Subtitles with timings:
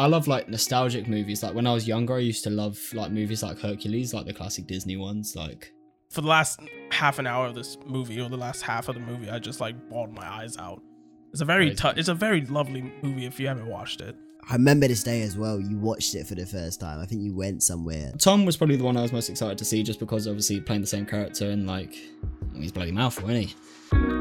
[0.00, 1.42] I love like nostalgic movies.
[1.42, 4.32] Like when I was younger, I used to love like movies like Hercules, like the
[4.32, 5.36] classic Disney ones.
[5.36, 5.72] Like
[6.10, 6.58] For the last
[6.90, 9.60] half an hour of this movie, or the last half of the movie, I just
[9.60, 10.80] like bawled my eyes out.
[11.32, 11.76] It's a very Crazy.
[11.82, 14.16] tou- it's a very lovely movie if you haven't watched it.
[14.48, 15.60] I remember this day as well.
[15.60, 16.98] You watched it for the first time.
[16.98, 18.12] I think you went somewhere.
[18.18, 20.80] Tom was probably the one I was most excited to see, just because obviously playing
[20.80, 21.94] the same character and like
[22.56, 24.19] he's bloody mouthful, isn't he?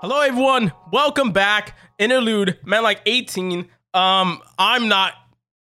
[0.00, 1.76] Hello everyone, welcome back.
[1.98, 3.68] Interlude, man like 18.
[3.92, 5.12] Um, I'm not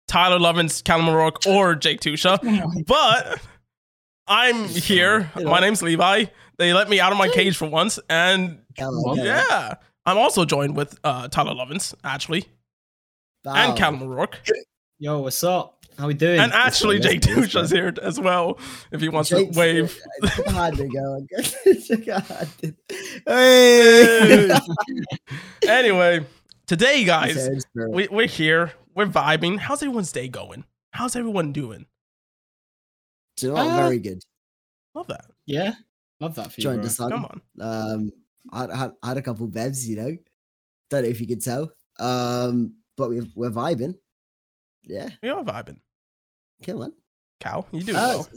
[0.07, 2.39] Tyler Lovins, Calum O'Rourke, or Jake Tusha,
[2.87, 3.41] but
[4.27, 5.31] I'm here.
[5.35, 6.27] My name's Levi.
[6.59, 9.75] They let me out of my cage for once, and yeah,
[10.07, 12.47] I'm also joined with uh, Tyler Lovins, actually,
[13.45, 13.55] Wow.
[13.57, 14.39] and Calum O'Rourke,
[14.99, 15.80] Yo, what's up?
[16.01, 16.41] How we doing?
[16.41, 18.59] and actually let's Jake do this, Tusha's here as well
[18.91, 20.01] if he wants Jake's- to wave.
[20.25, 21.27] Check how hard go.
[21.87, 22.75] Check how hard they-
[23.27, 24.51] Hey!
[25.69, 26.25] anyway,
[26.67, 28.73] today, guys, we, we're here.
[28.95, 29.59] We're vibing.
[29.59, 30.65] How's everyone's day going?
[30.93, 31.85] How's everyone doing?
[33.37, 33.67] Do you know what?
[33.73, 34.23] Uh, Very good.
[34.95, 35.27] Love that.
[35.45, 35.75] yeah,
[36.19, 36.63] love that for you.
[36.63, 36.85] Joined Bro.
[36.85, 37.11] the sun.
[37.11, 37.41] Come on.
[37.61, 38.13] Um,
[38.53, 40.17] I had, had a couple bevs, you know.
[40.89, 41.71] Don't know if you could tell.
[41.99, 43.97] Um, but we're, we're vibing.
[44.83, 45.77] Yeah, We are vibing.
[46.65, 46.93] Come on.
[47.41, 48.29] Cal, you do Uh, well.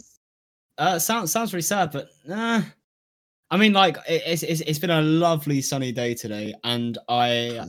[0.77, 2.61] Uh, sounds sounds really sad, but nah.
[3.51, 7.63] I mean, like it, it's, it's it's been a lovely sunny day today, and I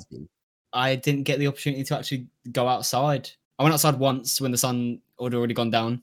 [0.72, 3.28] I didn't get the opportunity to actually go outside.
[3.58, 6.02] I went outside once when the sun had already gone down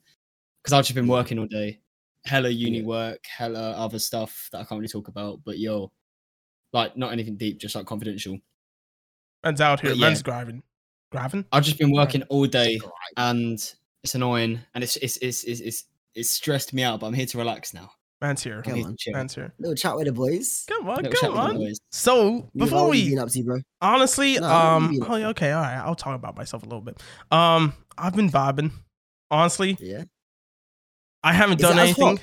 [0.62, 1.80] because I've just been working all day.
[2.24, 2.84] Hella uni Yeah.
[2.84, 5.40] work, hella other stuff that I can't really talk about.
[5.44, 5.90] But yo,
[6.72, 8.38] like not anything deep, just like confidential.
[9.42, 9.90] Man's out here.
[9.90, 10.06] but yeah.
[10.06, 10.62] Man's driving.
[11.10, 11.44] Gravin?
[11.52, 12.80] I've just been working all day,
[13.16, 13.58] and
[14.02, 17.00] it's annoying, and it's it's it's it's it's, it's stressed me out.
[17.00, 17.90] But I'm here to relax now.
[18.20, 18.58] Man's here.
[18.58, 18.96] I'm Come on.
[18.98, 19.12] chill.
[19.14, 19.52] Man's here.
[19.58, 20.64] Little chat with the boys.
[20.68, 21.72] Come on, Little come on.
[21.90, 23.58] So before what you we been up to, bro?
[23.80, 26.80] honestly, No, um, up oh yeah, okay, all right, I'll talk about myself a little
[26.80, 27.02] bit.
[27.32, 28.70] Um, I've been vibing.
[29.30, 30.04] Honestly, Yeah.
[31.24, 32.20] I haven't Is done anything.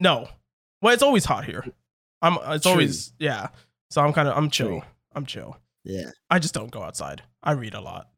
[0.00, 0.28] No,
[0.82, 1.64] well, it's always hot here.
[2.20, 2.36] I'm.
[2.54, 2.72] It's True.
[2.72, 3.48] always yeah.
[3.90, 4.36] So I'm kind of.
[4.36, 4.68] I'm chill.
[4.68, 4.82] True.
[5.14, 5.56] I'm chill.
[5.84, 6.10] Yeah.
[6.28, 7.22] I just don't go outside.
[7.42, 8.08] I read a lot.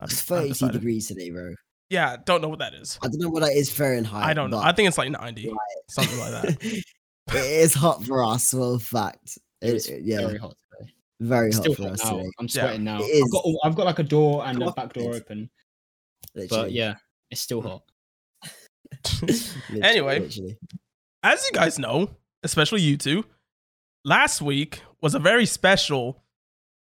[0.00, 1.54] I've- It's I've 32 degrees today, bro.
[1.90, 2.98] Yeah, don't know what that is.
[3.02, 4.24] I don't know what that is Fahrenheit.
[4.24, 4.58] I don't know.
[4.58, 5.52] I think it's like 90,
[5.88, 6.62] something like that.
[6.62, 6.84] it
[7.34, 9.38] is hot for us, for a fact.
[9.60, 10.92] It It- yeah, very hot today.
[11.20, 12.10] very It's hot still for hot us now.
[12.18, 12.30] today.
[12.38, 13.02] I'm sweating now.
[13.02, 15.50] I've got I've got like a door and a back door it's- open,
[16.48, 16.94] but yeah,
[17.30, 17.82] it's still hot.
[19.22, 20.20] Literally, Anyway.
[20.20, 20.58] literally.
[21.22, 22.10] As you guys know,
[22.44, 23.24] especially you two,
[24.04, 26.22] last week was a very special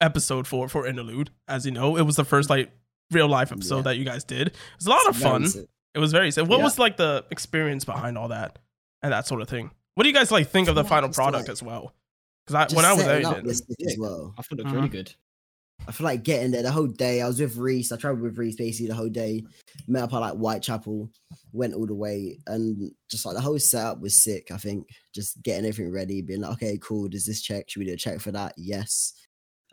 [0.00, 1.31] episode for for Interlude.
[1.47, 2.70] As you know, it was the first like
[3.10, 3.82] real life episode Yeah.
[3.82, 4.48] that you guys did.
[4.48, 5.46] It was a lot of It's very fun.
[5.48, 5.66] sick.
[5.94, 6.30] It was very.
[6.30, 6.64] So, what Yeah.
[6.64, 8.58] was like the experience behind all that
[9.02, 9.70] and that sort of thing?
[9.94, 11.94] What do you guys like think of the Yeah, final product like, as well?
[12.46, 13.44] Because I, when I was there, you did.
[13.44, 14.34] was as well.
[14.38, 14.74] I thought it looked Mhm.
[14.74, 15.14] really good.
[15.86, 17.20] I feel like getting there the whole day.
[17.22, 17.92] I was with Reese.
[17.92, 19.44] I traveled with Reese basically the whole day.
[19.86, 21.08] Met up at like Whitechapel,
[21.52, 24.50] went all the way, and just like the whole setup was sick.
[24.50, 27.08] I think just getting everything ready, being like, okay, cool.
[27.08, 27.70] Does this check?
[27.70, 28.54] Should we do a check for that?
[28.56, 29.14] Yes.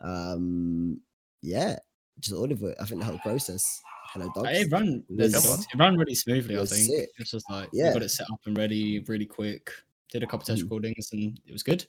[0.00, 1.00] Um,
[1.42, 1.76] yeah,
[2.20, 2.76] just all of it.
[2.80, 3.82] I think the whole process.
[4.12, 4.48] Hello, dogs.
[4.52, 6.56] It ran, was- it ran really smoothly.
[6.56, 7.10] I was think sick.
[7.18, 7.88] it's just like Yeah.
[7.88, 9.70] we got it set up and ready really quick.
[10.10, 10.64] Did a couple test Mm.
[10.64, 11.84] recordings and it was good.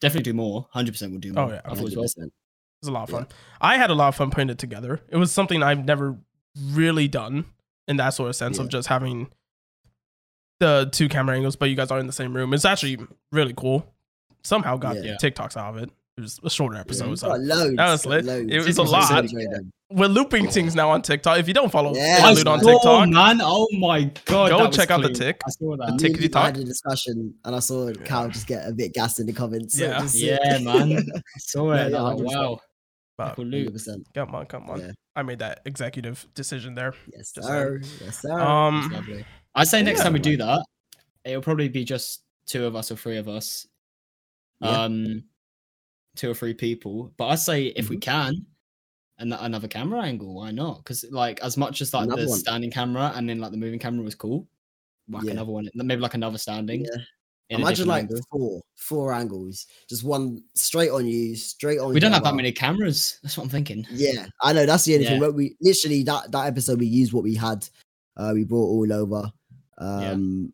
[0.00, 0.66] Definitely do more.
[0.72, 1.44] Hundred percent would do more.
[1.44, 1.54] Oh, more.
[1.54, 2.04] yeah, I thought it was well.
[2.26, 2.32] It
[2.80, 3.16] was a lot of Yeah.
[3.18, 3.26] fun.
[3.60, 5.00] I had a lot of fun putting it together.
[5.08, 6.18] It was something I've never
[6.56, 7.44] really done
[7.86, 9.30] in that sort of sense of just having
[10.58, 12.52] the two camera angles, but you guys are in the same room.
[12.54, 12.98] It's actually
[13.30, 13.94] really cool.
[14.42, 15.16] Somehow got Yeah.
[15.20, 15.90] TikToks out of it.
[16.18, 18.24] It was a shorter episode, Yeah, so got loads, that was lit.
[18.26, 18.52] loads.
[18.52, 19.28] It was a lot.
[19.30, 19.36] so
[19.90, 21.38] we're looping things now on TikTok.
[21.38, 23.40] If you don't follow Yeah, Interlude on I saw, TikTok, man.
[23.42, 24.50] Oh my god.
[24.50, 25.14] Go that was check out the clean.
[25.18, 25.40] tick.
[25.46, 25.98] I saw The that.
[25.98, 26.44] tick- Me and tickety Levi tock.
[26.44, 29.78] had a discussion, and I saw Cal just get a bit gassed in the comments.
[29.78, 30.00] so Yeah.
[30.02, 30.92] just- Yeah, man.
[30.92, 31.92] I saw Yeah, it.
[31.92, 32.36] yeah, I was like, 100%.
[32.36, 32.60] wow.
[33.16, 33.72] but Cool loop.
[33.74, 34.04] 100%.
[34.14, 34.80] come on, come on.
[34.80, 34.90] Yeah.
[35.16, 36.92] I made that executive decision there.
[37.14, 37.80] Yes, sir.
[38.02, 38.38] Yes, sir.
[38.38, 39.24] Um.
[39.54, 40.04] I say next Yeah.
[40.04, 40.62] time we do that,
[41.24, 43.66] it'll probably be just two of us or three of us.
[44.60, 44.84] Yeah.
[44.84, 45.24] Um,
[46.16, 47.12] two or three people.
[47.16, 47.94] But I say if Mm-hmm.
[47.94, 48.46] we can,
[49.18, 50.78] and another camera angle, why not?
[50.78, 52.38] Because like as much as like Another the one.
[52.38, 54.48] standing camera and then like the moving camera was cool,
[55.08, 55.32] whack Yeah.
[55.32, 56.84] another one, maybe like another standing.
[56.84, 57.02] yeah.
[57.50, 58.20] Imagine like angle.
[58.30, 61.92] four, four angles, just one straight on you, straight on.
[61.92, 63.18] we don't have that many cameras.
[63.22, 63.86] That's what I'm thinking.
[63.90, 65.20] Yeah, I know that's the only thing.
[65.20, 65.26] Yeah.
[65.28, 67.68] But we literally that that episode we used what we had.
[68.16, 69.30] Uh, we brought all over.
[69.78, 70.52] Um,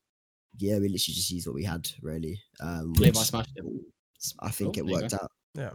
[0.58, 0.75] yeah.
[0.75, 2.40] we literally just used what we had really.
[2.61, 3.16] Um, which.
[4.40, 5.31] I think Cool, it worked out.
[5.54, 5.70] Yeah.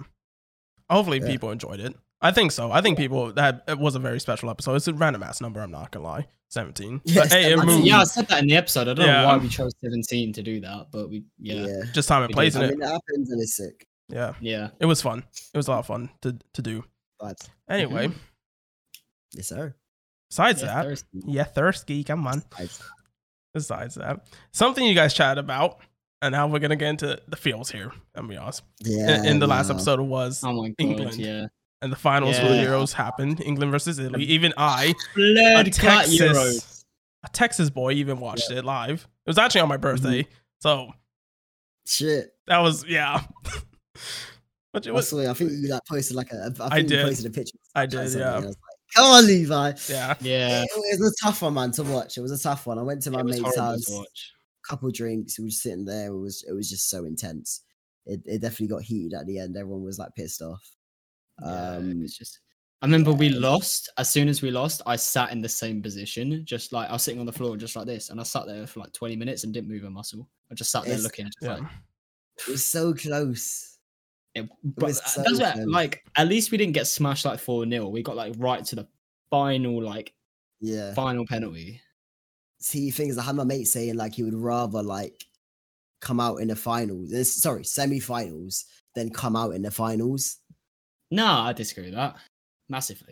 [0.89, 1.27] Hopefully Yeah.
[1.27, 1.95] people enjoyed it.
[2.21, 2.71] I think so.
[2.71, 4.75] I think people that it was a very special episode.
[4.75, 5.59] It's a random ass number.
[5.61, 6.27] I'm not gonna lie.
[6.49, 7.01] Seventeen.
[7.05, 7.85] Yeah, but hey, it moved.
[7.85, 8.87] Yeah, I said that in the episode.
[8.87, 9.21] I don't Yeah.
[9.23, 11.65] know why we chose 17 to do that, but we yeah.
[11.65, 12.61] Yeah, Just time and We place did.
[12.63, 12.77] in I it.
[12.77, 13.87] mean it happens and it's sick.
[14.09, 14.69] Yeah, Yeah.
[14.79, 15.23] it was fun.
[15.53, 16.85] It was a lot of fun to to do.
[17.19, 17.37] But
[17.69, 18.11] Anyway,
[19.33, 19.75] yes, sir.
[20.29, 21.07] besides Yeah, that, Thursday.
[21.25, 22.03] yeah, thirsty.
[22.03, 22.43] Come on.
[22.49, 22.81] Besides-
[23.53, 25.79] Besides that, something you guys chatted about,
[26.23, 27.91] and now we're gonna get into the feels here.
[28.15, 28.63] I'll be honest.
[28.79, 29.19] Yeah.
[29.19, 29.75] in, in the last no.
[29.75, 30.75] episode was Oh my god.
[30.79, 31.15] England.
[31.15, 31.47] Yeah.
[31.81, 33.41] and the finals for the Euros happened.
[33.41, 34.23] England versus Italy.
[34.23, 36.85] Even I, Blood a Texas,
[37.23, 39.07] a Texas boy, even watched it live.
[39.25, 39.81] It was actually on my mm-hmm.
[39.81, 40.27] birthday,
[40.59, 40.91] so
[41.85, 42.33] Shit.
[42.47, 43.21] that was yeah.
[44.71, 46.45] But it I was swear, I think you like posted like a.
[46.45, 47.05] I think I you did.
[47.05, 47.57] posted a picture.
[47.75, 48.33] I did, something, yeah.
[48.33, 48.55] I was like,
[48.95, 49.73] Come on, Levi.
[49.87, 50.15] yeah.
[50.19, 50.63] Yeah.
[50.63, 52.17] It was a tough one, man, to watch.
[52.17, 52.79] It was a tough one.
[52.79, 54.33] I went to my It mate's house, to watch.
[54.67, 55.37] Couple drinks.
[55.37, 56.07] We were just sitting there.
[56.07, 57.61] It was it was just so intense.
[58.05, 59.55] It it definitely got heated at the end.
[59.57, 60.61] Everyone was like pissed off.
[61.41, 62.39] Yeah, Um, it's just.
[62.81, 63.89] I remember we lost.
[63.97, 67.01] As soon as we lost, I sat in the same position, just like I was
[67.03, 69.45] sitting on the floor, just like this, and I sat there for like twenty minutes
[69.45, 70.27] and didn't move a muscle.
[70.51, 71.53] I just sat there It's- looking, just Yeah.
[71.55, 71.63] like.
[72.39, 73.69] it was so close.
[74.35, 75.65] It, but was uh, so that's what- close.
[75.67, 78.75] like at least we didn't get smashed like four 0 We got like right to
[78.75, 78.87] the
[79.29, 80.13] final like
[80.59, 80.93] Yeah.
[80.93, 81.79] final penalty.
[82.63, 85.25] See, things I had my mate saying like he would rather like
[85.99, 87.41] come out in the finals.
[87.41, 88.63] Sorry, semi-finals
[88.95, 90.37] than come out in the finals.
[91.11, 92.15] No, I disagree with that
[92.69, 93.11] massively.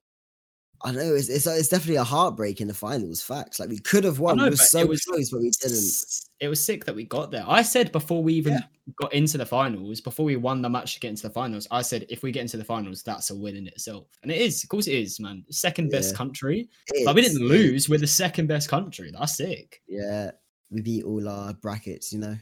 [0.83, 3.21] I know it's it's, it's definitely a heartbreak in the finals.
[3.21, 3.59] Facts.
[3.59, 4.37] Like we could have won.
[4.37, 5.93] know, we were so it was- close, but we didn't.
[6.39, 7.43] It was sick that we got there.
[7.47, 8.63] I said before we even Yeah.
[8.99, 11.83] got into the finals, before we won the match to get into the finals, I
[11.83, 14.07] said if we get into the finals, that's a win in itself.
[14.23, 15.45] And it is, of course, it is, man.
[15.51, 16.17] Second best Yeah.
[16.17, 16.67] country,
[17.05, 17.87] but we didn't lose.
[17.89, 19.11] We're the second best country.
[19.11, 19.81] That's sick.
[19.87, 20.31] Yeah,
[20.71, 22.11] we beat all our brackets.
[22.11, 22.37] You know.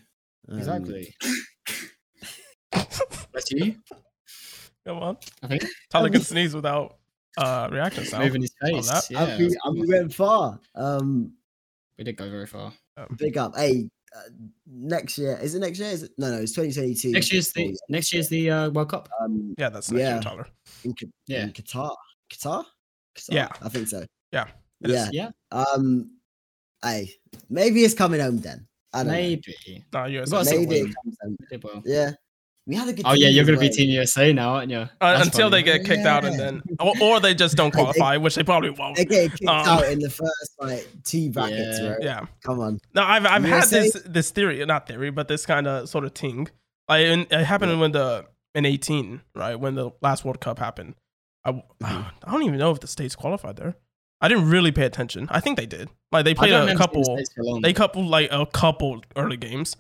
[0.48, 1.14] Um, Exactly.
[2.72, 3.76] That's you.
[4.86, 5.18] Come on.
[5.44, 6.98] I think Tyler can sneeze without
[7.38, 8.24] uh reaction sound.
[8.26, 9.12] moving his Love face.
[9.12, 10.60] Yeah, I think I we went far.
[10.76, 11.34] Um,
[11.98, 12.74] we did go very far.
[13.18, 13.56] big up.
[13.56, 14.22] Hey, uh,
[14.68, 15.90] next year is it next year?
[15.90, 16.38] Is it no, no?
[16.38, 17.12] It's 2022.
[17.12, 17.72] Next year's the yeah.
[17.90, 19.10] next year's the uh, World Cup.
[19.22, 20.20] Um, Yeah, that's next year, Yeah.
[20.22, 20.48] Tyler.
[20.84, 20.94] in,
[21.28, 21.44] Yeah.
[21.44, 21.96] in Qatar.
[22.32, 22.66] Qatar.
[23.16, 23.34] Qatar?
[23.34, 23.50] Yeah.
[23.62, 24.06] I think so.
[24.32, 24.48] Yeah,
[24.82, 25.10] it is.
[25.12, 25.30] Yeah.
[25.52, 26.12] Yeah, Um,
[26.84, 27.12] hey,
[27.50, 28.68] maybe it's coming home then.
[28.94, 29.86] I don't maybe.
[29.94, 30.32] No, USA.
[30.32, 30.52] got know.
[30.52, 31.38] some Maybe it comes home.
[31.64, 31.84] Well.
[31.86, 32.12] Yeah,
[32.70, 33.06] we had a good.
[33.06, 33.68] Oh yeah, you're gonna be.
[33.70, 34.78] Team USA now, aren't you?
[34.78, 35.80] Uh, That's until they funny.
[35.80, 38.44] get kicked out and then or, or they just don't They- they- qualify, which they
[38.44, 38.96] probably won't.
[38.96, 41.90] They're getting kicked Um, out in the first like two brackets, Yeah.
[41.90, 42.02] right?
[42.04, 42.26] Yeah.
[42.46, 42.80] Come on.
[42.94, 46.14] No, I've I've had this this theory, not theory, but this kind of sort of
[46.14, 46.48] thing.
[46.88, 48.26] Like in, it happened when the
[48.56, 50.96] in eighteen, right when the last World Cup happened.
[51.46, 51.66] I w-.
[51.84, 53.76] I don't even know if the states qualified there.
[54.22, 55.28] I didn't really pay attention.
[55.32, 55.90] I think they did.
[56.12, 57.02] Like they played a couple.
[57.02, 57.62] the States for long.
[57.62, 59.78] They couple like a couple early games,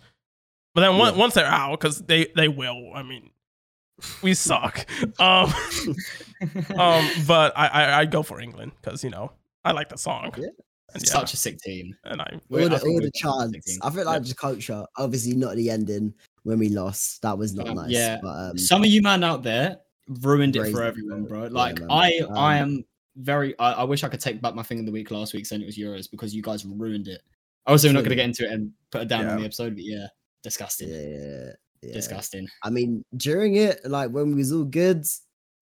[0.80, 1.20] but then on- Yeah.
[1.20, 2.92] once they're out, because they they will.
[2.94, 3.30] I mean,
[4.22, 4.86] we suck.
[5.20, 5.52] um,
[6.78, 9.32] um, but I I, I go for England because you know
[9.64, 10.34] I like the song.
[10.38, 10.48] Yeah.
[10.92, 11.96] And yeah, Such a sick team.
[12.06, 13.78] and I We're- all the, think all the quite chants.
[13.84, 17.22] I feel like the culture, obviously not the ending when we lost.
[17.22, 17.92] That was not Um, nice.
[17.92, 18.18] yeah.
[18.24, 19.78] but um, Some of you man out there
[20.22, 21.42] ruined it for everyone, bro.
[21.42, 21.48] bro.
[21.50, 21.92] Yeah, Like man.
[21.92, 22.86] I, I Um, am
[23.18, 23.54] very.
[23.60, 25.62] I, I wish I could take back my thing in the week last week saying
[25.62, 27.22] it was Euros because you guys ruined it.
[27.68, 29.34] I was not going to get into it and put it down Yeah.
[29.34, 30.08] on the episode, but yeah,
[30.44, 31.52] disgusting, yeah,
[31.82, 31.94] yeah.
[31.94, 32.48] disgusting.
[32.64, 35.06] I mean, during it, like when we was all good,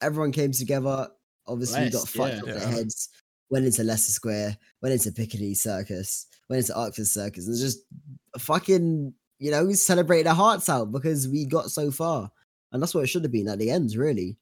[0.02, 1.08] everyone came together.
[1.48, 2.42] Obviously, we got Blessed, fucked yeah.
[2.42, 2.54] off Yeah.
[2.54, 3.10] their heads.
[3.50, 4.58] Went into Leicester Square.
[4.82, 6.28] Went into Piccadilly Circus.
[6.50, 7.80] Went into Oxford Circus, and just
[8.38, 12.32] fucking, you know, celebrated our hearts out because we got so far,
[12.72, 14.38] and that's what it should have been at the end, really.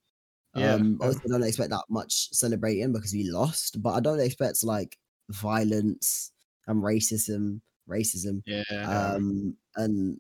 [0.56, 0.76] Yeah.
[0.76, 4.64] Um, obviously, I don't expect that much celebrating because we lost, but I don't expect
[4.64, 4.98] like
[5.30, 6.32] violence
[6.68, 10.18] and racism, racism, Yeah, um, and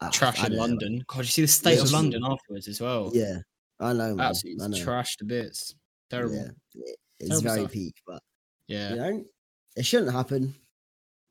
[0.00, 0.58] uh, trash in don't know.
[0.58, 1.04] London.
[1.06, 3.10] God, you see the state It's of London afterwards as well.
[3.14, 3.38] Yeah,
[3.80, 4.20] I know, man.
[4.20, 4.84] I absolutely know.
[4.84, 5.74] trash to bits.
[6.10, 6.36] Terrible.
[6.36, 6.50] Yeah,
[7.20, 7.72] it's Terrible very stuff.
[7.72, 8.22] peak, but
[8.68, 8.90] Yeah.
[8.90, 9.24] you know,
[9.76, 10.54] it shouldn't happen.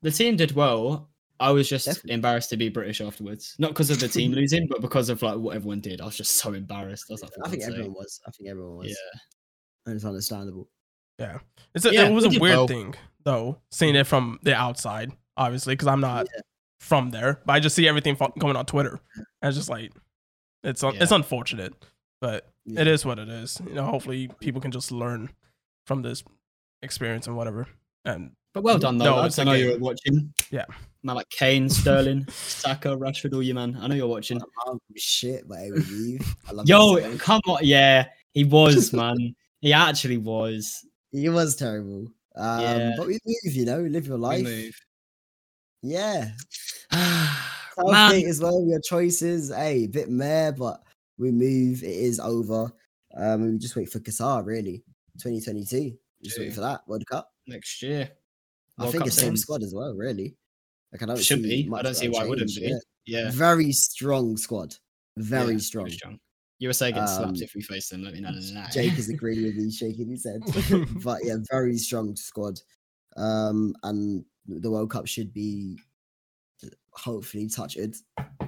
[0.01, 1.09] the team did well.
[1.39, 2.13] I was just Definitely.
[2.13, 5.37] embarrassed to be British afterwards, not because of the team losing, but because of like
[5.37, 6.01] what everyone did.
[6.01, 7.05] I was just so embarrassed.
[7.09, 7.73] I was like, I think God's sake.
[7.79, 8.19] everyone was.
[8.27, 8.87] I think everyone was.
[8.89, 9.19] Yeah.
[9.85, 10.69] and it's understandable.
[11.73, 12.67] It's a, Yeah, it was a weird well.
[12.67, 16.41] thing though, seeing it from the outside, obviously, because I'm not Yeah.
[16.79, 18.99] From there, but I just see everything fo- going on Twitter.
[19.15, 19.91] And it's just like,
[20.63, 21.73] it's un- it's unfortunate,
[22.21, 22.81] but Yeah.
[22.81, 23.59] it is what it is.
[23.67, 25.29] You know, hopefully people can just learn
[25.85, 26.23] from this
[26.81, 27.67] experience and whatever.
[28.05, 29.05] And But well done, though.
[29.05, 29.37] No, lads.
[29.39, 30.33] I know you're watching.
[30.51, 30.65] Yeah.
[31.03, 33.77] Man, like Kane, Sterling, Saka, Rashford, all you man.
[33.79, 34.41] I know you're watching.
[34.65, 35.87] Oh, shit, but I would
[36.53, 37.59] love Yo, come on.
[37.63, 39.15] Yeah, he was, man.
[39.61, 40.85] He actually was.
[41.11, 42.07] he was terrible.
[42.35, 42.93] Um, Yeah.
[42.97, 44.43] but we move, you know, live your We life.
[44.43, 44.73] move.
[45.83, 46.35] Yeah, man,
[46.91, 48.63] Southgate as well.
[48.67, 50.81] Your choices, hey, a bit meh, but
[51.17, 51.83] we move.
[51.83, 52.71] It is over.
[53.15, 54.83] Um, we just wait for Qatar, really.
[55.19, 55.97] 2022.
[56.23, 57.29] Just wait for that World Cup.
[57.47, 58.09] next year.
[58.79, 60.35] I think Cup it's same squad as well, really.
[60.91, 61.75] Like I don't Should see be.
[61.75, 62.61] I don't see why it wouldn't be.
[62.61, 62.77] yeah.
[63.05, 63.31] Yeah.
[63.31, 64.75] Very strong squad.
[65.17, 65.89] very Yeah, strong.
[65.89, 66.19] strong.
[66.59, 68.03] USA gets slapped if we face them.
[68.03, 68.31] Let me know.
[68.71, 70.41] Jake is agreeing with me, shaking his head.
[71.03, 72.59] but yeah, very strong squad.
[73.15, 75.79] Um, and the World Cup should be
[76.97, 77.95] hopefully touch wood,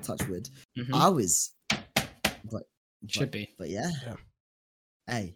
[0.02, 0.50] touch wood.
[0.78, 0.94] Mhm.
[0.94, 2.64] I was, but
[3.08, 3.50] Should but, be.
[3.58, 3.90] but yeah.
[4.06, 4.16] Yeah.
[5.08, 5.36] Hey,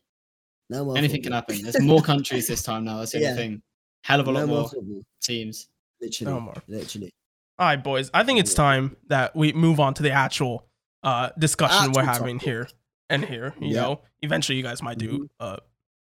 [0.69, 0.97] no more.
[0.97, 1.61] Anything can happen.
[1.61, 2.99] There's more countries this time now.
[2.99, 3.35] That's the Yeah.
[3.35, 3.61] thing.
[4.03, 5.01] Hell of a No lot more more football.
[5.21, 5.69] teams.
[6.01, 6.61] Literally, No more.
[6.67, 7.11] literally.
[7.59, 8.09] All right, boys.
[8.13, 10.67] I think it's time that we move on to the actual
[11.03, 12.45] uh, discussion we're having topic.
[12.45, 12.69] here
[13.09, 13.53] and here.
[13.59, 13.81] You Yeah.
[13.81, 15.19] know, eventually you guys might do.
[15.19, 15.29] Mhm.
[15.39, 15.57] Uh,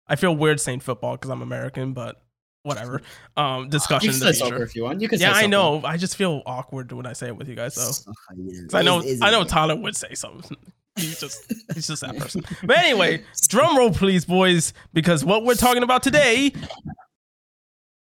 [0.08, 2.22] I feel weird saying football because I'm American, but
[2.64, 3.02] whatever.
[3.38, 5.02] Um, discussion You in can say soccer if you want.
[5.02, 5.20] You can.
[5.20, 5.82] Yeah, say I know.
[5.84, 7.92] I just feel awkward when I say it with you guys, though.
[7.92, 10.58] Soccer, you I know, it is- I know it is- Tyler would say something.
[10.98, 12.44] He's just, he's just that person.
[12.66, 16.52] But anyway, drum roll, please, boys, because what we're talking about today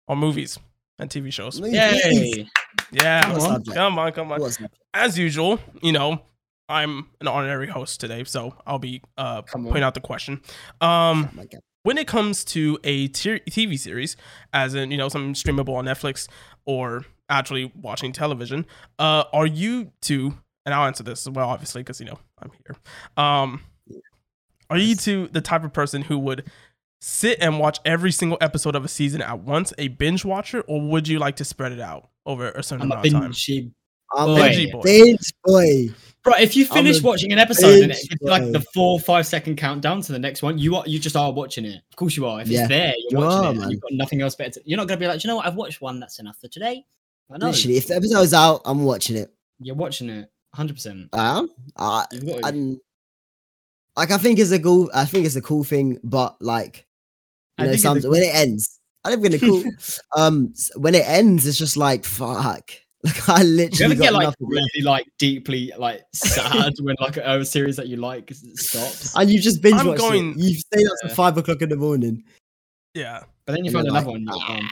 [0.07, 0.57] are movies
[0.97, 1.61] and TV shows.
[1.61, 1.75] Movies.
[1.75, 2.49] Yay!
[2.91, 3.75] Yeah, What subject?
[3.77, 4.41] come on, come on.
[4.93, 6.23] As usual, you know,
[6.67, 9.67] I'm an honorary host today, so I'll be uh Come on.
[9.67, 10.41] pointing out the question.
[10.81, 11.61] Um, Oh my God.
[11.83, 14.15] When it comes to a t- TV series,
[14.53, 16.27] as in you know something streamable on Netflix
[16.65, 18.65] or actually watching television,
[18.97, 20.37] uh, are you two?
[20.65, 22.75] And I'll answer this as well, obviously, because you know I'm here.
[23.17, 23.61] Um,
[24.69, 26.49] are you two the type of person who would
[27.01, 30.81] sit and watch every single episode of a season at once, a binge watcher, or
[30.81, 33.31] would you like to spread it out over a certain I'm a amount of time?
[33.31, 33.71] binchy.
[34.15, 34.41] I'm Boy.
[34.41, 34.81] a Bingy boy.
[34.83, 35.89] binge boy.
[36.23, 39.55] Bro, if you finish watching an episode and it binge like the four five second
[39.57, 41.81] countdown to the next one, you are you just are watching it.
[41.89, 42.41] Of course you are.
[42.41, 42.61] If Yeah.
[42.61, 43.55] it's there, you're You watching are, it.
[43.57, 43.71] man.
[43.71, 44.51] You've got nothing else better.
[44.51, 45.45] To, you're not gonna be like, you know what?
[45.47, 45.99] I've watched one.
[45.99, 46.85] That's enough for today.
[47.31, 47.47] I know.
[47.47, 49.33] Literally, if the episode's out, I'm watching it.
[49.59, 50.29] You're watching it.
[50.55, 50.73] 100.
[50.73, 51.49] percent I am.
[51.77, 52.05] I,
[53.95, 54.89] like I think it's a cool.
[54.93, 56.85] I think it's a cool thing, but like
[57.57, 59.63] I know, think it's some, a cool- when it ends, I don't think cool.
[60.17, 62.71] um, when it ends, it's just like fuck.
[63.03, 64.69] Like I You literally ever got get like nothing left.
[64.75, 69.29] really like deeply like sad when like a, a series that you like stops, and
[69.29, 70.37] you just binge I'm watched going- it.
[70.37, 71.09] You've stayed up Yeah.
[71.09, 72.23] to five o'clock in the morning.
[72.93, 73.23] Yeah.
[73.45, 74.57] but then you find another like, one.
[74.57, 74.69] Um,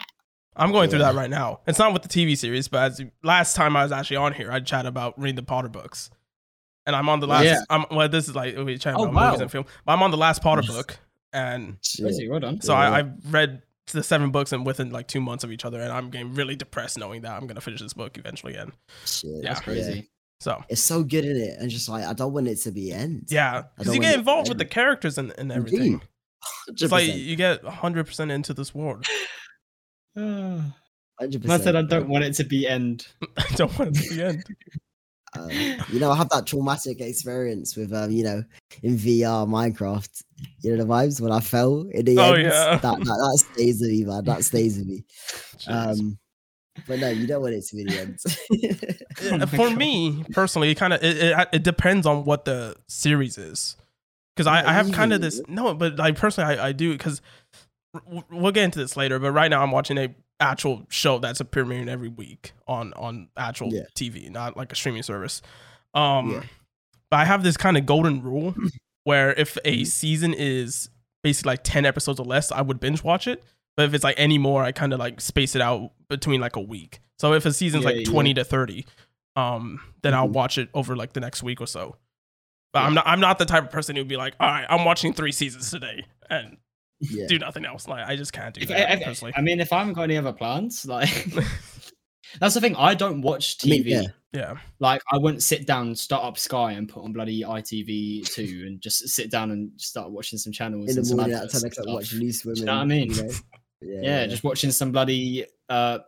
[0.58, 1.62] I'm going through that right now.
[1.68, 4.52] It's not with the TV series, but as last time I was actually on here,
[4.52, 6.10] I chat about reading the Potter books,
[6.86, 7.46] and I'm on the last.
[7.46, 7.62] Yeah.
[7.70, 8.10] I'm well.
[8.10, 10.42] This is like we chat Oh, about movies and film, but I'm on the last
[10.42, 10.98] Potter book,
[11.32, 12.28] and crazy.
[12.28, 12.60] Well done.
[12.60, 12.80] so Yeah.
[12.80, 13.62] I, I've read
[13.94, 16.56] the seven books and within like two months of each other, and I'm getting really
[16.56, 18.56] depressed knowing that I'm gonna finish this book eventually.
[18.56, 18.72] And
[19.06, 19.50] Shit, Yeah.
[19.50, 20.10] That's crazy.
[20.40, 22.92] so It's so good in it, and just like I don't want it to be
[22.92, 23.28] end.
[23.30, 26.00] yeah, because you get involved with the characters and, and everything.
[26.00, 26.06] do.
[26.68, 29.06] It's like you get 100 percent into this world.
[31.20, 33.08] Hundred I said I don't want it to be end.
[33.38, 34.44] I don't want it to be end.
[35.36, 35.50] Um,
[35.90, 38.44] you know, I have that traumatic experience with, um, you know,
[38.82, 40.24] in VR Minecraft.
[40.62, 42.44] You know the vibes when I fell in the Oh, end.
[42.44, 42.78] yeah.
[42.78, 44.24] That, that that stays with me, man.
[44.26, 45.04] That stays with me.
[45.58, 45.68] Jeez.
[46.00, 46.18] Um,
[46.88, 48.20] but no, you don't want it to be the end.
[49.42, 49.78] Oh for God.
[49.78, 53.76] me personally, it kind of it, it, it depends on what the series is.
[54.36, 57.22] Because I, I have kind of this no, but like personally, I, I do because
[58.30, 59.18] we'll get into this later.
[59.18, 63.30] But right now, I'm watching a actual show that's a premiering every week on on
[63.38, 63.84] actual Yeah.
[63.96, 65.42] TV, not like a streaming service.
[65.94, 66.44] Um, Yeah.
[67.10, 68.54] but I have this kind of golden rule
[69.04, 69.88] where if a Mhm.
[69.88, 70.90] season is
[71.24, 73.44] basically like ten episodes or less, I would binge watch it.
[73.76, 76.56] But if it's like any more, I kind of like space it out between like
[76.56, 77.00] a week.
[77.20, 78.86] So if a season's Yeah, like twenty to thirty,
[79.36, 80.34] um, then I'll Mhm.
[80.34, 81.96] watch it over like the next week or so.
[82.74, 84.84] But I'm not I'm not the type of person who'd be like, all right, I'm
[84.86, 86.58] watching three seasons today and
[87.00, 87.28] yeah.
[87.28, 87.88] do nothing else.
[87.88, 89.34] Like I just can't do If- that if- personally.
[89.36, 91.10] I mean, if I haven't got any other plans, like
[92.40, 92.76] that's the thing.
[92.76, 93.88] I don't watch I mean, TV.
[93.90, 94.02] yeah.
[94.34, 94.54] yeah.
[94.80, 98.82] Like I wouldn't sit down, start up Sky, and put on bloody ITV two, and
[98.82, 101.62] just sit down and start watching some channels In the and some morning at adverts
[101.62, 101.94] ten and o'clock, stuff.
[101.96, 102.60] watch loose women.
[102.60, 103.12] you know what I mean?
[103.12, 103.30] you know?
[103.80, 106.00] Yeah, Yeah, just watching some bloody uh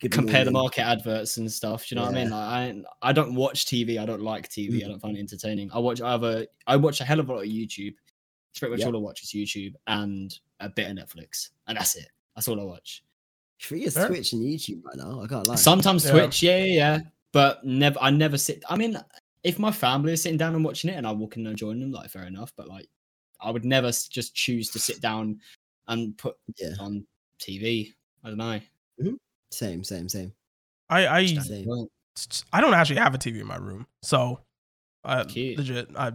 [0.00, 1.86] Good compare the market adverts and stuff.
[1.86, 2.30] Do you know what I mean?
[2.30, 4.00] Like, I I don't watch TV.
[4.00, 4.82] I don't like TV.
[4.82, 5.70] I don't find it entertaining.
[5.74, 7.94] I watch either I watch a hell of a lot of YouTube.
[8.50, 8.88] It's pretty much Yep.
[8.88, 12.08] all I watch is YouTube and a bit of Netflix, and that's it.
[12.34, 13.04] That's all I watch.
[13.58, 14.08] Free as Fair.
[14.08, 15.20] Twitch and YouTube right now.
[15.22, 15.54] I can't lie.
[15.56, 16.10] Sometimes Yeah.
[16.12, 16.98] Twitch, yeah, yeah, yeah,
[17.32, 17.98] but never.
[18.00, 18.62] I never sit.
[18.68, 18.96] I mean,
[19.44, 21.78] if my family is sitting down and watching it, and I walk in and join
[21.80, 22.52] them, like fair enough.
[22.56, 22.88] But like,
[23.40, 25.40] I would never just choose to sit down
[25.88, 26.72] and put Yeah.
[26.80, 27.06] on
[27.38, 27.92] TV.
[28.24, 28.60] I don't know.
[29.00, 29.14] Mm-hmm.
[29.50, 30.32] Same, same, same.
[30.88, 31.86] I I Same.
[32.52, 34.40] I don't actually have a TV in my room, so
[35.04, 35.58] I Cute.
[35.58, 36.12] legit I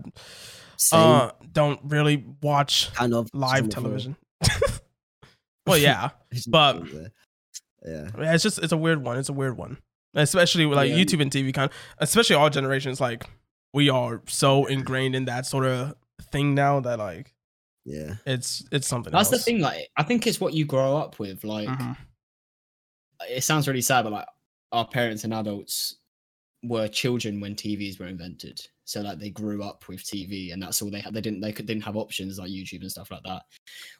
[0.92, 3.84] uh don't really watch kind of live on the floor.
[3.84, 4.16] television.
[5.66, 6.10] well, yeah,
[6.48, 7.12] but- over there.
[7.86, 8.10] yeah.
[8.20, 9.18] Yeah, it's just it's a weird one.
[9.18, 9.78] It's a weird one,
[10.14, 10.98] especially with like Yeah.
[10.98, 11.72] YouTube and TV kind.
[12.00, 13.26] Especially our generations, like
[13.74, 15.96] we are so ingrained in that sort of
[16.32, 17.34] thing now that like
[17.86, 18.16] Yeah.
[18.26, 19.12] it's it's something.
[19.12, 19.60] That's the thing.
[19.62, 21.44] Like, I think it's what you grow up with.
[21.44, 21.98] Like, Mhm.
[23.30, 24.28] it sounds really sad, but like,
[24.72, 25.96] our parents and adults
[26.64, 28.60] were children when TVs were invented.
[28.86, 31.14] So like they grew up with TV, and that's all they had.
[31.14, 33.44] They didn't they could didn't have options like YouTube and stuff like that.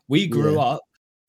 [0.08, 0.62] We grew Yeah.
[0.62, 0.82] up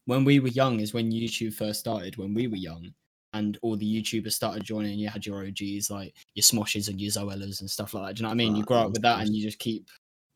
[0.04, 2.16] when we were young, is when YouTube first started.
[2.16, 2.92] When we were young,
[3.32, 4.98] and all the YouTubers started joining.
[4.98, 8.16] You had your OGs like your Smoshes and your Zoellas and stuff like that.
[8.16, 8.56] Do you know what I mean?
[8.56, 9.88] You grow up with that, and you just keep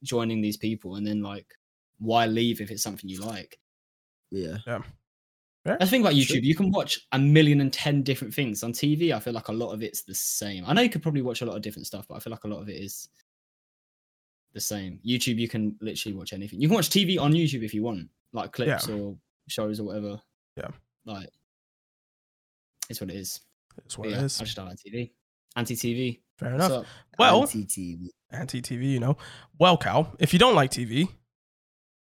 [0.03, 1.47] joining these people, and then like,
[1.99, 3.59] why leave if it's something you like?
[4.31, 4.59] Yeah.
[5.65, 6.15] That's the thing about.
[6.15, 6.43] YouTube.
[6.43, 9.13] You can watch a million and ten different things on TV.
[9.13, 10.65] I feel like a lot of it's the same.
[10.67, 12.45] I know you could probably watch a lot of different stuff, but I feel like
[12.45, 13.09] a lot of it is
[14.53, 14.99] the same.
[15.07, 16.61] YouTube, you can literally watch anything.
[16.61, 19.17] You can watch TV on YouTube if you want, like clips or
[19.49, 20.21] shows or whatever.
[20.57, 20.69] Yeah.
[21.05, 21.29] like
[22.89, 23.41] it's what it is.
[23.77, 24.41] But what yeah, it is.
[24.41, 25.11] I just don't like TV.
[25.57, 26.21] Anti TV.
[26.41, 26.87] Fair enough.
[27.19, 28.09] Well, Anti-TV.
[28.33, 29.19] anti TV, you know.
[29.59, 31.07] Well, Cal, if you don't like TV,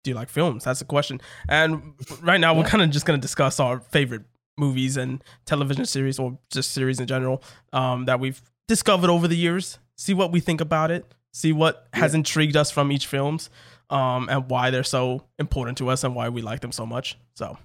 [0.05, 0.63] do you like films?
[0.63, 1.19] That's the question.
[1.49, 4.21] And right now, we're kind of just going to discuss our favorite
[4.57, 7.43] movies and television series or just series in general
[7.73, 9.79] um, that we've discovered over the years.
[9.97, 11.11] See what we think about it.
[11.33, 13.49] See what has intrigued us from each films
[13.89, 17.17] um, and why they're so important to us and why we like them so much.
[17.35, 17.57] So,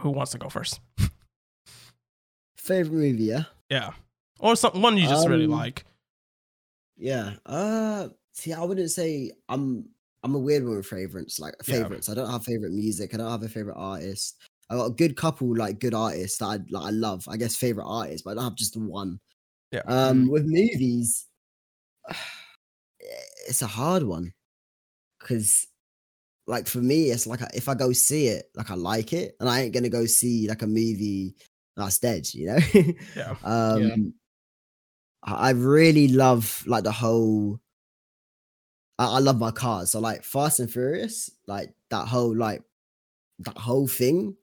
[0.00, 0.80] who wants to go first?
[2.56, 3.44] Favorite movie, yeah?
[3.70, 3.90] Yeah.
[4.40, 5.84] Or some, one you just really Um, like.
[6.96, 7.34] Yeah.
[7.46, 9.88] Uh see, I wouldn't say I'm
[10.22, 11.82] I'm a weird one with favorites, like Yeah.
[11.82, 12.08] favorites.
[12.08, 13.14] I don't have favorite music.
[13.14, 14.36] I don't have a favorite artist.
[14.70, 17.26] I got a good couple like good artists that I like I love.
[17.28, 19.20] I guess favorite artists, but I don't have just one.
[19.70, 19.82] Yeah.
[19.86, 21.26] Um with movies,
[23.48, 24.32] it's a hard one.
[25.20, 25.66] Cause
[26.46, 29.48] like for me, it's like if I go see it, like I like it, and
[29.48, 31.36] I ain't gonna go see like a movie
[31.76, 32.58] that's dead, you know?
[33.16, 33.36] Yeah.
[33.44, 34.14] Um,
[35.22, 37.60] I I really love like the whole.
[38.98, 42.62] I, I love my cars, so like Fast and Furious, like that whole like
[43.40, 44.36] that whole thing.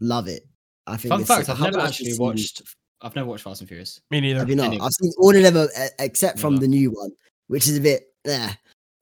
[0.00, 0.46] Love it.
[0.86, 1.10] I think.
[1.10, 1.48] Fun it's fact.
[1.48, 2.62] I I've never haven't actually seen- watched.
[3.02, 4.00] I've never watched Fast and Furious.
[4.10, 4.38] Me neither.
[4.40, 4.66] Have you not?
[4.66, 6.62] any I've seen all of them uh, except from Never.
[6.62, 7.10] the new one,
[7.48, 8.04] which is a bit.
[8.24, 8.52] Yeah.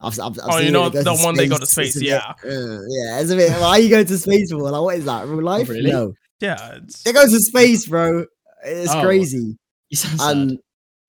[0.01, 1.97] I've, I've, I've Oh, you seen know it goes the one they go to space,
[1.97, 2.33] a bit, yeah.
[2.45, 3.53] uh, yeah, it's a bit.
[3.53, 4.59] Why you go to space for?
[4.59, 5.27] Like, what is that?
[5.27, 5.69] Real life?
[5.69, 5.91] really?
[5.91, 6.75] No, Yeah.
[6.83, 8.27] It's, they go to space, bro.
[8.65, 9.01] It's Oh.
[9.03, 9.57] crazy.
[9.91, 10.37] You sound sad.
[10.37, 10.59] and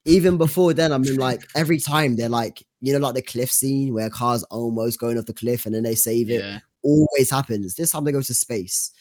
[0.06, 3.52] even before then, I mean, like every time they're like, you know, like the cliff
[3.52, 6.42] scene where cars almost going off the cliff and then they save it.
[6.44, 6.60] yeah.
[6.84, 7.74] Always happens.
[7.74, 8.92] This time they go to space.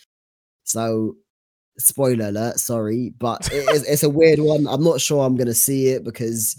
[0.62, 1.16] So,
[1.78, 4.66] spoiler alert, sorry, but it is, it's a weird one.
[4.66, 6.56] I'm not sure I'm gonna see it because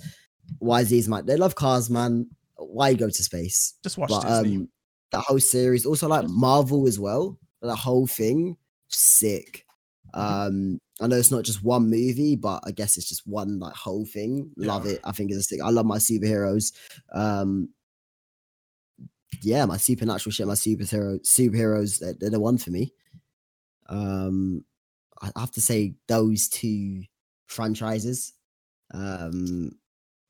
[0.61, 2.27] YZ's man, they love cars, man.
[2.57, 3.73] Why go to space?
[3.83, 4.57] just watch But Disney.
[4.57, 4.69] um,
[5.11, 7.39] that whole series, also like Marvel as well.
[7.63, 8.55] The whole thing,
[8.89, 9.65] sick.
[10.13, 13.73] Um, I know it's not just one movie, but I guess it's just one like
[13.73, 14.51] whole thing.
[14.55, 15.01] Love it.
[15.03, 15.59] I think it's a sick.
[15.61, 16.71] I love my superheroes.
[17.13, 17.69] Um,
[19.41, 22.93] yeah, my supernatural shit, my superhero superheroes, they're, they're the one for me.
[23.89, 24.63] Um,
[25.21, 27.03] I have to say those two
[27.47, 28.33] franchises,
[28.93, 29.71] um,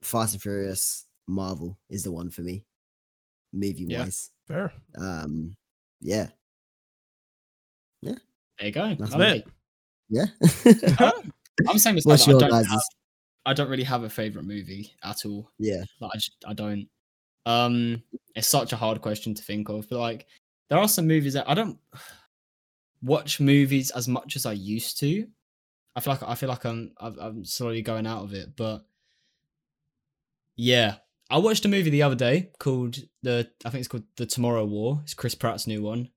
[0.01, 2.65] Fast and Furious, Marvel is the one for me,
[3.53, 4.31] movie wise.
[4.49, 4.55] Yeah.
[4.55, 4.73] Fair.
[4.97, 5.55] Um,
[6.01, 6.27] yeah,
[8.01, 8.15] yeah.
[8.57, 8.95] There you go.
[8.95, 9.39] That's Lovely.
[9.39, 9.47] it.
[10.09, 10.25] Yeah.
[11.67, 12.05] I'm saying this.
[12.05, 12.67] What's I don't, guys'?
[12.67, 12.81] have,
[13.45, 15.49] I don't really have a favorite movie at all.
[15.59, 16.87] yeah, Like I, just, I don't.
[17.45, 18.03] Um,
[18.35, 19.87] it's such a hard question to think of.
[19.89, 20.27] But like,
[20.69, 21.77] there are some movies that I don't
[23.01, 25.27] watch movies as much as I used to.
[25.95, 28.55] I feel like I feel like I'm I'm I'm slowly going out of it.
[28.55, 28.85] But
[30.55, 30.95] yeah,
[31.29, 34.65] I watched a movie the other day called the I think it's called The Tomorrow
[34.65, 34.99] War.
[35.03, 36.09] It's Chris Pratt's new one,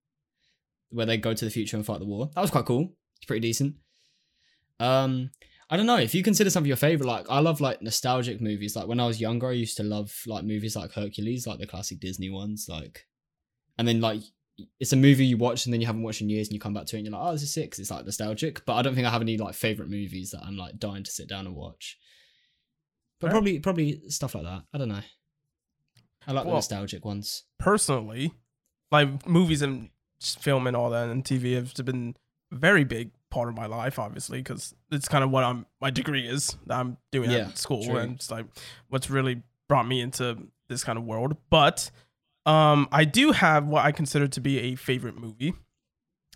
[0.90, 2.30] where they go to the future and fight the war.
[2.34, 2.92] That was quite cool.
[3.18, 3.76] It's pretty decent.
[4.80, 5.30] Um,
[5.70, 7.06] I don't know if you consider some of your favorite.
[7.06, 8.74] Like I love like nostalgic movies.
[8.74, 11.66] Like when I was younger, I used to love like movies like Hercules, like the
[11.66, 12.66] classic Disney ones.
[12.68, 13.06] Like,
[13.76, 14.22] and then like
[14.80, 16.74] it's a movie you watch and then you haven't watched in years, and you come
[16.74, 17.74] back to it and you're like, oh, this is sick.
[17.78, 18.64] It's like nostalgic.
[18.64, 21.10] But I don't think I have any like favorite movies that I'm like dying to
[21.10, 21.98] sit down and watch.
[23.20, 23.32] But Fair.
[23.32, 24.62] probably probably stuff like that.
[24.72, 25.02] I don't know.
[26.26, 27.44] I like the nostalgic ones.
[27.58, 28.32] personally,
[28.90, 32.16] like movies and film and all that and TV have been
[32.50, 36.26] very big part of my life, obviously, because it's kind of what I'm my degree
[36.26, 37.96] is that I'm doing Yeah, at school, true.
[37.96, 38.46] and it's like
[38.88, 41.36] what's really brought me into this kind of world.
[41.50, 41.90] But
[42.46, 45.54] um, I do have what I consider to be a favorite movie.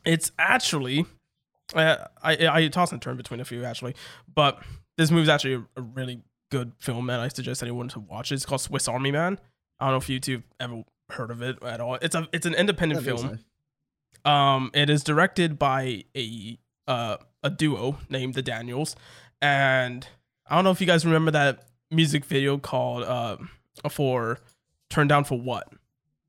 [0.04, 1.06] It's actually.
[1.74, 3.94] Uh, I I toss and turn between a few actually,
[4.34, 4.62] but
[4.98, 6.20] this movie's actually a, a really
[6.50, 8.34] good film, and I suggest anyone to watch it.
[8.34, 9.38] It's called Swiss Army Man.
[9.80, 11.94] I don't know if you two have ever heard of it at all.
[12.02, 13.18] It's a it's an independent film.
[13.18, 13.38] so.
[14.24, 18.94] Um, it is directed by a uh a duo named the Daniels,
[19.40, 20.06] and
[20.46, 23.36] I don't know if you guys remember that music video called uh
[23.90, 24.38] for
[24.90, 25.68] "Turn Down for What."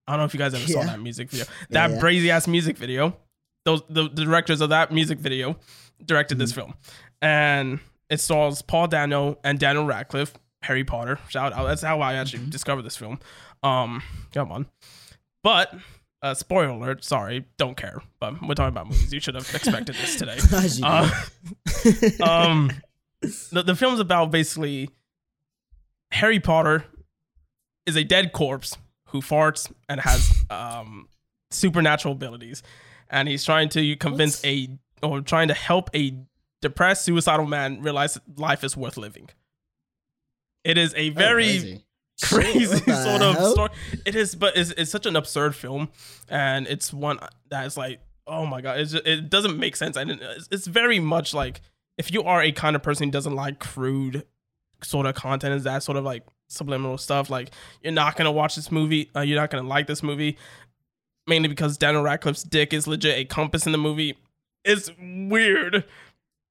[0.07, 1.45] I don't know if you guys ever saw that music video.
[1.69, 1.99] That yeah.
[1.99, 3.15] brazy ass music video.
[3.65, 5.57] Those the, the directors of that music video
[6.05, 6.59] directed this Mm-hmm.
[6.61, 6.73] film,
[7.21, 7.79] and
[8.09, 11.19] it stars Paul Dano and Daniel Radcliffe Harry Potter.
[11.29, 11.65] Shout out.
[11.67, 12.49] That's how I actually Mhm.
[12.49, 13.19] discovered this film.
[13.63, 14.01] Um,
[14.33, 14.65] come on.
[15.43, 15.73] But
[16.23, 17.03] uh, spoiler alert.
[17.03, 18.01] Sorry, don't care.
[18.19, 19.13] But we're talking about movies.
[19.13, 20.39] You should have expected this today.
[20.83, 21.09] Uh,
[22.23, 22.71] um,
[23.51, 24.89] the, the film's about basically
[26.11, 26.85] Harry Potter
[27.85, 31.07] is a dead corpse who farts and has um,
[31.51, 32.63] supernatural abilities,
[33.09, 34.49] and he's trying to convince What?
[34.49, 34.69] a
[35.03, 36.17] or trying to help a
[36.61, 39.29] depressed suicidal man realize that life is worth living.
[40.63, 41.83] It is a very
[42.23, 42.79] crazy.
[42.91, 43.69] What sort of story.
[44.05, 45.89] It is, but it's, it's such an absurd film,
[46.29, 49.97] and it's one that is like, oh my god, it's just, it doesn't make sense,
[49.97, 51.61] and it's, it's very much like
[51.97, 54.25] if you are a kind of person who doesn't like crude
[54.83, 58.55] sort of content, is that sort of like subliminal stuff, like you're not gonna watch
[58.55, 60.37] this movie, uh, you're not gonna like this movie,
[61.27, 64.17] mainly because Daniel Radcliffe's dick is legit a compass in the movie.
[64.63, 65.83] It's weird.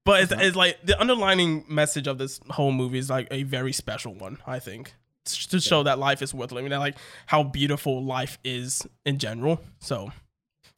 [0.05, 3.73] But it's, it's like the underlining message of this whole movie is like a very
[3.73, 4.95] special one, I think
[5.25, 9.61] to show that life is worth living, that like how beautiful life is in general.
[9.81, 10.11] So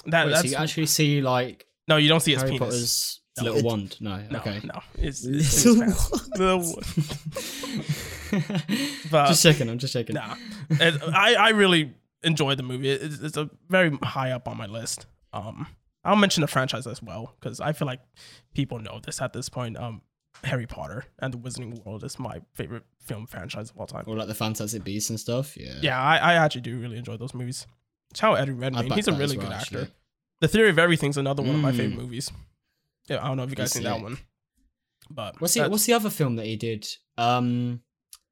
[0.06, 2.68] that Wait, so that's you actually see like no, you don't see his Harry penis.
[2.68, 3.96] Potter's No, little it- wand?
[4.00, 4.20] No.
[4.30, 4.60] no, okay.
[4.64, 6.20] no, it's, it's, Little.
[6.36, 6.74] Little-
[9.10, 9.68] but just checking.
[9.68, 10.14] I'm just checking.
[10.14, 10.34] nah,
[10.70, 12.90] It- I I really enjoy the movie.
[12.90, 15.06] It's, it's a very high up on my list.
[15.32, 15.66] Um,
[16.04, 18.00] I'll mention the franchise as well because I feel like
[18.54, 19.76] people know this at this point.
[19.78, 20.02] Um,
[20.42, 24.04] Harry Potter and the Wizarding World is my favorite film franchise of all time.
[24.06, 25.56] Or like the Fantastic Beasts and stuff.
[25.56, 25.74] Yeah.
[25.80, 27.66] Yeah, I, I actually do really enjoy those movies.
[28.10, 28.90] It's how Eddie Redmayne.
[28.92, 29.82] He's a really well, good actually.
[29.82, 29.92] actor.
[30.40, 32.30] The Theory of Everything's another one of my favorite movies.
[33.08, 34.18] Yeah, I don't know if you guys He's seen that one.
[35.10, 36.86] But What's the What's the other film that he did?
[37.18, 37.80] Um,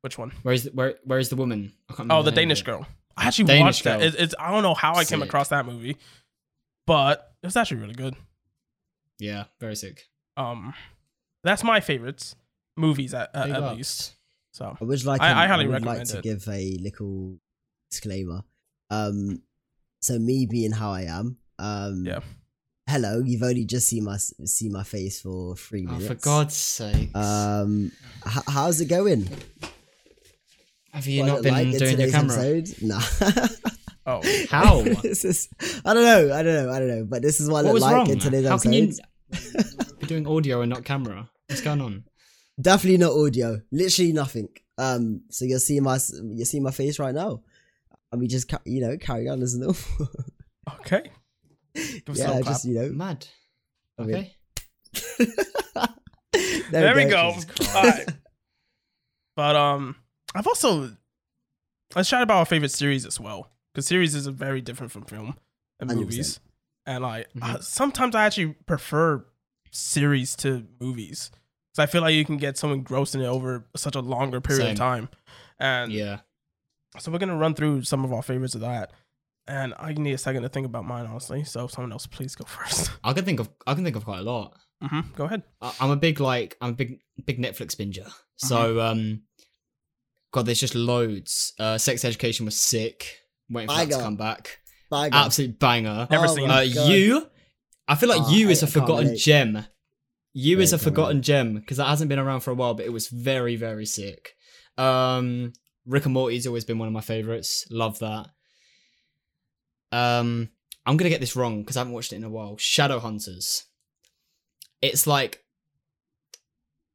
[0.00, 0.32] which one?
[0.42, 1.72] where is the, where Where is the woman?
[1.90, 2.86] Oh, remember the Danish girl.
[3.16, 4.00] I actually Danish watched that.
[4.00, 4.08] Girl.
[4.08, 5.96] It, it's I don't know how I came across that movie,
[6.86, 8.16] but it was actually really good.
[9.18, 10.08] Yeah, very sick.
[10.36, 10.74] Um,
[11.44, 12.34] that's my favorites
[12.76, 14.14] movies at, at, at least.
[14.52, 15.20] So I would like.
[15.20, 16.22] I- um, I highly would recommend like to it.
[16.24, 17.36] give a little
[17.90, 18.42] disclaimer.
[18.90, 19.42] Um,
[20.00, 21.36] so me being how I am.
[21.58, 22.20] Um, Yeah.
[22.88, 26.08] Hello, you've only just seen my see my face for three Oh, minutes.
[26.08, 27.14] for God's sake!
[27.16, 27.92] Um,
[28.26, 29.28] h- how's it going?
[30.92, 32.36] Have you What not been like in doing your today's camera?
[32.44, 32.82] episode?
[32.82, 33.00] Nah.
[34.06, 34.82] oh, How?
[35.02, 35.48] this is,
[35.84, 36.34] I don't know.
[36.34, 36.72] I don't know.
[36.72, 37.04] I don't know.
[37.04, 38.10] But this is what, what I was like wrong?
[38.10, 38.92] in today's How can you
[39.32, 39.98] episode.
[40.00, 41.28] be doing audio and not camera?
[41.48, 42.04] What's going on?
[42.60, 43.60] Definitely not audio.
[43.70, 44.48] Literally nothing.
[44.78, 47.42] Um, so you'll see my you see my face right now,
[48.10, 49.76] and we just ca- you know carry on as normal.
[50.80, 51.10] okay.
[51.74, 52.88] Give us yeah, little just you know.
[52.90, 53.26] Mad.
[53.98, 54.36] Okay.
[55.18, 55.32] Okay.
[56.70, 57.34] there we go.
[57.34, 57.66] go.
[57.74, 58.08] All right.
[59.36, 59.96] But um,
[60.34, 60.90] I've also
[61.94, 65.36] let's chat about our favorite series as well because series is very different from film
[65.80, 65.94] and 100%.
[65.94, 66.40] movies,
[66.86, 67.62] and like uh, Mhm.
[67.62, 69.24] sometimes I actually prefer
[69.70, 71.30] series to movies
[71.70, 74.40] because I feel like you can get someone engrossed in it over such a longer
[74.40, 74.72] period Same.
[74.72, 75.08] of time,
[75.58, 76.20] and Yeah.
[76.98, 78.92] so we're gonna run through some of our favorites of that.
[79.48, 81.42] And I need a second to think about mine, honestly.
[81.42, 82.90] So someone else, please go first.
[83.02, 84.56] I can think of I can think of quite a lot.
[84.82, 85.42] hmm Go ahead.
[85.60, 88.12] I- I'm a big like I'm a big big Netflix binger.
[88.36, 88.80] So Mm-hmm.
[88.80, 89.22] um,
[90.32, 91.52] God, there's just loads.
[91.58, 93.18] Uh, Sex Education was sick.
[93.50, 93.96] Waiting for that Banger.
[93.98, 94.60] to come back.
[94.92, 95.16] Banger.
[95.16, 96.06] Absolute banger.
[96.10, 97.26] Never Oh seen Uh, you,
[97.88, 99.64] I feel like Oh, you is a I can't forgotten gem.
[100.34, 102.86] You is a can't forgotten gem because that hasn't been around for a while, but
[102.86, 104.34] it was very very sick.
[104.78, 105.52] Um,
[105.86, 107.66] Rick and Morty's always been one of my favorites.
[107.70, 108.26] Love that.
[109.90, 110.50] Um,
[110.86, 112.56] I'm gonna get this wrong because I haven't watched it in a while.
[112.56, 113.64] Shadow Hunters.
[114.80, 115.44] It's like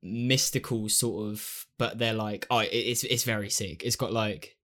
[0.03, 3.83] mystical sort of, but they're like, oh, it's it's very sick.
[3.83, 4.55] It's got like,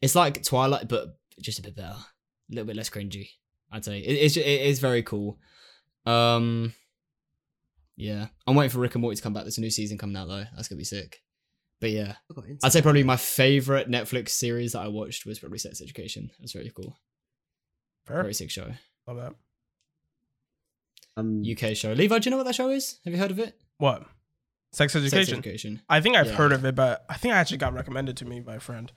[0.00, 1.96] it's like Twilight, but just a bit better,
[2.50, 3.28] a little bit less cringy.
[3.70, 5.38] I'd say it, it's it is very cool.
[6.04, 6.72] Um,
[7.96, 9.44] yeah, I'm waiting for Rick and Morty to come back.
[9.44, 10.44] There's a new season coming out though.
[10.54, 11.22] That's gonna be sick.
[11.80, 12.14] But yeah,
[12.64, 16.30] I'd say probably my favorite Netflix series that I watched was probably Sex Education.
[16.38, 16.96] That's very cool.
[18.06, 18.22] Fair.
[18.22, 18.70] Very sick show.
[19.06, 19.34] Love that.
[21.18, 21.92] Um, UK show.
[21.92, 22.98] Levi, do you know what that show is?
[23.04, 23.58] Have you heard of it?
[23.78, 24.02] What?
[24.72, 25.38] Sex Sex education.
[25.38, 25.82] Education.
[25.88, 26.34] I think I've Yeah.
[26.34, 28.90] heard of it, but I think I actually got recommended to me by a friend.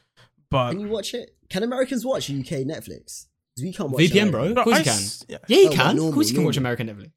[0.49, 1.35] But can you watch it?
[1.49, 3.27] Can Americans watch UK Netflix?
[3.59, 4.31] 'Cause we can't watch VPN, it.
[4.31, 4.53] bro.
[4.53, 4.93] Bro, Of course I you can.
[4.93, 5.37] s- Yeah.
[5.47, 5.97] Yeah, you Oh, can.
[5.97, 6.73] but of course you can watch normal.
[6.73, 7.11] American Netflix.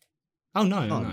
[0.54, 1.00] Oh no, no, Oh.
[1.02, 1.12] no.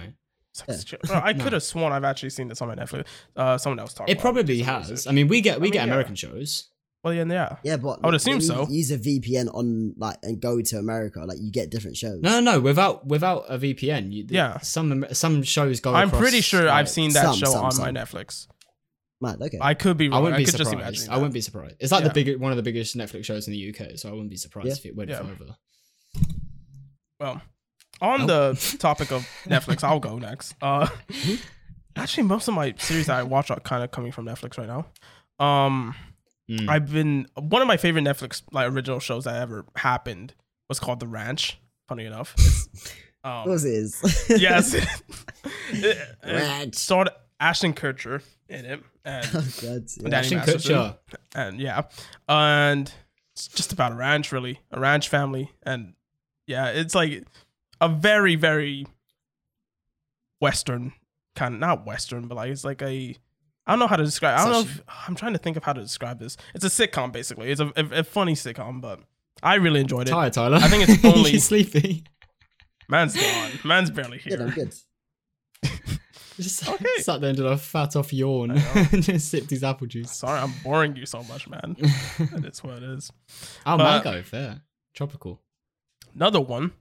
[0.51, 3.05] Sex edu- Bro, I could have sworn I've actually seen this on my Netflix.
[3.35, 4.09] Uh, someone else talked.
[4.09, 4.89] It probably for some has.
[4.91, 5.09] reason.
[5.09, 5.93] I mean, we get we I mean, get yeah.
[5.93, 6.69] American shows.
[7.01, 7.55] Well, yeah, yeah.
[7.63, 8.67] Yeah, but I would assume when you so.
[8.69, 12.19] Use a VPN on like and go to America, like you get different shows.
[12.21, 12.59] No, no, no.
[12.59, 14.59] Without without a VPN, you, Yeah.
[14.59, 15.93] Some some shows go.
[15.93, 17.85] I'm across, pretty sure I've seen that some, show some, on some.
[17.85, 18.47] my Netflix.
[19.21, 19.57] Man, okay.
[19.61, 20.17] I could be I wrong.
[20.17, 20.97] I, wouldn't be could just surprised.
[20.97, 21.11] imagine.
[21.13, 21.75] I wouldn't be surprised.
[21.79, 22.09] It's like Yeah.
[22.09, 24.37] the big one of the biggest Netflix shows in the UK, so I wouldn't be
[24.37, 24.73] surprised Yeah.
[24.75, 25.19] if it went Yeah.
[25.23, 25.55] further.
[27.19, 27.41] Well,
[28.01, 28.53] on Oh.
[28.53, 30.55] the topic of Netflix, I'll go next.
[30.61, 30.87] Uh,
[31.95, 34.67] actually, most of my series that I watch are kind of coming from Netflix right
[34.67, 34.85] now.
[35.45, 35.95] Um,
[36.49, 36.67] Mm.
[36.67, 40.33] I've been one of my favorite Netflix like original shows that ever happened
[40.67, 41.59] was called The Ranch.
[41.87, 42.67] Funny enough, it's,
[43.23, 44.25] Of um, course it is.
[44.41, 44.87] yes, it,
[45.73, 46.73] it Ranch.
[46.73, 50.09] starred Ashton Kutcher in it, and Oh, God, yeah.
[50.09, 50.39] Danny Ashton.
[50.39, 50.97] Kutcher.
[51.35, 51.83] and yeah,
[52.27, 52.91] and
[53.33, 55.93] it's just about a ranch, really, a ranch family, and
[56.47, 57.23] yeah, it's like
[57.79, 58.85] a very, very
[60.41, 60.93] Western
[61.35, 63.15] kind of not Western, but like it's like a
[63.65, 64.39] I don't know how to describe.
[64.39, 64.59] I don't know.
[64.61, 66.37] If, I'm trying to think of how to describe this.
[66.55, 67.51] It's a sitcom, basically.
[67.51, 68.99] It's a, a, a funny sitcom, but
[69.43, 70.11] I really enjoyed it.
[70.11, 70.57] Tired, Tyler.
[70.57, 72.03] I think it's only- sleepy.
[72.87, 73.51] Man's gone.
[73.63, 74.65] Man's barely Good, I'm here.
[74.65, 74.73] good.
[76.43, 76.85] Just Okay.
[76.99, 78.51] sat there and did a fat off yawn
[78.91, 80.11] and just sipped his apple juice.
[80.11, 81.75] Sorry, I'm boring you so much, man.
[81.79, 83.11] That is what it is.
[83.65, 84.61] oh, But- mango, fair.
[84.93, 85.41] Tropical.
[86.15, 86.71] Another one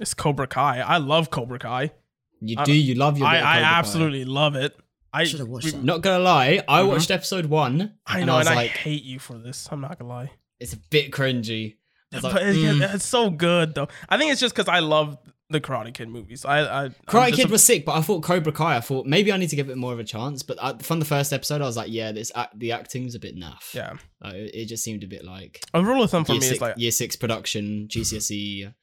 [0.00, 0.80] is Cobra Kai.
[0.80, 1.92] I love Cobra Kai.
[2.40, 3.78] You I- do, you love your I, I Cobra Kai.
[3.78, 4.76] absolutely love it.
[5.12, 5.84] I Should have watched we- that.
[5.84, 6.88] Not gonna lie, I Mhm.
[6.88, 7.94] watched episode one.
[8.06, 9.68] I and know, I was and I like, hate you for this.
[9.72, 10.30] I'm not gonna lie.
[10.60, 11.76] it's a bit cringy.
[12.12, 12.94] I But like, it's, mm.
[12.94, 13.88] it's so good though.
[14.08, 15.16] I think it's just because I love
[15.50, 16.44] the Karate Kid movies.
[16.44, 18.76] I, I Karate Kid was sick, but I thought Cobra Kai.
[18.76, 20.42] I thought maybe I need to give it more of a chance.
[20.42, 23.18] But I, from the first episode, I was like, yeah, this act, the acting's a
[23.18, 23.72] bit naff.
[23.74, 23.94] yeah.
[24.22, 26.60] Like, it, just seemed a bit like A rule of thumb for me six, is
[26.60, 28.74] like year six production, GCSE,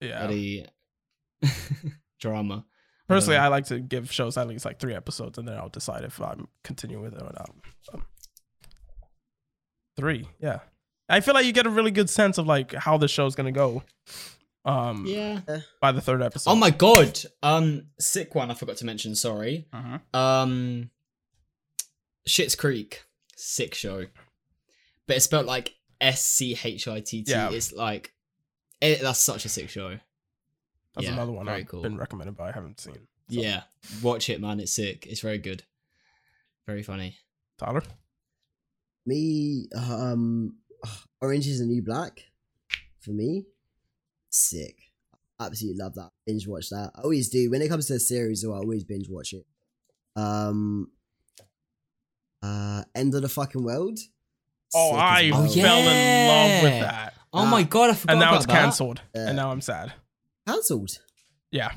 [0.00, 0.66] yeah.
[2.20, 2.64] drama.
[3.08, 5.68] Personally, Uh, I like to give shows at least like three episodes, and then I'll
[5.68, 7.50] decide if I'm continuing with it or not.
[7.82, 8.02] So,
[9.96, 10.58] three, yeah.
[11.08, 13.52] I feel like you get a really good sense of like how the show's gonna
[13.52, 13.82] go.
[14.68, 15.40] Um, yeah.
[15.80, 16.50] by the third episode.
[16.50, 17.18] Oh my god.
[17.42, 18.50] Um, sick one.
[18.50, 19.14] I forgot to mention.
[19.14, 19.66] Sorry.
[19.72, 20.00] Mhm.
[20.14, 20.90] Um,
[22.28, 23.04] Schitt's Creek,
[23.36, 24.04] sick show,
[25.06, 27.30] but it's spelled like S C H I T T.
[27.30, 27.50] Yeah.
[27.50, 28.12] It's like,
[28.82, 29.98] it, that's such a sick show.
[30.94, 31.82] That's yeah, another one very I've cool.
[31.82, 32.94] been recommended, but I haven't seen.
[32.94, 33.62] So, Yeah,
[34.02, 34.60] watch it, man.
[34.60, 35.06] It's sick.
[35.06, 35.62] It's very good.
[36.66, 37.16] Very funny.
[37.58, 37.82] Tyler.
[39.06, 40.56] Me, um,
[41.22, 42.24] Orange is the New Black.
[43.00, 43.46] For me,
[44.30, 44.76] sick.
[45.40, 46.10] Absolutely love that.
[46.26, 46.90] Binge watch that.
[46.96, 47.50] I always do.
[47.50, 49.46] When it comes to a series, though, I always binge watch it.
[50.16, 50.90] Um,
[52.42, 53.98] uh, End of the fucking world.
[54.74, 55.42] Oh, Sick I well.
[55.42, 55.62] Oh, yeah.
[55.62, 57.50] fell in love with that, Oh Ah.
[57.50, 59.28] my god, I forgot and now about it's cancelled, Yeah.
[59.28, 59.92] and now I'm sad.
[60.46, 60.98] Cancelled.
[61.50, 61.70] Yeah,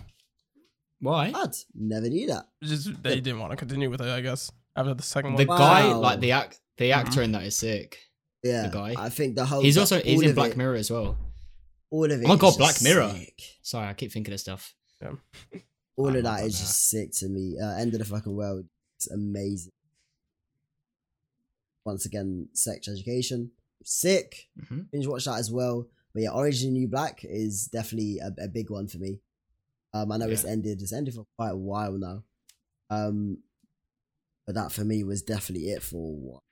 [1.00, 1.32] Why?
[1.32, 1.56] Bad.
[1.74, 2.48] Never knew that.
[2.64, 4.08] just they didn't want to continue with it.
[4.08, 5.58] I guess after the second The one.
[5.58, 6.00] The guy, Wow.
[6.00, 6.96] like the act, the Mhm.
[6.96, 7.98] actor in that is sick.
[8.44, 8.96] Yeah, the guy.
[8.98, 9.62] I think the whole.
[9.62, 11.18] He's also he's in Black it- Mirror as well.
[11.92, 12.26] All of it.
[12.26, 13.10] Oh my God, Black Mirror.
[13.14, 13.42] sick.
[13.62, 14.74] Sorry, I keep thinking of stuff.
[15.98, 16.64] All I of that is that.
[16.64, 17.58] just sick to me.
[17.62, 18.66] Uh, End of the fucking world.
[18.98, 19.72] It's amazing.
[21.86, 23.52] Once again, sex education.
[23.84, 24.48] Sick.
[24.70, 25.88] hmm Binge watch that as well.
[26.14, 29.20] But yeah, the New Black is definitely a, a big one for me.
[29.94, 30.82] Um, I know it's ended.
[30.82, 32.24] It's ended for quite a while now.
[32.90, 33.40] Um,
[34.46, 36.44] but that for me was definitely it for while.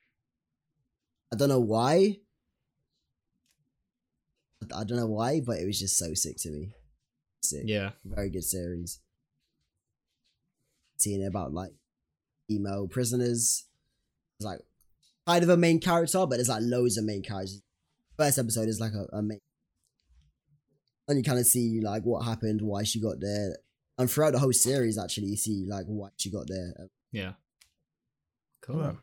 [1.32, 2.18] I don't know why.
[4.76, 6.74] I don't know why, but it was just so sick to me.
[7.42, 7.92] Sick Yeah.
[8.04, 9.00] very good series.
[10.98, 11.72] Seeing about like
[12.48, 13.66] female prisoners.
[14.40, 14.60] It's like
[15.26, 17.62] kind of a main character, but there's like loads of main characters.
[18.18, 19.40] First episode is like a, a main
[21.08, 23.58] and you kind of see like what happened, why she got there.
[23.98, 26.74] And throughout the whole series actually you see like why she got there.
[27.12, 27.34] Yeah.
[28.62, 28.82] Cool.
[28.82, 28.94] Yeah.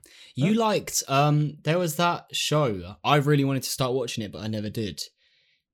[0.46, 2.96] You liked um there was that show.
[3.02, 5.02] I really wanted to start watching it, but I never did.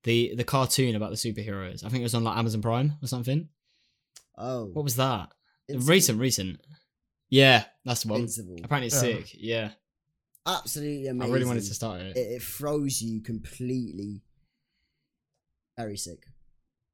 [0.03, 1.83] The the cartoon about the superheroes.
[1.85, 3.49] I think it was on like Amazon Prime or something.
[4.37, 4.65] Oh.
[4.73, 5.29] What was that?
[5.69, 5.93] Invincible.
[5.93, 6.61] Recent, recent.
[7.29, 8.19] Yeah, that's the one.
[8.21, 8.57] Invincible.
[8.63, 9.01] Apparently it's Yeah.
[9.01, 9.29] sick.
[9.33, 9.71] Yeah.
[10.45, 11.31] Absolutely amazing.
[11.31, 12.17] I really wanted to start it.
[12.17, 14.21] it, it throws you completely
[15.77, 16.25] very sick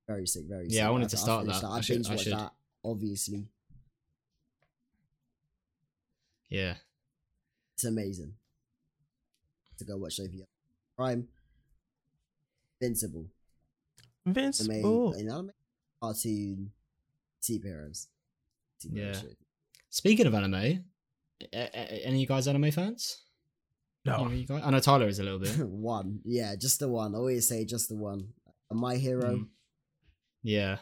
[0.07, 0.91] very sick very Yeah, I sick.
[0.91, 1.67] wanted to start finished that.
[1.67, 2.33] i I should- binge I watched should.
[2.33, 2.53] that
[2.85, 3.47] obviously
[6.49, 6.75] Yeah.
[7.75, 8.33] it's amazing
[9.77, 10.31] to go watch over
[10.95, 11.27] prime
[12.81, 13.25] invincible
[14.25, 14.59] Vince.
[14.61, 15.15] amazing Oh.
[15.17, 15.49] you know
[16.01, 16.71] cartoon
[17.41, 18.07] superheroes
[18.83, 19.19] Superhero Yeah.
[19.21, 19.37] shit.
[19.89, 20.85] Speaking of anime, a-
[21.53, 23.23] a- any of you guys anime fans?
[24.05, 24.25] No.
[24.25, 24.61] of you guys?
[24.63, 25.57] I know Tyler is a little bit.
[25.67, 28.33] one yeah just the one I always say just the one
[28.71, 29.47] my hero Mm.
[30.43, 30.77] Yeah.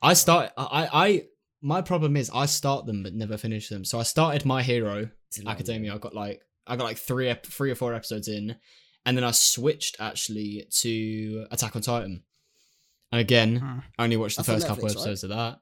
[0.00, 1.28] I start I I
[1.60, 3.84] my problem is I start them but never finish them.
[3.84, 5.94] So I started My Hero It's a long Academia.
[5.94, 8.56] I got like I got like three three or four episodes in,
[9.04, 12.22] and then I switched actually to Attack on Titan.
[13.10, 13.78] And again, Hmm.
[13.98, 14.96] I only watched the That's on first couple Netflix, right?
[15.08, 15.60] episodes of that.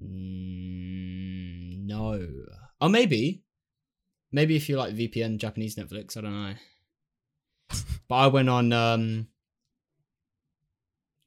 [0.00, 2.26] Mm, no.
[2.80, 3.42] Oh, maybe.
[4.32, 6.54] Maybe if you like VPN Japanese Netflix, I don't know.
[8.08, 8.72] but I went on.
[8.72, 9.26] um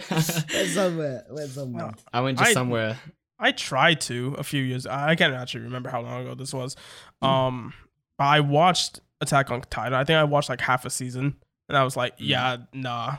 [0.51, 1.93] went somewhere went somewhere No.
[2.13, 2.97] I went just I- somewhere.
[3.39, 4.85] I tried to a few years.
[4.85, 6.75] I I can't actually remember how long ago this was.
[7.21, 7.27] Hmm.
[7.27, 7.73] Um,
[8.17, 9.93] but I watched Attack on Titan.
[9.93, 11.35] I think I watched like half a season,
[11.69, 12.25] and I was like, Hmm.
[12.25, 13.17] yeah, nah.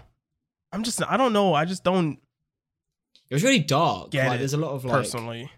[0.73, 1.53] I'm just, I don't know.
[1.55, 2.19] I just don't
[3.29, 4.11] It was really dark.
[4.13, 5.51] Get like, it, there's a lot of like personally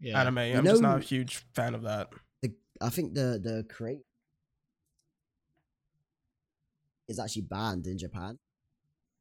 [0.00, 0.20] yeah.
[0.20, 0.38] anime.
[0.38, 2.10] I'm just know- not a huge fan of that.
[2.42, 4.02] the I think the the create
[7.08, 8.38] is actually banned in Japan.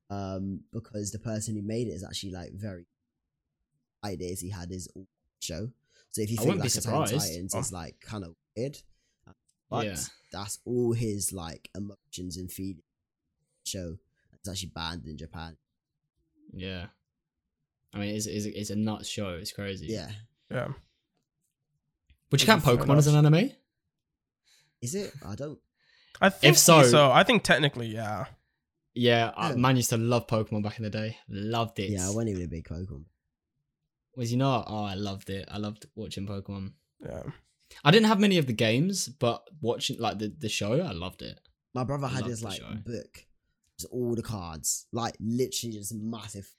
[0.10, 2.86] Um, because the person who made it is actually like very
[4.04, 4.88] ideas he had his
[5.40, 5.72] show.
[6.12, 7.08] So if you I think wouldn't be like Attack on.
[7.08, 7.60] Titans Oh.
[7.60, 8.78] is like kind of weird,
[9.28, 9.34] uh,
[9.70, 9.98] but Yeah.
[10.32, 12.82] that's all his like emotions and feelings
[13.66, 13.98] show.
[14.34, 15.58] It's actually banned in Japan.
[16.54, 16.88] Yeah.
[17.94, 19.30] I mean, it's, it's, it's a nuts show.
[19.36, 19.88] It's crazy.
[19.88, 20.12] Yeah,
[20.52, 20.70] Yeah.
[22.32, 22.98] Would you Fair count Pokemon enough.
[23.00, 23.52] as an anime?
[24.82, 25.12] is it?
[25.26, 25.60] I don't.
[26.22, 27.12] I think so, so- so.
[27.12, 28.26] I think technically, yeah.
[28.94, 29.56] Yeah, I, Yeah.
[29.56, 31.18] man used to love Pokemon back in the day.
[31.30, 31.92] Loved it.
[31.92, 33.06] Yeah, I wasn't even a big Pokemon.
[34.18, 34.66] Was you not?
[34.68, 35.48] Oh, I loved it.
[35.50, 36.72] I loved watching Pokemon.
[37.04, 37.24] Yeah.
[37.86, 41.22] I didn't have many of the games, but watching like the, the show, I loved
[41.22, 41.40] it.
[41.74, 42.74] My brother had Love this like show.
[42.86, 43.26] book,
[43.80, 46.50] just all the cards, like literally just massive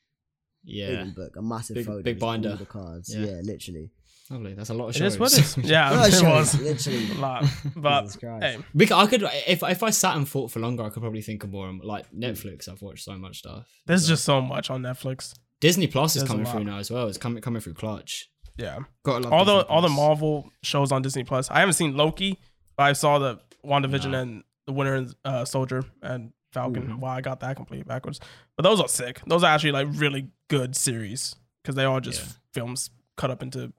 [0.64, 3.14] Yeah, book, a massive Big- folder, big just all the cards.
[3.14, 3.24] Yeah.
[3.26, 3.90] Yeah, literally.
[4.30, 4.54] lovely.
[4.54, 5.14] That's a lot of It shows.
[5.14, 5.56] is what it is.
[5.64, 7.10] Yeah, No, it shows, was literally.
[7.10, 7.44] a lot.
[7.74, 10.84] But Jesus hey, We c- I could if if I sat and thought for longer,
[10.84, 11.72] I could probably think of more.
[11.82, 13.66] Like Netflix, I've watched so much stuff.
[13.86, 15.34] there's So- just so much on Netflix.
[15.60, 17.08] Disney Plus is there's coming through now as well.
[17.08, 18.30] It's coming coming through Clutch.
[18.56, 18.80] Yeah.
[19.04, 19.32] Got a lot.
[19.32, 21.50] all the all the Marvel shows on Disney Plus.
[21.50, 22.38] I haven't seen Loki,
[22.76, 24.20] but I saw the WandaVision No.
[24.20, 26.88] and the Winter and uh, Soldier and Falcon.
[26.88, 26.98] Mhm.
[26.98, 28.20] Wow, I got that completely backwards.
[28.56, 29.20] But those are sick.
[29.26, 32.32] Those are actually like really good series because they are just Yeah.
[32.54, 33.72] films cut up into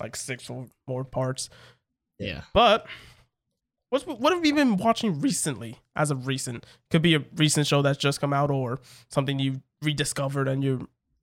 [0.00, 1.48] like six or more parts.
[2.18, 2.42] Yeah.
[2.54, 2.86] But
[3.90, 5.78] what's what have you been watching recently?
[5.94, 9.62] As of recent, could be a recent show that's just come out or something you
[9.82, 10.80] rediscovered and you're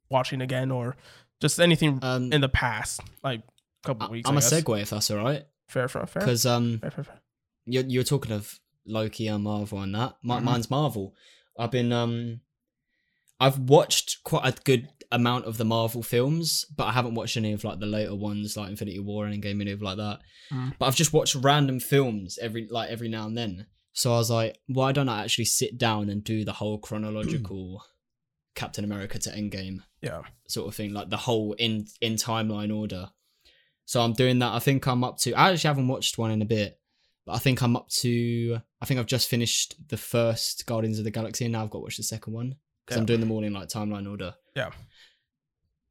[0.10, 0.96] watching again, or
[1.42, 4.30] just anything Um, in the past, like a couple I- weeks.
[4.30, 6.22] I'm I a segue if that's all right, Fair, fair, fair.
[6.22, 7.20] because um, fair, fair, fair.
[7.66, 10.16] you're you're talking of Loki and Marvel and that.
[10.24, 10.44] Mi- Mhm.
[10.44, 11.14] Mine's Marvel.
[11.58, 12.42] I've been um,
[13.40, 17.52] I've watched quite a good amount of the Marvel films, but I haven't watched any
[17.54, 20.20] of like the later ones like Infinity War and Endgame and anything like that.
[20.52, 20.74] Mm.
[20.80, 23.68] But I've just watched random films every like every now and then.
[23.94, 27.84] So I was like, why don't I actually sit down and do the whole chronological
[28.56, 30.22] Captain America to Endgame Yeah.
[30.48, 33.10] sort of thing, like the whole in in timeline order.
[33.86, 34.54] So I'm doing that.
[34.54, 35.34] I think I'm up to.
[35.34, 36.80] I actually haven't watched one in a bit,
[37.26, 38.60] but I think I'm up to.
[38.82, 41.80] I think I've just finished the first Guardians of the Galaxy, and now I've got
[41.80, 43.02] to watch the second one because Yeah.
[43.02, 44.34] I'm doing them all in like timeline order.
[44.56, 44.72] Yeah.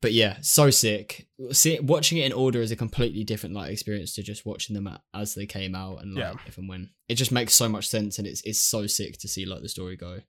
[0.00, 1.28] But yeah, so sick.
[1.52, 4.86] See, watching it in order is a completely different like experience to just watching them
[5.14, 6.40] as they came out and like Yeah.
[6.46, 6.90] if and when.
[7.08, 9.68] It just makes so much sense, and it's it's so sick to see like the
[9.68, 10.20] story go.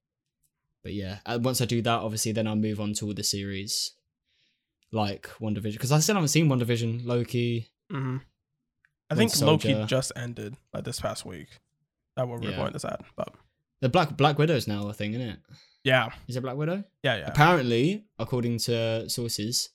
[0.86, 3.24] But yeah, uh, once I do that, obviously, then I'll move on to all the
[3.24, 3.93] series,
[4.91, 7.71] like WandaVision, because I still haven't seen WandaVision, Loki.
[7.89, 8.17] hmm
[9.10, 11.48] I Winter think Loki just ended like this past week.
[12.15, 12.50] That we're Yeah.
[12.52, 13.34] recording this at, but
[13.82, 15.39] The Black Black Widow's now a thing, isn't it?
[15.84, 16.84] yeah, Is it Black Widow?
[17.04, 17.28] yeah, yeah.
[17.28, 19.69] Apparently, according to sources,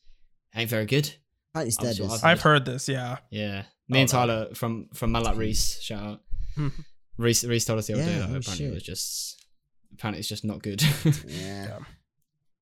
[0.55, 1.13] ain't very good.
[1.53, 1.97] Apparently it's I'm dead.
[1.97, 2.89] sure is- I've- I've heard this.
[2.89, 4.13] Yeah, Yeah, Oh, me and no.
[4.13, 6.23] Tyler from from Man Like Reese, shout out.
[6.57, 6.73] Mhm.
[7.19, 9.40] Reese Reese told us the other day that oh apparently it was just
[9.93, 10.83] apparently it's just not good.
[11.05, 11.79] yeah, Yeah.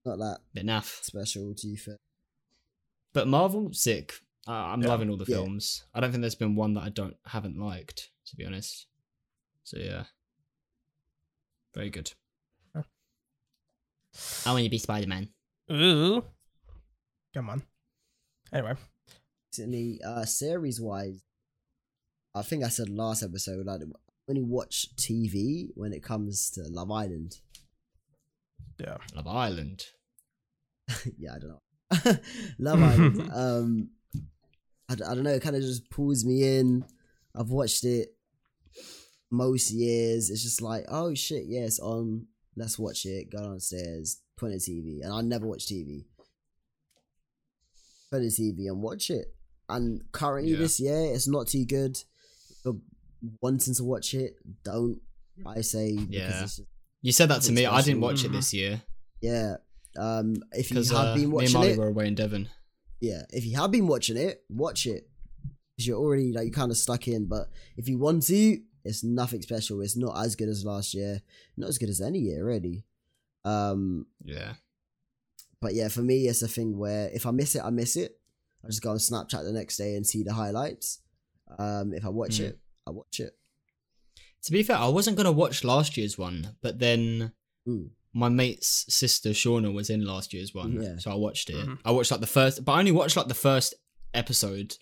[0.05, 1.03] not that Bit naff.
[1.05, 1.77] special to you.
[1.77, 1.99] fair.
[3.13, 4.13] But Marvel, sick.
[4.47, 4.89] Uh, I'm Yeah.
[4.89, 5.37] loving all the Yeah.
[5.37, 5.85] films.
[5.95, 8.87] I don't think there's been one that I don't haven't liked, to be honest.
[9.65, 10.05] So yeah,
[11.75, 12.13] very good.
[12.75, 12.83] Yeah.
[14.47, 15.29] I want you to be Spider Man.
[15.71, 16.25] Ooh,
[17.35, 17.63] come on.
[18.53, 18.75] Anyway,
[19.53, 21.23] Recently, uh, series wise,
[22.35, 23.81] I think I said last episode like
[24.29, 27.39] when you watch TV when it comes to Love Island.
[28.79, 28.99] Yeah.
[29.17, 29.87] Love Island.
[31.19, 32.19] yeah, I don't know.
[32.59, 33.31] Love Island.
[33.35, 33.89] um,
[34.91, 35.31] I, I don't know.
[35.31, 36.85] It kind of just pulls me in.
[37.35, 38.09] I've watched it
[39.31, 40.29] most years.
[40.29, 42.27] It's just like, oh shit, yeah, on.
[42.55, 43.33] Let's watch it.
[43.33, 46.05] Go downstairs, put on TV, and I never watch TV.
[48.11, 49.35] Put on TV and watch it.
[49.71, 50.59] And currently Yeah.
[50.59, 51.97] this year, it's not too good.
[51.97, 52.77] If you're
[53.43, 55.01] wanting to watch it, don't.
[55.47, 56.43] I say because Yeah.
[56.43, 56.69] it's just,
[57.03, 57.65] You said that to me.
[57.67, 58.83] I didn't watch it this year
[59.21, 59.57] yeah.
[59.99, 62.15] Um, if you because have uh, been me and watching Molly it, were away in
[62.15, 62.49] Devon.
[63.01, 65.09] yeah, if you have been watching it, watch it.
[65.77, 67.27] Because you're already like you kind of stuck in.
[67.27, 69.81] But if you want to, it's nothing special.
[69.81, 71.23] It's not as good as last year.
[71.57, 72.85] Not as good as any year, really.
[73.45, 74.55] Um, Yeah.
[75.61, 78.21] but yeah, for me, it's a thing where if I miss it, I miss it.
[78.65, 81.01] I just go on Snapchat the next day and see the highlights.
[81.59, 82.45] Um, if I watch Hmm.
[82.45, 82.59] it,
[82.89, 83.37] I watch it.
[84.45, 87.33] To be fair, I wasn't gonna watch last year's one, but then
[87.67, 87.91] Mm.
[88.15, 90.99] my mate's sister Shauna was in last year's one, Yeah.
[90.99, 91.57] so I watched it.
[91.67, 91.79] Mhm.
[91.85, 93.75] I watched like the first, but I only watched like the first
[94.15, 94.77] episode,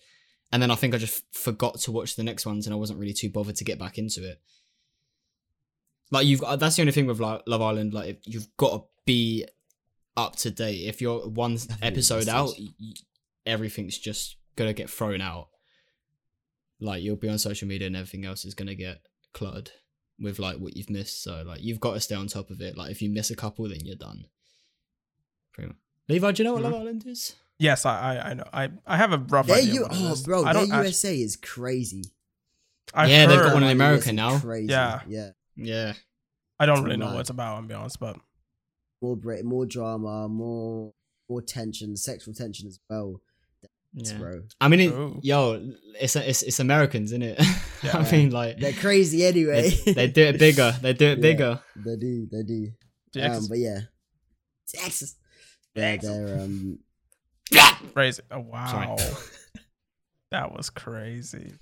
[0.51, 2.99] and then I think I just forgot to watch the next ones, and I wasn't
[2.99, 4.41] really too bothered to get back into it.
[6.11, 7.93] Like you've got, that's the only thing with like Love Island.
[7.93, 9.45] Like you've got to be
[10.15, 10.87] up to date.
[10.87, 12.93] If you're one episode out, y- y-
[13.45, 15.49] everything's just gonna get thrown out.
[16.79, 18.99] Like you'll be on social media and everything else is gonna get
[19.33, 19.71] cluttered
[20.19, 21.23] with like what you've missed.
[21.23, 22.77] So like you've got to stay on top of it.
[22.77, 24.25] Like if you miss a couple, then you're done.
[25.53, 25.77] Pretty much.
[26.09, 26.71] Levi, do you know what Mhm.
[26.71, 27.35] Love Island is?
[27.59, 28.49] Yes, I, I I know.
[28.53, 29.73] I I have a rough Their idea.
[29.73, 30.23] U- oh, is.
[30.23, 30.71] bro, I their don't.
[30.71, 32.03] act- USA is crazy.
[32.93, 34.39] I've Yeah, they've got one in America now.
[34.39, 34.67] Crazy.
[34.71, 35.01] Yeah.
[35.07, 35.31] yeah.
[35.55, 35.93] Yeah.
[36.59, 37.13] I don't It's really know mad.
[37.15, 37.57] what it's about.
[37.57, 38.17] I'm be honest, but
[39.01, 40.93] More Brit, more drama, more
[41.29, 43.21] more tension, sexual tension as well.
[43.97, 44.17] That's Yeah.
[44.19, 44.41] bro.
[44.61, 47.39] I mean, it, yo, it's it's it's Americans, isn't it?
[47.83, 47.97] Yeah.
[47.97, 49.69] I mean, like They're crazy anyway.
[49.69, 50.75] they, they do it bigger.
[50.81, 51.21] They do it Yeah.
[51.21, 51.59] bigger.
[51.75, 52.71] they do, they do.
[53.13, 53.79] Texas, Um, but yeah,
[54.67, 55.15] Texas.
[55.75, 56.09] Yeah, Texas.
[56.09, 56.79] they're um.
[57.93, 58.23] crazy.
[58.31, 59.13] Oh wow, Sorry.
[60.31, 61.53] that was crazy.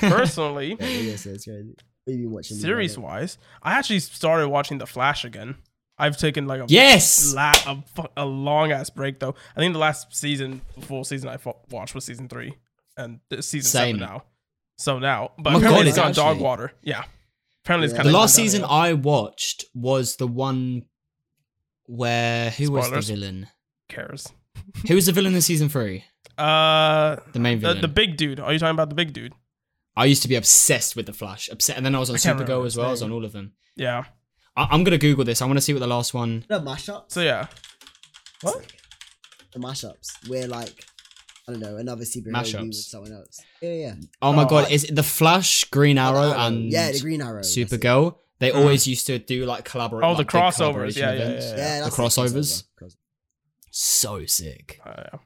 [0.00, 1.74] Personally, Yeah, yeah, so it's crazy.
[2.04, 2.56] What have been watching?
[2.58, 5.56] Series wise, I actually started watching The Flash again.
[5.98, 7.34] I've taken like a yes.
[7.34, 9.34] la- a, a long ass break though.
[9.56, 12.54] I think the last season, full season I fo- watched was season three,
[12.96, 13.96] and season Same.
[13.98, 14.24] seven now.
[14.76, 16.72] So now, but my apparently God, it's it's on dog water.
[16.82, 17.04] Yeah,
[17.64, 17.98] apparently it's Yeah.
[17.98, 20.82] kind The of last season I watched was the one
[21.86, 23.48] where who was the villain?
[23.88, 24.28] cares.
[24.88, 26.04] Who was the villain in season three?
[26.36, 27.80] Uh, The main the, villain.
[27.80, 28.40] the big dude.
[28.40, 29.34] Are you talking about the big dude?
[29.96, 31.48] I used to be obsessed with the Flash.
[31.48, 32.88] Upset, and then I was on Supergirl as well.
[32.88, 33.52] I was on all of them.
[33.76, 34.06] Yeah.
[34.56, 35.42] I- I'm gonna Google this.
[35.42, 36.44] I want to see what the last one.
[36.48, 37.12] The mashups.
[37.12, 37.46] So yeah.
[38.42, 38.64] What?
[39.52, 40.84] The mashups, where like
[41.48, 42.54] I don't know another superhero Mashups.
[42.54, 43.40] movie with someone else.
[43.60, 43.94] Yeah, yeah.
[44.22, 44.64] Oh my Oh, god!
[44.66, 46.38] I- Is it the Flash, Green Arrow, Arrow.
[46.40, 47.36] and yeah, the Green Arrow.
[47.36, 47.68] that's it.
[47.68, 48.16] Supergirl?
[48.40, 48.56] They Mhm.
[48.56, 50.04] always used to do like collaborate.
[50.04, 50.96] Oh, the like, big crossovers.
[50.96, 51.32] Yeah, yeah, yeah, yeah.
[51.34, 52.64] Yeah, The that's it, crossovers.
[52.80, 52.96] crossover.
[53.70, 54.80] So sick.
[54.84, 55.18] Uh, yeah.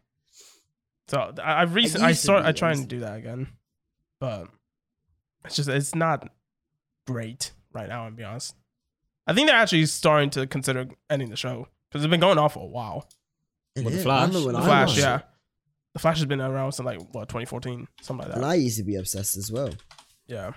[1.09, 3.49] So I, I recently I used to I I try and do that again,
[4.21, 4.49] but
[5.45, 6.29] it's just it's not
[7.07, 8.05] great right now.
[8.05, 8.55] I'll be honest.
[9.29, 12.49] I think they're actually starting to consider ending the show because it's been going on
[12.51, 13.09] for a while.
[13.77, 13.99] It What, the.
[14.01, 14.29] Flash?
[14.29, 15.21] I The Flash, watched yeah.
[15.95, 18.37] The Flash has been around since like what 2014, something like that.
[18.39, 18.47] And.
[18.47, 19.71] I used to be obsessed as well.
[20.27, 20.53] Yeah,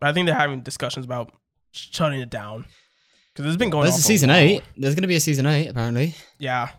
[0.00, 1.32] but I think they're having discussions about
[1.72, 2.64] shutting it down
[3.34, 3.84] because it's been going.
[3.84, 4.38] There's on a for season while.
[4.38, 4.62] eight.
[4.76, 6.14] There's gonna be a season eight apparently.
[6.38, 6.70] Yeah,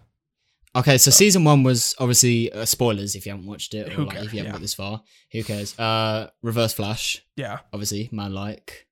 [0.75, 4.17] Okay, so season one was obviously uh, spoilers if you haven't watched it or like,
[4.17, 4.51] if you haven't Yeah.
[4.53, 5.03] got this far.
[5.31, 5.77] Who cares?
[5.77, 7.59] Uh, Reverse Flash, yeah.
[7.71, 8.87] obviously, man like.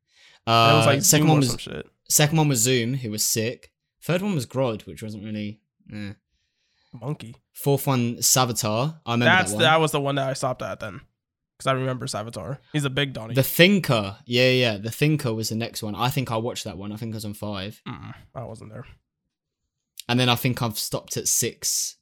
[0.46, 1.88] it Uh, was like second Zoom one was some shit.
[2.12, 3.72] Second one was Zoom, who was sick.
[4.04, 5.60] Third one was Grodd, which wasn't really.
[5.94, 6.14] Eh.
[6.94, 7.36] Monkey.
[7.54, 9.00] Fourth one, Savitar.
[9.06, 9.64] I remember That's that one.
[9.64, 11.00] that was the one that I stopped at then,
[11.58, 12.58] because I remember Savitar.
[12.74, 13.34] He's a big Donnie.
[13.34, 15.96] The Thinker, yeah, yeah, the Thinker was the next one.
[15.96, 16.92] I think I watched that one.
[16.92, 18.86] I think I was on five, Mm-mm, I wasn't there.
[20.10, 21.96] and then I think I've stopped at six.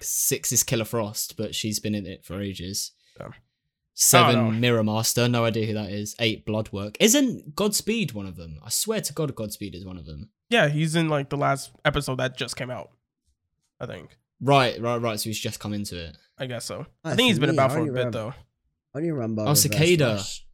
[0.00, 2.92] Six is Killer Frost, but she's been in it for ages.
[3.20, 3.28] Yeah.
[3.94, 4.58] Seven, Oh, no.
[4.58, 5.28] Mirror Master.
[5.28, 6.16] No idea who that is.
[6.18, 6.96] Eight, Bloodwork.
[7.00, 8.58] Isn't Godspeed one of them?
[8.64, 10.30] I swear to God, Godspeed is one of them.
[10.48, 12.90] Yeah, he's in like the last episode that just came out.
[13.80, 14.16] I think.
[14.40, 15.20] Right, right, right.
[15.20, 16.16] So he's just come into it.
[16.38, 16.86] I guess so.
[17.04, 18.34] I think he's been me, about for a bit remember- though.
[18.94, 19.44] I only remember.
[19.46, 20.16] Oh, Cicada.
[20.16, 20.44] Flash.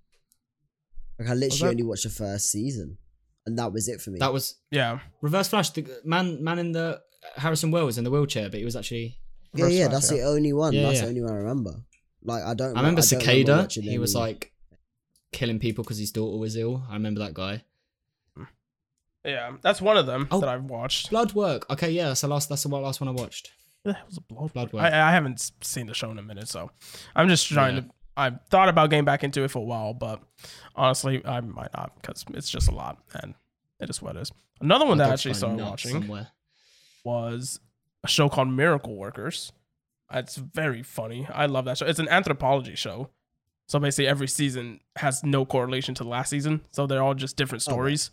[1.18, 2.98] Like I literally only watched the first season,
[3.46, 4.18] and that was it for me.
[4.20, 5.00] That was Yeah.
[5.20, 5.70] Reverse Flash.
[5.70, 7.00] The man, man in the
[7.36, 9.18] Harrison Wells in the wheelchair, but he was actually.
[9.54, 9.88] yeah, yeah.
[9.88, 10.72] Flash, That's the only one.
[10.72, 11.02] Yeah, that's yeah.
[11.02, 11.72] the only one I remember.
[12.22, 12.76] Like I don't.
[12.76, 13.56] I remember don't Cicada.
[13.58, 14.52] watching he was any- like
[15.32, 16.84] killing people because his daughter was ill.
[16.88, 17.62] I remember that guy.
[19.24, 20.40] Yeah, that's one of them Oh.
[20.40, 21.10] that I've watched.
[21.10, 21.68] Bloodwork.
[21.70, 22.48] Okay, yeah, that's the last.
[22.48, 23.50] That's the last one I watched.
[23.82, 24.52] What the was a blood?
[24.52, 24.82] Bloodwork.
[24.82, 26.70] I, I haven't seen the show in a minute, so
[27.14, 27.80] I'm just trying Yeah.
[27.82, 27.88] to.
[28.16, 30.20] I thought about getting back into it for a while, but
[30.74, 33.34] honestly, I might not because it's just a lot, and
[33.80, 34.32] it is what it is.
[34.60, 36.28] Another one My that I actually started watching somewhere.
[37.04, 37.60] was
[38.02, 39.52] a show called Miracle Workers.
[40.12, 41.26] It's very funny.
[41.32, 41.86] I love that show.
[41.86, 43.10] It's an anthropology show.
[43.66, 46.62] So basically, every season has no correlation to the last season.
[46.70, 48.10] So they're all just different Oh, stories.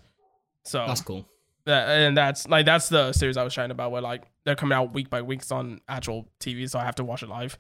[0.66, 1.26] So That's cool.
[1.66, 4.76] that, and that's like that's the series I was trying about where like they're coming
[4.76, 7.58] out week by weeks on actual TV, so I have to watch it live.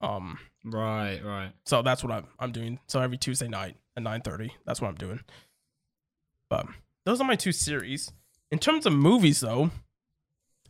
[0.00, 1.52] Um, Right, right.
[1.64, 2.80] so that's what I'm I'm doing.
[2.88, 5.20] So every Tuesday night at nine thirty, that's what I'm doing.
[6.50, 6.66] But
[7.04, 8.12] those are my two series.
[8.50, 9.70] In terms of movies, though,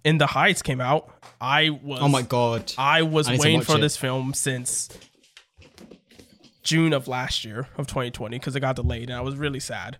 [0.06, 1.10] In the Heights came out.
[1.40, 2.72] I was Oh my god.
[2.78, 3.80] I was I waiting for it.
[3.80, 4.88] this film since
[6.62, 9.98] June of last year of 2020 because it got delayed and I was really sad.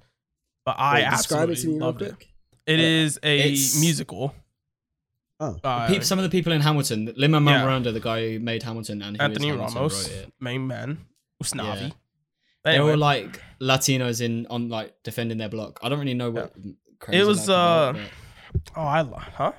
[0.65, 2.17] But I Wait, describe absolutely it to me loved it.
[2.17, 2.29] quick.
[2.67, 4.35] It Uh, is a it's- musical.
[5.39, 7.39] Oh, Uh, Peop- some of the people in Hamilton, Lin Yeah.
[7.41, 10.99] Manuel Miranda, the guy who made Hamilton, and who is Anthony Hamilton, Ramos, main man,
[11.43, 11.81] Usnavi.
[11.83, 11.89] Yeah.
[12.65, 15.79] But They were like Latinos in on like defending their block.
[15.83, 16.55] I don't really know what.
[16.99, 17.99] crazy It was, that's about, uh,
[18.53, 19.53] but- oh, I love, huh?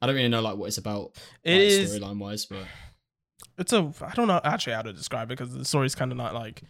[0.00, 1.16] I don't really know like what it's about.
[1.42, 1.98] It like, is.
[2.00, 2.64] storyline wise, but
[3.58, 3.92] It's a.
[4.00, 6.62] I don't know actually how to describe it because the story's kind of not like.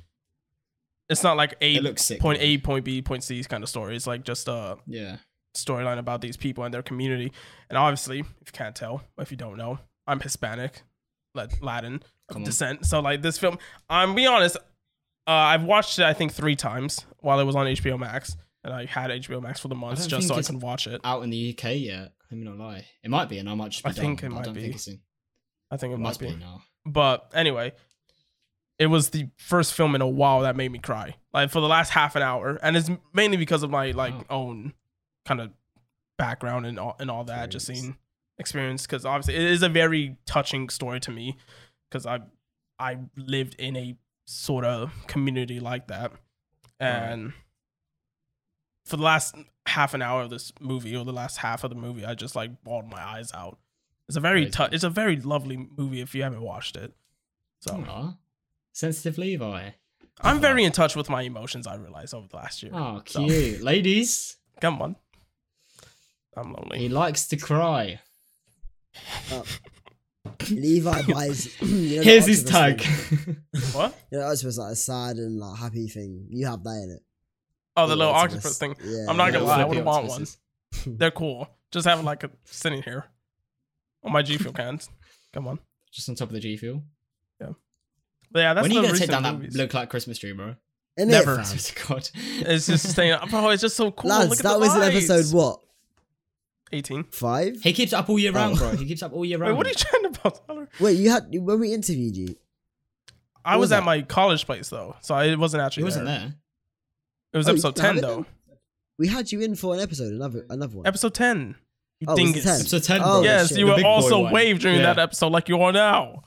[1.08, 2.20] It's not like a looks sick.
[2.20, 2.38] point.
[2.40, 3.96] A, point B, point C kind of story.
[3.96, 5.16] It's like just a Yeah.
[5.56, 7.32] storyline about these people and their community.
[7.70, 10.82] And obviously, if you can't tell, if you don't know, I'm Hispanic,
[11.34, 12.84] Lat- Latin of descent.
[12.86, 13.58] So like this film,
[13.88, 14.56] I'm be honest,
[15.26, 18.36] uh, I've watched it I think three times while it was on HBO Max,
[18.68, 21.00] and I had HBO Max for the month just so I can watch it.
[21.04, 22.12] Out in the UK yet?
[22.30, 22.84] Let me not lie.
[23.02, 24.60] It might be, and I might just be I think it might I be.
[24.62, 25.00] think it's in.
[25.70, 26.28] I think it, It might must be.
[26.28, 26.62] be now.
[26.86, 27.72] But anyway,
[28.78, 31.16] it was the first film in a while that made me cry.
[31.32, 34.24] Like for the last half an hour, and it's mainly because of my like Wow.
[34.30, 34.74] own
[35.24, 35.50] kind of
[36.18, 37.96] background and all and all that, just seeing
[38.38, 38.82] experience.
[38.86, 41.36] Because obviously, it is a very touching story to me.
[41.90, 42.20] Because I
[42.78, 43.96] I lived in a
[44.26, 46.12] sort of community like that,
[46.78, 47.32] and
[48.89, 49.34] for the last
[49.66, 52.34] half an hour of this movie, or the last half of the movie, I just
[52.34, 53.59] like bawled my eyes out.
[54.09, 54.74] It's a very Crazy.
[54.74, 56.93] it's a very lovely movie if you haven't watched it.
[57.61, 58.14] So Aw.
[58.72, 59.70] Sensitive Levi.
[60.20, 61.66] I'm very in touch with my emotions.
[61.66, 62.72] I realized over the last year.
[62.74, 63.61] Oh, So- cute.
[63.72, 64.97] Ladies, Come on,
[66.36, 66.78] I'm lonely.
[66.78, 68.01] he likes to cry.
[69.30, 69.43] Uh,
[70.51, 71.49] Levi buys.
[71.62, 72.80] You know, Here's his octopus tag.
[72.82, 73.36] thing?
[73.72, 73.95] What?
[74.11, 76.26] You know, that was like a sad and like happy thing.
[76.30, 77.03] You have that in it.
[77.78, 78.74] Oh, the little octopus thing.
[78.82, 80.26] Yeah, I'm not gonna lie, I would want one.
[80.86, 81.48] They're cool.
[81.70, 83.04] Just have like a sitting here
[84.04, 84.88] on my G Fuel cans.
[85.32, 85.58] Come on.
[85.92, 86.82] Just on top of the G Fuel.
[87.40, 87.50] Yeah.
[88.30, 89.54] But yeah, that's when are the you gonna take down movies.
[89.54, 90.54] that look like Christmas tree, bro?
[90.98, 91.36] Innit, Never.
[91.42, 91.44] fam?
[91.44, 92.10] Swear to God.
[92.50, 93.28] It's just staying up.
[93.30, 94.10] Bro, it's just so cool.
[94.10, 95.08] Lads, Look at that the was in lights.
[95.10, 95.60] episode what?
[96.72, 97.04] 18.
[97.04, 97.60] Five?
[97.62, 98.58] He keeps up all year round, Oh.
[98.58, 98.76] bro.
[98.76, 99.56] He keeps up all year Wait, round.
[99.56, 100.46] what are you trying to about?
[100.46, 100.68] Tyler?
[100.80, 102.36] Wait, you had when we interviewed you,
[103.44, 106.34] I was, was at my college place though, so I wasn't actually He wasn't there.
[107.32, 107.38] There.
[107.38, 108.26] It was Oh, episode 10 though.
[108.98, 110.86] we had you in for an episode, another another one.
[110.86, 111.56] Episode 10.
[112.00, 112.44] You Oh, was it dingus.
[112.44, 112.60] 10?
[112.60, 113.58] Episode 10, Oh, yes, shit.
[113.58, 114.32] you The were also one.
[114.32, 114.94] waved during Yeah.
[114.94, 116.22] that episode like you are now.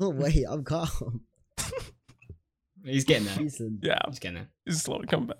[0.00, 1.22] Oh wait, I'm calm.
[2.84, 3.36] He's getting there.
[3.36, 3.80] Decent.
[3.82, 4.48] Yeah, He's getting there.
[4.64, 5.36] he's slowly coming back.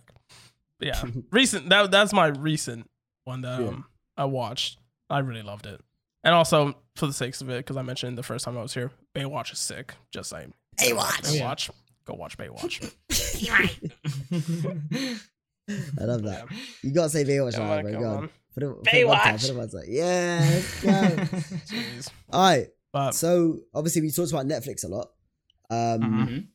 [0.78, 1.02] But yeah,
[1.32, 1.68] recent.
[1.70, 2.88] That that's my recent
[3.24, 3.68] one that Yeah.
[3.68, 3.84] um
[4.16, 4.78] I watched.
[5.10, 5.80] I really loved it,
[6.24, 8.74] and also for the sakes of it, because I mentioned the first time I was
[8.74, 9.94] here, Baywatch is sick.
[10.12, 10.54] Just saying.
[10.78, 10.94] Baywatch.
[10.96, 11.32] watch.
[11.34, 11.42] Yeah.
[11.54, 11.70] Baywatch.
[12.05, 12.92] Go watch Baywatch.
[15.68, 16.46] I love that.
[16.82, 17.92] You gotta say Baywatch, Come now, on, bro.
[17.92, 18.05] Go on.
[18.24, 18.30] on.
[18.55, 19.40] Put it, put it one time, Baywatch.
[19.40, 19.84] put it one time.
[19.86, 20.82] Yeah, let's
[21.70, 21.76] go.
[22.32, 22.66] All right.
[22.92, 25.09] But So obviously we talked about Netflix a lot.
[25.70, 26.28] Um, Mhm.
[26.28, 26.46] Mhm.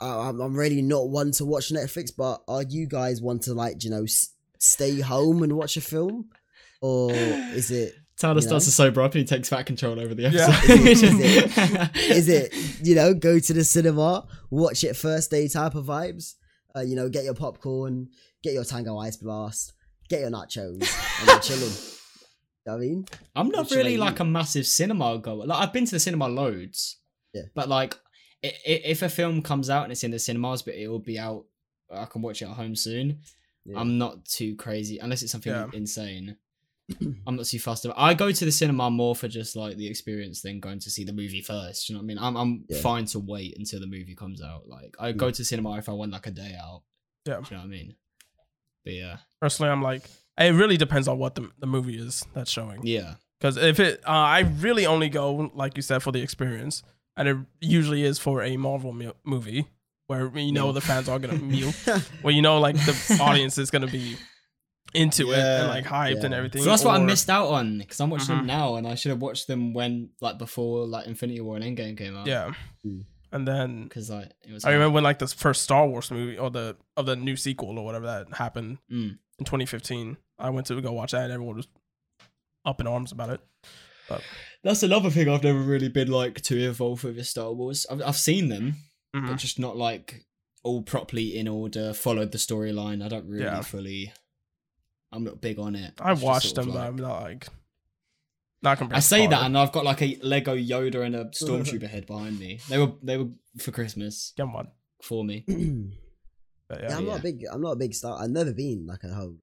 [0.00, 3.54] I, I'm I'm really not one to watch Netflix, but are you guys one to
[3.54, 6.30] like you know s- stay home and watch a film,
[6.80, 8.70] or is it Tyler You starts know?
[8.70, 10.46] to sober up and he takes back control over the Yeah.
[10.50, 11.90] episode.
[12.10, 16.34] is it you know go to the cinema, watch it first day type of vibes?
[16.74, 18.08] Uh, you know, get your popcorn,
[18.42, 19.72] get your Tango Ice Blast,
[20.10, 20.82] get your nachos,
[21.20, 21.72] and you're chilling.
[22.66, 23.06] You know what I mean,
[23.36, 25.46] I'm not Which are really like like a massive cinema goer.
[25.46, 26.98] Like I've been to the cinema loads.
[27.32, 27.42] Yeah.
[27.54, 27.94] But like,
[28.44, 30.98] i- i- if a film comes out and it's in the cinemas, but it will
[30.98, 31.44] be out,
[31.94, 33.20] I can watch it at home soon.
[33.64, 33.78] Yeah.
[33.78, 35.68] I'm not too crazy unless it's something Yeah.
[35.74, 36.38] insane.
[37.26, 37.98] I'm not too fussed about.
[37.98, 41.02] I go to the cinema more for just like the experience than going to see
[41.04, 41.88] the movie first.
[41.88, 42.18] You know what I mean?
[42.18, 42.80] I'm I'm Yeah.
[42.80, 44.68] fine to wait until the movie comes out.
[44.68, 46.82] Like I go to cinema if I want like a day out.
[47.24, 47.38] Yeah.
[47.38, 47.96] You know what I mean?
[48.84, 50.04] But yeah, personally, I'm like,
[50.38, 52.86] it really depends on what the, the movie is that's showing.
[52.86, 53.14] yeah.
[53.40, 56.82] Because if it, uh, I really only go, like you said, for the experience,
[57.18, 59.66] and it usually is for a Marvel mu- movie
[60.06, 60.72] where you know Meal.
[60.72, 61.70] the fans are gonna meal,
[62.22, 64.16] where you know like the audience is gonna be
[64.94, 66.62] into it and like hyped and everything.
[66.62, 69.10] So that's what I missed out on because I'm watching them now, and I should
[69.10, 72.26] have watched them when like before like Infinity War and Endgame came out.
[72.26, 72.52] Yeah,
[72.86, 73.04] Mm.
[73.32, 74.64] and then because like it was.
[74.64, 77.78] I remember when like the first Star Wars movie or the of the new sequel
[77.78, 79.18] or whatever that happened Mm.
[79.38, 80.16] in 2015.
[80.38, 81.68] I went to go watch that and everyone was
[82.64, 83.40] up in arms about it.
[84.08, 84.22] But
[84.62, 87.86] that's another thing I've never really been like too involved with is Star Wars.
[87.90, 88.76] I've I've seen them,
[89.14, 89.26] Mhm.
[89.28, 90.26] but just not like
[90.62, 91.92] all properly in order.
[91.92, 93.04] Followed the storyline.
[93.04, 93.62] I don't really Yeah.
[93.62, 94.12] fully.
[95.16, 95.94] I'm not big on it.
[96.00, 97.46] I It's watched sort of them, but I'm not like
[98.62, 98.96] not compared.
[98.96, 102.38] I say that, and I've got like a Lego Yoda and a stormtrooper head behind
[102.38, 102.60] me.
[102.68, 104.68] They were they were for Christmas Come on,
[105.02, 105.44] for me.
[106.68, 106.96] But yeah, yeah.
[106.98, 107.18] I'm not yeah.
[107.18, 107.44] a big.
[107.52, 108.20] I'm not a big star.
[108.20, 109.36] I've never been like a whole.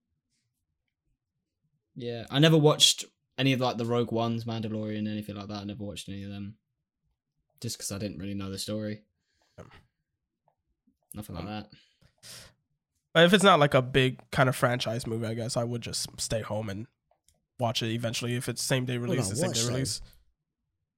[1.96, 3.06] Yeah, I never watched
[3.38, 5.62] any of like the Rogue Ones, Mandalorian, anything like that.
[5.62, 6.56] I never watched any of them,
[7.62, 9.04] just because I didn't really know the story.
[9.58, 9.70] Um,
[11.14, 11.70] Nothing like that.
[13.14, 15.82] But if it's not like a big kind of franchise movie, I guess I would
[15.82, 16.88] just stay home and
[17.60, 18.36] watch it eventually.
[18.36, 19.68] If it's same day release, it's same day though.
[19.70, 20.02] release.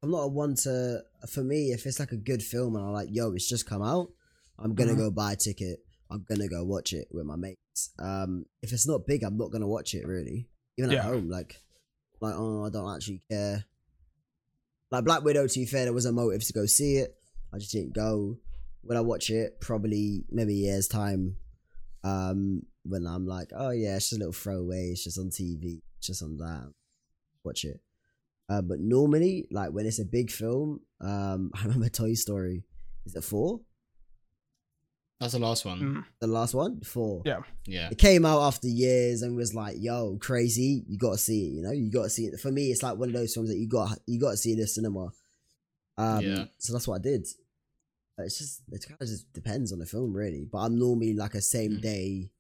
[0.01, 1.01] I'm not a one to.
[1.29, 3.81] For me, if it's like a good film and I'm like, yo, it's just come
[3.81, 4.09] out,
[4.59, 4.97] I'm gonna Mhm.
[4.97, 5.79] go buy a ticket.
[6.09, 7.89] I'm gonna go watch it with my mates.
[7.99, 10.47] Um, if it's not big, I'm not gonna watch it really.
[10.77, 10.99] Even Yeah.
[10.99, 11.61] at home, like
[12.21, 13.65] like, oh, I don't actually care.
[14.89, 17.17] Like Black Widow, to be fair, there was a motive to go see it.
[17.53, 18.39] I just didn't go.
[18.81, 21.37] When I watch it, probably maybe a year's time,
[22.05, 24.89] um, when I'm like, oh yeah, it's just a little throwaway.
[24.91, 25.81] It's just on TV.
[25.97, 26.71] It's just on that.
[27.43, 27.81] Watch it.
[28.47, 32.63] Uh, but normally, like when it's a big film, um, I remember Toy Story.
[33.05, 33.61] Is it four?
[35.19, 35.79] That's the last one.
[35.79, 36.05] Mm.
[36.19, 37.21] The last one, four.
[37.25, 37.39] Yeah.
[37.65, 37.89] Yeah.
[37.89, 40.83] It came out after years and was like, "Yo, crazy!
[40.87, 41.53] You got to see it.
[41.53, 43.49] You know, you got to see it." For me, it's like one of those films
[43.49, 45.09] that you got you got to see in the cinema.
[45.97, 46.45] Um, Yeah.
[46.59, 47.27] So that's what I did.
[48.17, 50.45] It's just it kind of just depends on the film, really.
[50.49, 51.81] But I'm normally like a same Mm.
[51.81, 52.31] day.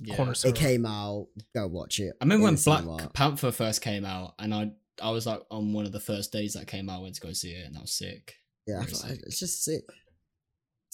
[0.00, 0.32] Yeah.
[0.44, 2.14] It came out, go watch it.
[2.20, 3.10] I remember when Black cinema.
[3.14, 6.54] Panther first came out, and I I was like on one of the first days
[6.54, 8.34] that came out, I went to go see it, and that was sick.
[8.66, 9.22] Yeah, I Very feel like sick.
[9.26, 9.84] it's just sick.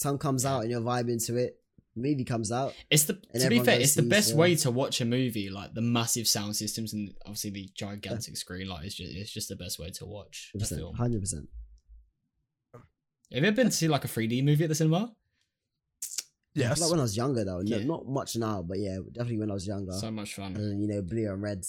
[0.01, 0.55] Time comes Yeah.
[0.55, 1.57] out and you're vibing to it.
[1.95, 2.73] Movie comes out.
[2.89, 5.49] It's the to be fair, it's the best uh, way to watch a movie.
[5.49, 8.67] Like the massive sound systems and obviously the gigantic screen.
[8.69, 10.95] Like it's just it's just the best way to watch a film.
[10.95, 11.49] Hundred percent.
[13.33, 15.13] Have you ever been to see like a 3D movie at the cinema?
[16.53, 16.81] Yes.
[16.81, 17.61] Like when I was younger, though.
[17.61, 17.83] No, Yeah.
[17.85, 19.93] not much now, but yeah, definitely when I was younger.
[19.93, 20.55] So much fun.
[20.57, 21.65] and, you know, blue and red.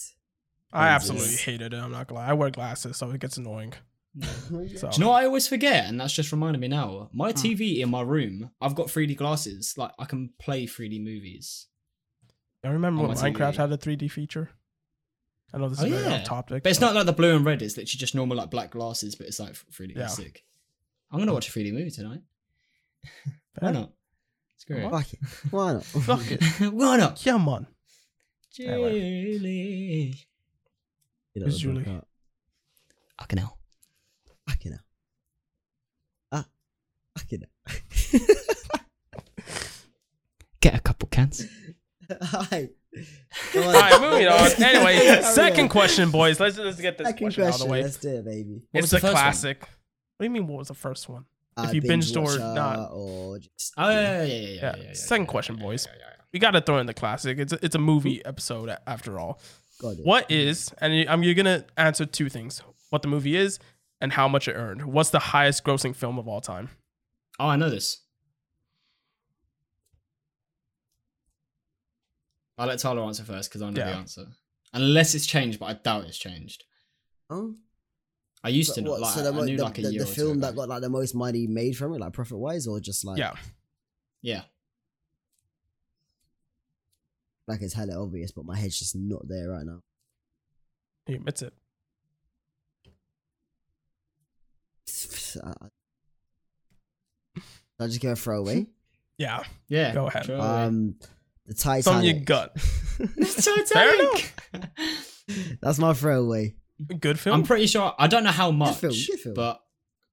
[0.73, 1.11] I Jesus.
[1.11, 1.77] absolutely hated it.
[1.79, 2.27] I'm not gonna lie.
[2.27, 3.73] I wear glasses, so it gets annoying.
[4.77, 5.85] So Do you know what I always forget?
[5.85, 7.09] And that's just reminded me now.
[7.13, 7.37] My Hmm.
[7.37, 9.73] TV in my room, I've got 3D glasses.
[9.77, 11.67] Like I can play 3D movies.
[12.63, 13.57] I remember on when my Minecraft TV.
[13.57, 14.51] had a 3D feature.
[15.53, 16.19] I know this is Oh, very yeah.
[16.21, 16.61] off topic.
[16.63, 17.61] But it's not like the blue and red.
[17.61, 19.93] It's literally just normal like black glasses, but it's like 3D.
[19.95, 20.07] Yeah.
[20.07, 20.43] Sick.
[21.13, 22.21] I'm gonna watch a 3D movie tonight.
[23.59, 23.91] Why not?
[24.55, 24.81] It's great.
[24.91, 25.19] Fuck it.
[25.51, 25.85] Why not?
[25.85, 26.41] Fuck it.
[26.73, 27.21] Why not?
[27.23, 27.67] Come on.
[28.51, 30.15] Julie.
[31.33, 31.83] You know, Who's Julie?
[31.83, 32.07] book out.
[33.19, 33.57] Fucking hell.
[34.47, 34.81] Fucking hell.
[36.31, 36.45] Ah.
[37.17, 38.19] Fucking hell.
[40.61, 41.45] Get a couple cans.
[42.21, 42.69] Hi.
[43.55, 44.51] All right, moving on.
[44.63, 46.39] Anyway, second question, boys.
[46.39, 47.67] Let's let's get this Second question, out of question.
[47.67, 47.81] the way.
[47.83, 48.61] Let's do it, baby.
[48.71, 49.21] What it's was the a first one?
[49.23, 49.67] classic.
[50.17, 50.47] What do you mean?
[50.47, 51.25] What was the first one?
[51.55, 52.89] Uh, you binge binged or not.
[52.91, 54.25] Or just, Oh yeah, yeah, yeah, yeah.
[54.25, 55.87] yeah, Yeah, yeah, yeah, second yeah, question, yeah, boys.
[55.87, 56.23] yeah, yeah, yeah.
[56.31, 57.37] We got to throw in the classic.
[57.37, 59.39] It's a, it's a movie episode after all.
[59.79, 60.05] God, it.
[60.05, 63.59] What is and you- I'm you're gonna answer two things: what the movie is
[64.01, 64.83] and how much it earned.
[64.85, 66.69] What's the highest grossing film of all time?
[67.39, 67.99] Oh, I know this.
[72.57, 74.25] I'll let Tyler answer first because I know the answer.
[74.73, 76.63] Unless it's changed, but I doubt it's changed.
[77.29, 77.55] Oh?
[78.43, 78.91] I used But to know.
[78.91, 80.21] what, Like, so the, I mo- knew the, like a the, year the or two
[80.21, 83.05] film that got like the most money made from it, like profit wise, or just
[83.05, 83.33] like yeah,
[84.21, 84.41] Yeah.
[87.47, 89.81] like it's hella obvious, but my head's just not there right now.
[91.05, 91.53] he admits it.
[95.43, 95.53] I,
[97.79, 98.67] I just go throw away.
[99.19, 99.93] Yeah, Yeah.
[99.93, 100.25] Go ahead.
[100.25, 100.47] throw it away.
[100.65, 100.95] Um,
[101.45, 101.83] the Titanic.
[101.83, 102.57] some you gut.
[103.21, 104.33] Titanic.
[105.61, 106.55] That's my throwaway.
[106.99, 107.35] Good film.
[107.35, 107.93] I'm pretty sure.
[107.97, 109.35] I don't know how much, film, good film.
[109.35, 109.59] but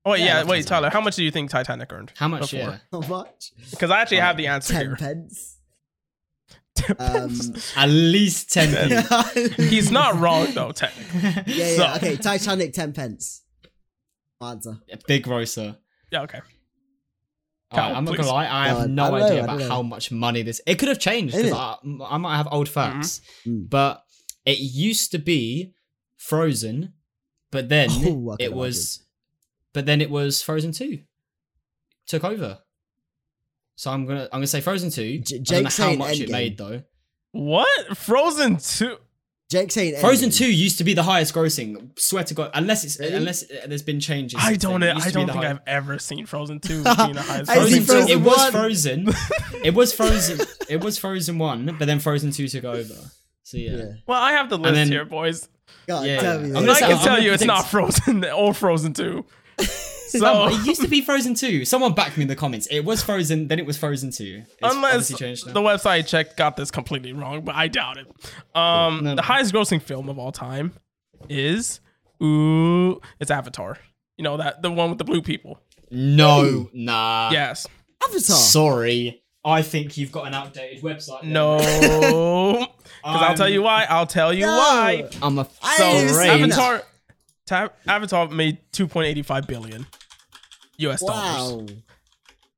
[0.05, 0.45] oh wait, Yeah, yeah.
[0.45, 2.13] Wait, Tyler, how much do you think Titanic earned?
[2.17, 2.51] how much?
[2.53, 2.59] Before.
[2.59, 2.79] Yeah.
[2.93, 3.53] How much?
[3.71, 4.97] Because I actually Uh, have the answer Ten here.
[4.97, 5.57] pence.
[6.99, 7.39] Um,
[7.77, 8.91] At least ten.
[8.91, 9.49] yeah, p.
[9.69, 11.55] He's not wrong though, technically.
[11.55, 11.77] yeah.
[11.77, 13.43] So- Okay, Titanic, ten pence.
[14.41, 14.79] Answer.
[15.07, 15.77] Big grocer.
[16.11, 16.39] Yeah, okay.
[17.73, 18.49] Alright, Cal, I'm not gonna lie.
[18.49, 20.61] I have no I don't know, idea about how much money this.
[20.67, 21.37] It could have changed?
[21.37, 21.77] I,
[22.09, 23.69] I might have old facts, Mm.
[23.69, 24.03] but
[24.47, 25.75] it used to be
[26.21, 26.93] Frozen,
[27.51, 29.05] but then Oh, it was,
[29.73, 31.01] but then it was Frozen Two
[32.07, 32.59] took over.
[33.77, 35.19] So I'm gonna I'm gonna say Frozen Two.
[35.21, 36.83] J- I don't know Jake's how saying much it made though.
[37.33, 37.97] What?
[37.97, 38.97] Frozen 2.
[39.51, 40.37] Jake saying Frozen Endgame.
[40.37, 41.99] Two used to be the highest grossing.
[41.99, 43.15] Swear to God, unless it's Really?
[43.15, 44.39] unless uh, there's been changes.
[44.43, 44.83] I don't.
[44.83, 47.53] It I don't think high- I've ever seen Frozen 2 being the highest.
[47.53, 48.51] Frozen, Frozen two, it was.
[48.51, 49.09] Frozen.
[49.65, 50.47] it was Frozen.
[50.69, 52.95] It was Frozen one, but then Frozen two took over.
[53.45, 53.77] So yeah.
[53.77, 53.85] Yeah.
[54.07, 55.49] Well, I have the list then- here, boys.
[55.87, 56.47] God, Yeah, tell yeah.
[56.47, 56.77] me I'm this.
[56.77, 59.25] I say- can I'm tell you it's not Frozen or Frozen 2.
[60.11, 61.65] So, it used to be Frozen two.
[61.65, 62.67] Someone back me in the comments.
[62.69, 64.43] It was Frozen, then it was Frozen two.
[64.61, 68.09] It's unless changed the website I checked got this completely wrong, but I doubt it.
[68.53, 69.23] Um, No, the no.
[69.23, 70.73] highest grossing film of all time
[71.29, 71.79] is
[72.21, 73.79] ooh, it's Avatar.
[74.17, 75.61] You know that the one with the blue people.
[75.93, 77.31] no, nah.
[77.31, 77.69] yes.
[78.03, 78.21] Avatar.
[78.37, 79.20] Sorry.
[79.45, 81.23] I think you've got an outdated website.
[81.23, 81.33] then.
[81.33, 82.67] No.
[83.03, 83.87] Because I'll tell you um, why.
[83.89, 84.57] I'll tell you No.
[84.59, 85.09] why.
[85.23, 86.41] I'm a I So didn't see that.
[86.41, 86.83] Avatar,
[87.47, 89.87] Ta- Avatar made 2.85 billion
[90.79, 91.67] US dollars, Wow.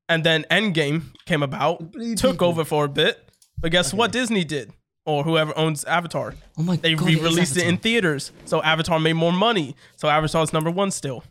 [0.08, 3.28] and then Endgame came about, Blue took over for a bit.
[3.58, 4.10] But guess what?
[4.10, 4.72] Disney did,
[5.06, 7.08] or whoever owns Avatar, Oh my they god.
[7.08, 7.82] it is re-released it in Avatar.
[7.82, 8.32] theaters.
[8.46, 9.76] So Avatar made more money.
[9.96, 11.22] So Avatar Avatar's number one still,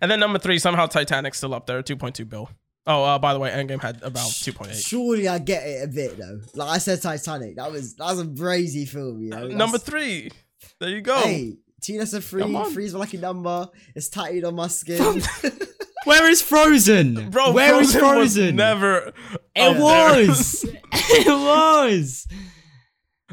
[0.00, 2.48] and then number three somehow Titanic's still up there, 2.2 bill.
[2.86, 4.86] Oh, uh, by the way, Endgame had about 2.8.
[4.88, 6.40] Surely I get it a bit though.
[6.54, 7.56] Like I said, Titanic.
[7.56, 9.22] That was that was a brazy film.
[9.22, 9.48] You know.
[9.48, 10.30] Number three,
[10.78, 11.18] There you go.
[11.18, 12.42] Hey, T that's a free.
[12.42, 12.72] Come.
[12.72, 13.68] Three's my lucky number.
[13.94, 15.22] It's tattooed on my skin.
[16.04, 17.28] Where is Frozen?
[17.30, 18.56] Bro, Where is Frozen was Frozen?
[18.56, 19.12] never.
[19.54, 20.64] It was.
[20.92, 22.26] it was.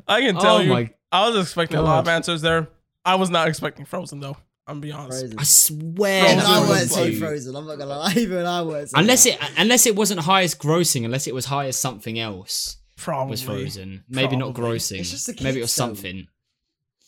[0.07, 0.69] I can tell Oh you.
[0.69, 2.67] my I was expecting a lot of answers there.
[3.05, 4.35] I was not expecting Frozen though.
[4.67, 5.19] I'm gonna be honest.
[5.21, 5.39] Frozen.
[5.39, 6.21] I swear.
[6.23, 7.19] Frozen Even I what was won't it say was.
[7.19, 7.55] Frozen.
[7.55, 8.13] I'm not gonna lie.
[8.17, 8.89] Even I won't.
[8.89, 9.33] Say Unless that.
[9.33, 13.31] it unless it wasn't highest grossing, unless it was high as something else Probably.
[13.31, 14.03] was Frozen.
[14.09, 14.99] Maybe not grossing.
[14.99, 16.27] It's just a Maybe it was kids' something.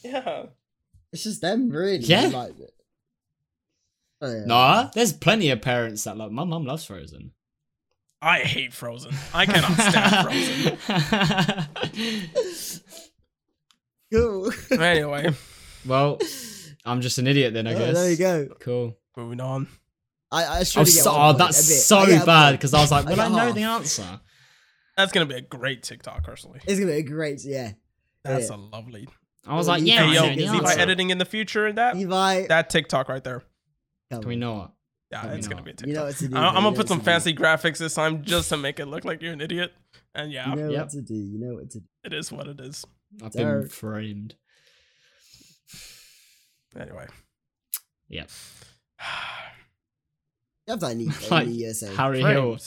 [0.03, 0.43] Yeah.
[1.11, 1.97] It's just them, really.
[1.97, 2.27] Yeah.
[2.27, 2.73] Like it.
[4.21, 4.45] Oh, yeah.
[4.45, 7.31] Nah, there's plenty of parents that like my mum loves Frozen.
[8.21, 9.13] I hate Frozen.
[9.33, 10.77] I cannot stand
[11.87, 12.79] Frozen.
[14.11, 14.51] Cool.
[14.71, 15.29] Anyway,
[15.85, 16.17] well,
[16.89, 17.93] I'm just an idiot then, I Oh, guess.
[17.95, 18.47] there you go.
[18.59, 18.97] Cool.
[19.17, 19.67] moving on.
[20.31, 22.81] I, I was Oh, get so, one oh point, that's so I bad because I
[22.81, 23.55] was like, I well, I get know half.
[23.55, 24.19] the answer.
[24.97, 26.59] That's gonna be a great TikTok, personally.
[26.67, 27.71] It's gonna be a great, yeah.
[28.23, 28.55] That's Yeah.
[28.55, 29.07] a lovely.
[29.47, 30.79] I was like, yeah, Hey yo, is Levi answer.
[30.79, 31.95] editing in the future in that?
[31.97, 33.41] Levi, That TikTok right there.
[34.11, 34.73] Can we know not?
[35.11, 35.87] Yeah, Probably it's gonna be a TikTok.
[35.87, 36.35] You know what to do.
[36.35, 36.49] I- bro.
[36.49, 39.05] I'm You gonna put some to fancy graphics this time just to make it look
[39.05, 39.71] like you're an idiot.
[40.13, 40.79] And yeah, You know Yep.
[40.81, 41.15] what to do.
[41.15, 41.85] You know what to do.
[42.03, 42.85] it is what it is.
[43.23, 44.35] I've been framed.
[46.77, 47.07] Anyway.
[48.09, 48.29] Yep.
[50.67, 51.95] You have that in the, Like in the USA.
[51.95, 52.59] Harry Hill.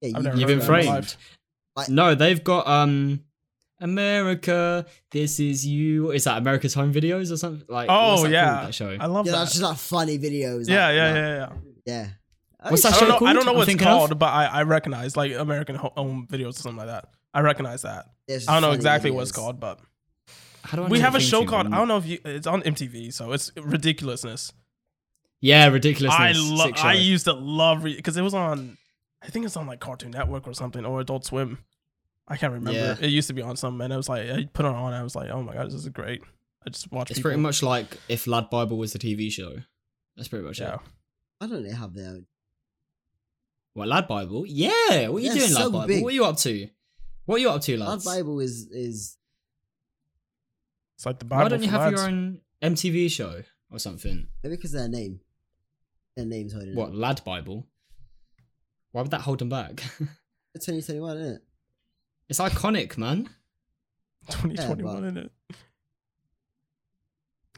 [0.00, 0.88] Yeah, you, you've been of that in my framed.
[0.88, 1.18] life.
[1.76, 3.20] Like- No, they've got um
[3.80, 6.10] America, this is you.
[6.12, 7.66] Is that America's Home Videos or something?
[7.68, 8.96] Like Oh that yeah, called, that show.
[8.98, 9.38] I love yeah, that.
[9.40, 10.60] that's just like funny videos.
[10.60, 11.48] like- yeah, yeah, yeah, yeah.
[11.84, 12.08] yeah.
[12.70, 13.26] What's that I show don't know.
[13.28, 13.92] I don't know I'm what it's thinking of?
[14.08, 17.10] called, but I, I recognize like American Home Videos or something like that.
[17.34, 18.06] I recognize that.
[18.26, 19.80] Yeah, I don't know funny exactly what it's called, but
[20.66, 22.46] How do I we have a show tune, called I don't know if you it's
[22.46, 24.52] on MTV, so it's ridiculousness.
[25.40, 26.18] Yeah, ridiculousness.
[26.18, 26.72] I love.
[26.78, 28.76] I used to love because it was on.
[29.22, 31.58] I think it's on like Cartoon Network or something or Adult Swim.
[32.28, 32.78] I can't remember.
[32.78, 32.96] Yeah.
[33.00, 34.92] It used to be on something, and I was like, I put it on.
[34.92, 36.22] I was like, oh my god, this is great.
[36.66, 37.10] I just watched.
[37.10, 37.12] It.
[37.12, 37.30] It's people.
[37.30, 39.56] pretty much like if Lad Bible was a TV show.
[40.16, 40.74] That's pretty much yeah.
[40.74, 40.80] it.
[41.40, 42.26] I don't have their own.
[43.74, 44.44] What Lad Bible?
[44.46, 45.08] Yeah.
[45.08, 45.86] What are you Yeah, doing, so Lad Bible?
[45.86, 46.02] big.
[46.02, 46.68] What are you up to?
[47.26, 48.04] What are you up to, Our lads?
[48.04, 49.16] Bible is is
[50.96, 51.42] It's like the Bible.
[51.44, 54.26] Why don't you for have your own MTV show or something?
[54.42, 55.20] maybe because their name.
[56.16, 56.74] Their name's holding.
[56.74, 56.94] What It.
[56.96, 57.66] Lad Bible?
[58.92, 59.82] Why would that hold them back?
[60.54, 61.42] It's 2021, isn't it?
[62.30, 63.28] it's iconic, man.
[64.30, 65.32] 2021 Yeah, in it?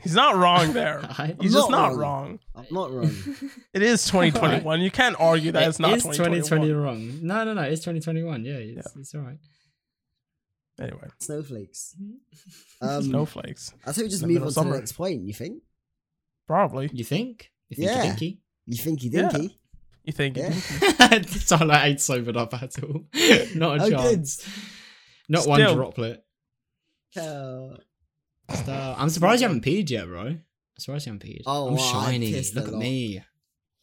[0.03, 1.01] He's not wrong there.
[1.19, 1.99] I- He's I'm just not not wrong.
[1.99, 2.39] wrong.
[2.57, 3.11] I'm not wrong.
[3.73, 4.81] It is 2021.
[4.81, 6.43] You can't argue that It it's not is 2021.
[6.69, 7.19] 2020 wrong.
[7.27, 7.63] No, no, no.
[7.63, 8.45] It's 2021.
[8.45, 9.39] Yeah, it's, it's all right.
[10.81, 11.97] Anyway, Snowflakes.
[12.81, 13.73] Um, snowflakes.
[13.85, 15.27] I think we just move on of to the next point.
[15.27, 15.63] You think?
[16.47, 16.89] Probably.
[16.93, 17.51] You think?
[17.69, 17.97] You think Yeah.
[18.03, 18.41] you dinky?
[18.67, 19.39] You think you Yeah.
[20.05, 20.37] You think?
[20.37, 20.51] Yeah.
[20.53, 23.05] it's all I ain't sobered up at all.
[23.57, 23.99] Not a Oh, good.
[23.99, 24.49] chance.
[25.29, 26.25] Not one droplet.
[27.17, 27.77] Uh,
[28.49, 30.21] uh, I'm surprised you haven't peed yet, bro.
[30.23, 30.43] I'm
[30.79, 31.43] surprised you haven't peed.
[31.47, 32.33] Oh, I'm wow, shiny.
[32.55, 32.79] Look at lot.
[32.81, 33.23] me.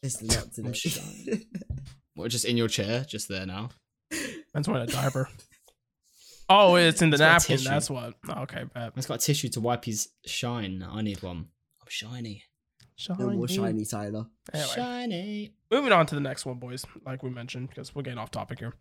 [0.02, 0.68] pissed a lot today.
[0.68, 1.40] I'm shy.
[2.14, 3.68] What, just in your chair, just there now?
[4.54, 5.28] Man's wearing a diaper.
[6.48, 7.64] Oh, it's in the It's got a napkin.
[7.64, 8.14] That's what.
[8.28, 8.92] Okay, bad.
[8.94, 10.86] He's got tissue to wipe his shine.
[10.88, 11.48] I need one.
[11.80, 12.44] I'm shiny.
[13.18, 14.26] no more shiny Tyler.
[14.52, 15.54] Anyway, Shiny.
[15.70, 16.84] moving on to the next one, boys.
[17.04, 18.74] Like we mentioned, because we're getting off topic here.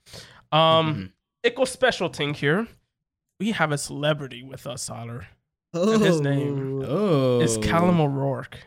[0.52, 1.12] Um,
[1.44, 2.68] equal special thing here.
[3.40, 5.28] We have a celebrity with us, Tyler.
[5.74, 7.42] Oh, his name Oh.
[7.42, 8.58] It's Calum O'Rourke.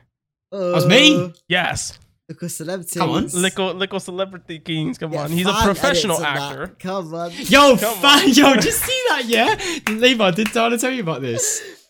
[0.52, 1.32] Oh, was me?
[1.48, 2.98] Yes, Look at celebrity.
[3.00, 3.24] Come on.
[3.26, 4.98] Lickle, Lickle Celebrity Kings.
[4.98, 6.76] Come Yeah, on, he's a professional actor.
[6.78, 7.30] Come on.
[7.34, 9.92] Yo, Come fan, yo, just see that, yeah?
[9.94, 11.62] Levi, did Tyler tell you about this?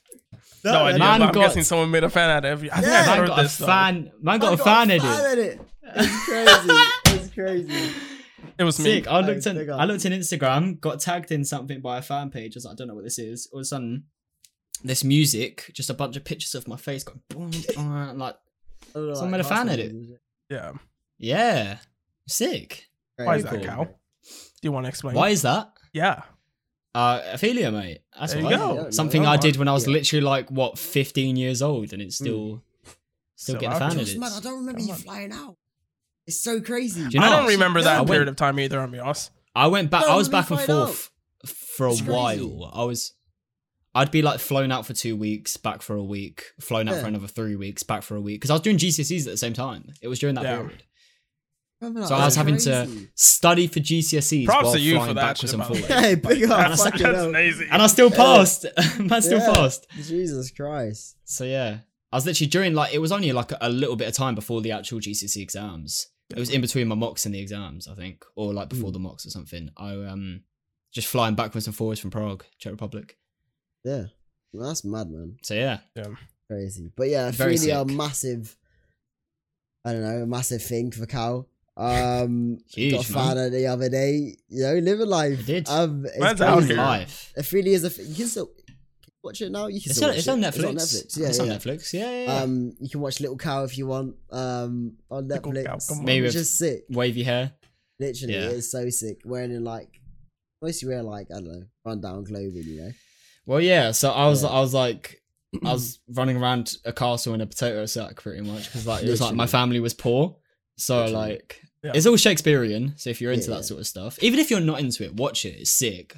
[0.65, 2.71] No idea, man but I'm got- guessing someone made a fan out of it.
[2.73, 3.01] I think Yeah.
[3.01, 3.57] I've Man heard got a this.
[3.59, 3.67] though.
[3.67, 5.05] fan, man got a fan edit.
[5.05, 5.61] edit.
[5.95, 7.17] It's crazy.
[7.17, 7.95] it's crazy.
[8.59, 9.07] It was me.
[9.07, 9.71] I Hey, looked in.
[9.71, 10.81] I looked in Instagram.
[10.81, 12.55] Got tagged in something by a fan page.
[12.55, 13.49] I was like, I don't know what this is.
[13.53, 14.05] All of a sudden,
[14.83, 18.19] this music, just a bunch of pictures of my face going boom.
[18.19, 18.35] like,
[18.97, 19.93] I Someone made a fan cast edit.
[19.95, 20.19] members.
[20.51, 20.73] Yeah.
[21.19, 21.79] yeah,
[22.27, 22.87] sick.
[23.17, 23.85] Why is Very that, cool.
[23.85, 23.85] Cal?
[23.85, 25.15] Do you want to explain?
[25.15, 25.73] Why is that?
[25.93, 26.23] Yeah.
[26.95, 28.01] Uh, Ophelia, mate.
[28.19, 28.57] That's There you why.
[28.57, 28.73] go.
[28.73, 29.29] I don't Something know.
[29.31, 29.93] I did when I was Yeah.
[29.95, 32.63] literally like what 15 years old, and it's still
[33.37, 34.05] still So getting out fan there.
[34.05, 34.37] Just edits.
[34.37, 34.99] I don't remember Come you on.
[34.99, 35.57] flying out.
[36.27, 37.07] It's so crazy.
[37.09, 39.31] Do you I don't remember that I period went- of time either, on us.
[39.55, 40.03] I went back.
[40.03, 40.87] No, I was back and find out.
[40.89, 41.11] forth
[41.47, 42.13] for a It's crazy.
[42.45, 42.71] while.
[42.75, 43.13] I was.
[43.99, 47.03] I'd be like flown out for two weeks, back for a week, flown out Yeah.
[47.03, 48.37] for another three weeks, back for a week.
[48.41, 49.93] Because I was doing GCSEs at the same time.
[50.01, 50.59] It was during that Yeah.
[50.59, 50.83] period.
[51.81, 51.93] That?
[51.95, 52.71] So I was That's having crazy.
[52.71, 55.67] to study for GCSEs Props while to you flying for that backwards shit, and by
[55.69, 55.81] the way.
[55.89, 56.07] forwards.
[56.07, 56.49] Hey, big up.
[56.59, 57.67] That's- fucking That's hell.
[57.73, 58.17] And I still Yeah.
[58.17, 58.67] passed.
[58.99, 59.53] Man, still Yeah.
[59.55, 59.87] passed.
[60.07, 61.17] Jesus Christ.
[61.25, 61.79] So yeah,
[62.13, 64.35] I was literally during like it was only like a, a little bit of time
[64.35, 66.09] before the actual GCSE exams.
[66.31, 68.95] It was in between my mocks and the exams, I think, or like before Hmm.
[68.95, 69.71] the mocks or something.
[69.77, 70.43] I um
[70.93, 73.17] just flying backwards and forwards from Prague, Czech Republic.
[73.89, 74.05] Yeah.
[74.53, 75.37] Well, that's mad, man.
[75.43, 75.79] So yeah,
[76.51, 76.91] Crazy.
[76.97, 78.57] But yeah, Very really a massive.
[79.85, 81.49] I don't know, a massive thing for Cal.
[81.77, 83.53] Um, Huge, got found man.
[83.53, 84.37] the other day.
[84.49, 85.39] You know, living life.
[85.41, 85.69] I did.
[85.69, 86.77] Um, it's Man's out here.
[86.77, 87.33] life.
[87.37, 87.91] It really is a.
[87.91, 88.51] Th- you can still
[89.23, 89.67] watch it now.
[89.69, 90.41] You can It's still on, watch it's on.
[90.41, 90.57] Netflix.
[90.57, 91.17] It's on Netflix.
[91.19, 91.43] Yeah, it's yeah.
[91.45, 91.93] on Netflix.
[91.93, 92.25] Yeah, yeah.
[92.25, 92.43] yeah.
[92.43, 94.17] Um, you can watch Little Cow if you want.
[94.31, 95.67] Um, on Netflix.
[95.67, 96.05] Cow, come on.
[96.05, 96.85] Maybe which with- is sick.
[96.91, 97.53] Wavy hair.
[98.01, 98.49] Literally, Yeah.
[98.51, 99.21] it's so sick.
[99.25, 100.01] Wearing in like
[100.63, 102.65] mostly wear like I don't know, run down clothing.
[102.65, 102.91] You know.
[103.49, 103.93] Well, yeah.
[103.93, 104.51] So I was, Yeah.
[104.51, 105.23] I was like,
[105.65, 109.09] I was running around a castle in a potato sack, pretty much, because like it
[109.11, 110.37] was like my family was poor,
[110.77, 111.15] so Literally.
[111.31, 111.93] like Yeah.
[111.95, 112.93] it's all Shakespearean.
[112.99, 113.69] So if you're into Yeah, that yeah.
[113.73, 115.57] sort of stuff, even if you're not into it, watch it.
[115.61, 116.15] It's sick.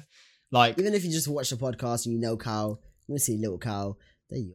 [0.51, 3.37] Like, Even if you just watch the podcast and you know Cal, you want see
[3.37, 3.97] Little Cal.
[4.29, 4.47] There you.
[4.49, 4.53] go.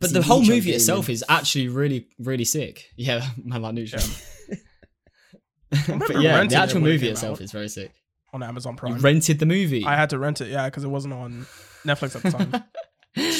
[0.00, 0.74] but the whole movie gaming.
[0.74, 2.90] itself is actually really, really sick.
[2.96, 4.02] Yeah, man, like Neutron.
[5.86, 7.42] remember but yeah, the actual it movie came itself out.
[7.44, 7.92] is very sick.
[8.32, 8.94] on Amazon Prime.
[8.96, 9.14] You Prime.
[9.14, 9.84] rented the movie.
[9.84, 11.46] I had to rent it, yeah, because it wasn't on
[11.86, 12.64] Netflix at the time.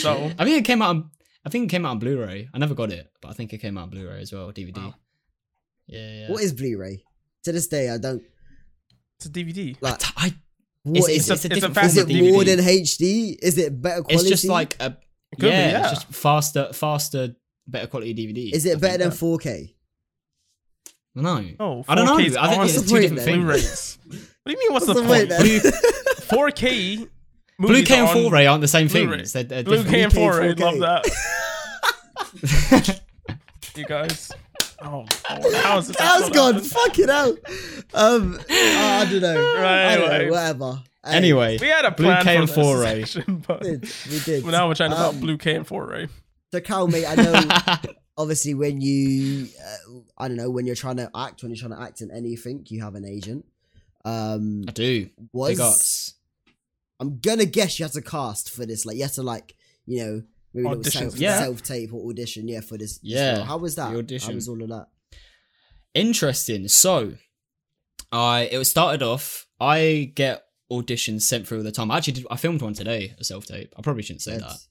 [0.01, 0.91] So- I think it came out.
[0.91, 1.11] On,
[1.45, 2.49] I think it came out on Blu-ray.
[2.55, 4.77] I never got it, but I think it came out on Blu-ray as well, DVD.
[4.79, 4.95] Wow.
[5.87, 6.31] Yeah, yeah.
[6.33, 7.05] What is Blu-ray?
[7.45, 8.23] To this day, I don't
[9.19, 9.77] it's a DVD.
[9.81, 10.01] like.
[10.17, 10.35] I,
[10.83, 11.31] What it's, is it's, it?
[11.31, 12.33] a it's a different fast Is it DVD.
[12.33, 13.37] more than HD?
[13.43, 14.15] Is it better quality?
[14.29, 14.87] It's just like a
[15.33, 15.81] It could be, yeah, yeah.
[15.83, 17.37] it's just faster, faster,
[17.67, 18.53] better quality DVD.
[18.53, 19.15] Is I it better think.
[19.19, 19.75] than 4K?
[21.15, 22.17] No, Oh, I don't know.
[22.19, 22.63] I think awesome.
[22.83, 23.39] it's two different things.
[23.45, 23.99] Blu-rays.
[24.07, 24.17] What
[24.47, 24.73] do you mean?
[24.73, 25.63] What's, What's the, the point point?
[25.63, 25.73] then?
[27.03, 27.09] 4K.
[27.59, 29.17] Blue K and on 4Ray aren't the same Blu-ray.
[29.19, 29.33] things.
[29.33, 30.59] They're, they're Blue K and different.
[30.59, 30.81] 4Ray.
[30.81, 31.03] Love
[32.45, 33.01] that.
[33.77, 34.33] You guys.
[34.81, 35.55] Oh, Lord.
[35.57, 35.97] how is this?
[35.99, 36.55] That's episode gone.
[36.55, 36.69] happen?
[36.71, 37.37] Fucking hell.
[37.93, 39.35] Um, I don't know.
[39.55, 40.25] Right, I don't anyway.
[40.27, 40.33] know.
[40.33, 40.73] Whatever.
[41.05, 43.47] Hey, Anyway, We had a Blue plan K for and this 4Ray.
[43.47, 43.91] but we did.
[44.11, 44.45] We did.
[44.45, 46.09] but now we're trying to about Um, Blue K and 4Ray.
[46.53, 47.93] So, Cal, mate, I know.
[48.17, 51.79] obviously, when you, uh, I don't know, when you're trying to act, when you're trying
[51.79, 53.45] to act in anything, you have an agent.
[54.07, 55.11] Um, I do.
[55.35, 56.15] was Big ups.
[57.01, 58.87] I'm gonna guess you had to cast for this.
[58.87, 59.55] Like, you had to like,
[59.87, 60.23] you know,
[60.55, 61.39] maybe little Auditions, self, yeah.
[61.41, 62.49] self tape or audition.
[62.49, 62.95] Yeah, for this.
[62.99, 63.45] this Yeah, role.
[63.45, 63.93] How was that?
[63.93, 64.31] the audition.
[64.31, 64.87] How was all of that?
[65.95, 66.69] Interesting.
[66.69, 67.15] So,
[68.13, 69.47] I it was started off.
[69.61, 71.91] I get auditions sent through all the time.
[71.91, 72.27] I actually did.
[72.31, 73.73] I filmed one today, a self tape.
[73.77, 74.41] I probably shouldn't say that.
[74.41, 74.69] That's-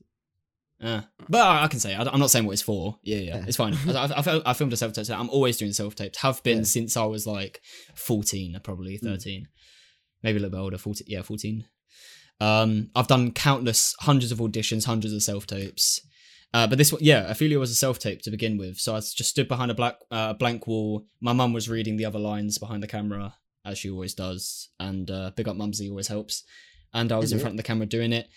[0.82, 3.00] Uh, but I, I can say I, am not saying what it's for.
[3.02, 3.46] Yeah, yeah, Yeah.
[3.48, 3.74] it's fine.
[3.88, 5.10] I, I, I, I filmed a self tape.
[5.10, 6.18] I'm always doing self tapes.
[6.20, 6.64] Have been Yeah.
[6.64, 7.62] since I was like
[7.96, 9.48] 14, probably 13,
[10.22, 10.78] maybe a little bit older.
[10.78, 11.66] 14, yeah, 14.
[12.42, 16.02] Um, I've done countless hundreds of auditions, hundreds of self tapes.
[16.54, 18.78] Uh, but this one, yeah, Ophelia was a self tape to begin with.
[18.78, 21.06] So I just stood behind a black uh, blank wall.
[21.20, 24.70] My mum was reading the other lines behind the camera, as she always does.
[24.80, 26.44] And uh, big up Mumsy always helps.
[26.94, 27.42] And I was Is in it?
[27.42, 28.30] front of the camera doing it.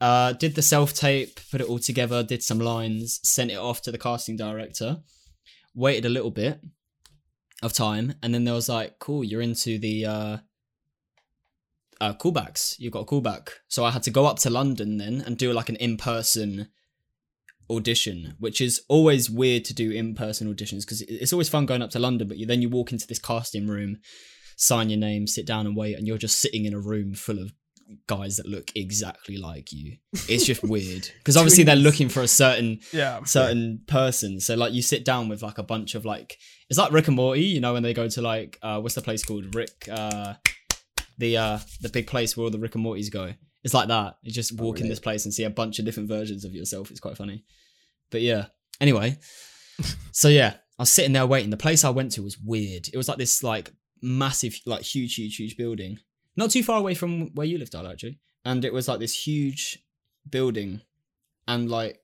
[0.00, 3.82] Uh, did the self tape, put it all together, did some lines, sent it off
[3.82, 4.98] to the casting director.
[5.74, 6.60] Waited a little bit
[7.62, 10.06] of time, and then there was like, "Cool, you're into the
[12.00, 12.78] uh, callbacks.
[12.78, 15.52] You got a callback." So I had to go up to London then and do
[15.52, 16.68] like an in person
[17.70, 21.82] audition, which is always weird to do in person auditions because it's always fun going
[21.82, 23.98] up to London, but you, then you walk into this casting room,
[24.56, 27.38] sign your name, sit down and wait, and you're just sitting in a room full
[27.38, 27.52] of
[28.06, 29.96] guys that look exactly like you.
[30.28, 33.22] It's just weird because obviously they're looking for a certain Yeah.
[33.24, 34.40] certain person.
[34.40, 36.36] So like you sit down with like a bunch of like
[36.68, 39.02] it's like Rick and Morty, you know, when they go to like uh what's the
[39.02, 39.54] place called?
[39.54, 40.34] Rick uh
[41.18, 43.32] the uh the big place where all the Rick and Mortys go.
[43.62, 44.18] It's like that.
[44.22, 44.90] You just walk in really?
[44.90, 46.90] this place and see a bunch of different versions of yourself.
[46.90, 47.44] It's quite funny.
[48.10, 48.46] But yeah.
[48.80, 49.18] Anyway.
[50.12, 51.50] so yeah, I was sitting there waiting.
[51.50, 52.88] The place I went to was weird.
[52.92, 55.98] It was like this like massive, like huge, huge, huge building.
[56.36, 58.18] Not too far away from where you lived, Tyler, actually.
[58.44, 59.78] And it was like this huge
[60.28, 60.82] building.
[61.48, 62.00] And like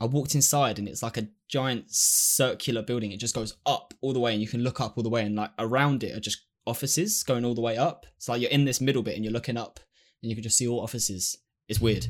[0.00, 3.12] I walked inside and it's like a giant circular building.
[3.12, 5.24] It just goes up all the way and you can look up all the way
[5.24, 8.06] and like around it are just offices going all the way up.
[8.16, 9.80] It's like you're in this middle bit and you're looking up
[10.22, 11.36] and you can just see all offices.
[11.68, 12.06] It's weird.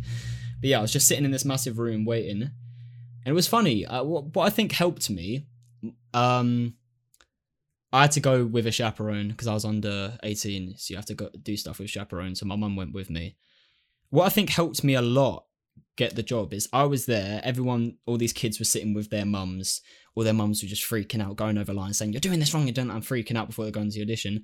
[0.61, 2.43] But yeah, I was just sitting in this massive room waiting.
[2.43, 2.53] And
[3.27, 3.87] it was funny.
[3.87, 5.47] Uh, what, what I think helped me,
[6.15, 6.75] um,
[7.93, 10.75] I had to go with a chaperone because I was under 18.
[10.77, 12.35] So you have to go do stuff with chaperone.
[12.35, 13.37] So my mum went with me.
[14.11, 15.45] What I think helped me a lot
[16.01, 17.43] get the job is I was there.
[17.45, 19.83] Everyone, all these kids were sitting with their mums,
[20.15, 22.67] or their mums were just freaking out, going over lines, saying, You're doing this wrong,
[22.67, 22.95] you're doing that.
[22.95, 24.43] I'm freaking out before they go into the audition.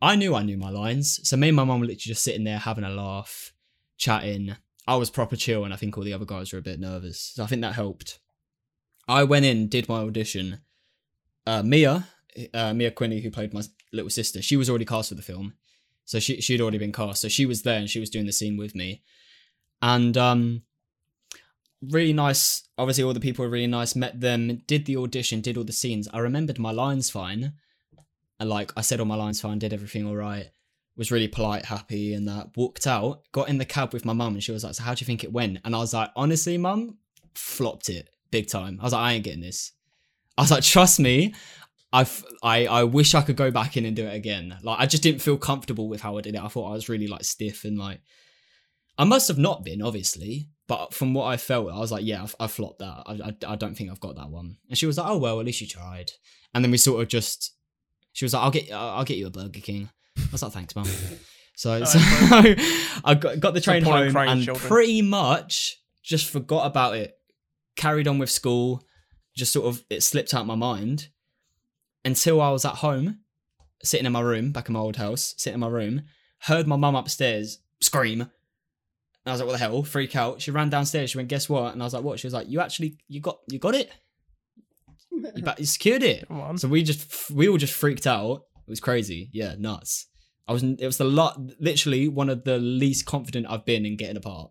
[0.00, 1.18] I knew I knew my lines.
[1.24, 3.52] So me and my mum were literally just sitting there having a laugh,
[3.98, 4.56] chatting.
[4.86, 7.32] I was proper chill, and I think all the other guys were a bit nervous.
[7.34, 8.20] So I think that helped.
[9.08, 10.60] I went in, did my audition.
[11.44, 12.06] Uh, Mia,
[12.54, 15.54] uh, Mia Quinney, who played my little sister, she was already cast for the film.
[16.04, 17.22] So she she'd already been cast.
[17.22, 19.02] So she was there and she was doing the scene with me.
[19.80, 20.62] And um
[21.90, 22.62] really nice.
[22.78, 25.72] Obviously all the people were really nice, met them, did the audition, did all the
[25.72, 26.08] scenes.
[26.12, 27.54] I remembered my lines fine.
[28.38, 30.50] And like I said all my lines fine, did everything all right.
[30.96, 32.56] was really polite, happy, and that.
[32.56, 34.94] Walked out, got in the cab with my mum, and she was like, "So how
[34.94, 36.98] do you think it went?" And I was like, "Honestly, mum,
[37.34, 39.72] flopped it big time." I was like, "I ain't getting this."
[40.36, 41.34] I was like, "Trust me."
[41.94, 42.06] I,
[42.42, 44.56] I I wish I could go back in and do it again.
[44.62, 46.42] Like I just didn't feel comfortable with how I did it.
[46.42, 48.00] I thought I was really like stiff and like
[48.98, 52.26] I must have not been obviously, but from what I felt, I was like, yeah,
[52.38, 53.02] I, I flopped that.
[53.06, 53.12] I,
[53.48, 54.56] I I don't think I've got that one.
[54.68, 56.12] And she was like, oh well, at least you tried.
[56.54, 57.54] And then we sort of just,
[58.12, 59.90] she was like, I'll get I'll get you a Burger King.
[60.18, 60.86] I was like, thanks, mum.
[61.54, 61.98] So, Alright, so
[63.04, 64.68] I got, got the train home and children.
[64.68, 67.14] pretty much just forgot about it.
[67.76, 68.82] Carried on with school.
[69.36, 71.08] Just sort of it slipped out my mind
[72.04, 73.18] until I was at home,
[73.82, 76.02] sitting in my room, back in my old house, sitting in my room,
[76.40, 78.30] heard my mum upstairs scream.
[79.24, 80.40] And I was like, "What the hell?" Freak out.
[80.40, 81.10] She ran downstairs.
[81.10, 83.20] She went, "Guess what?" And I was like, "What?" She was like, "You actually, you
[83.20, 83.90] got, you got it.
[85.10, 86.58] You, ba- you secured it." Come on.
[86.58, 88.42] So we just, we all just freaked out.
[88.66, 89.30] It was crazy.
[89.32, 90.06] Yeah, nuts.
[90.48, 93.96] I was, it was the lot, literally one of the least confident I've been in
[93.96, 94.50] getting apart,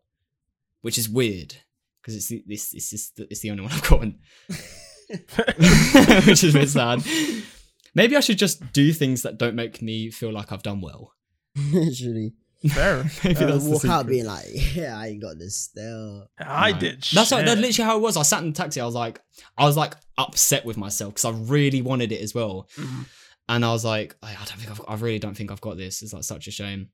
[0.82, 1.56] which is weird
[2.02, 4.20] because it's the, this, it's just, the- it's the only one I've gotten,
[6.26, 7.04] which is a bit sad.
[7.94, 11.12] Maybe I should just do things that don't make me feel like I've done well.
[11.74, 12.34] Literally.
[12.70, 13.04] Fair.
[13.24, 14.46] Maybe Uh, that's the walk out being like,
[14.76, 16.28] yeah, I ain't got this still.
[16.40, 16.80] I No.
[16.80, 17.02] did.
[17.14, 18.18] That's like, that's literally how it was.
[18.18, 18.80] I sat in the taxi.
[18.82, 19.20] I was like,
[19.58, 22.70] I was like upset with myself because I really wanted it as well.
[22.78, 23.06] Mhm.
[23.50, 25.76] And I was like, I I don't think I've, I really don't think I've got
[25.78, 26.04] this.
[26.04, 26.90] It's like such a shame.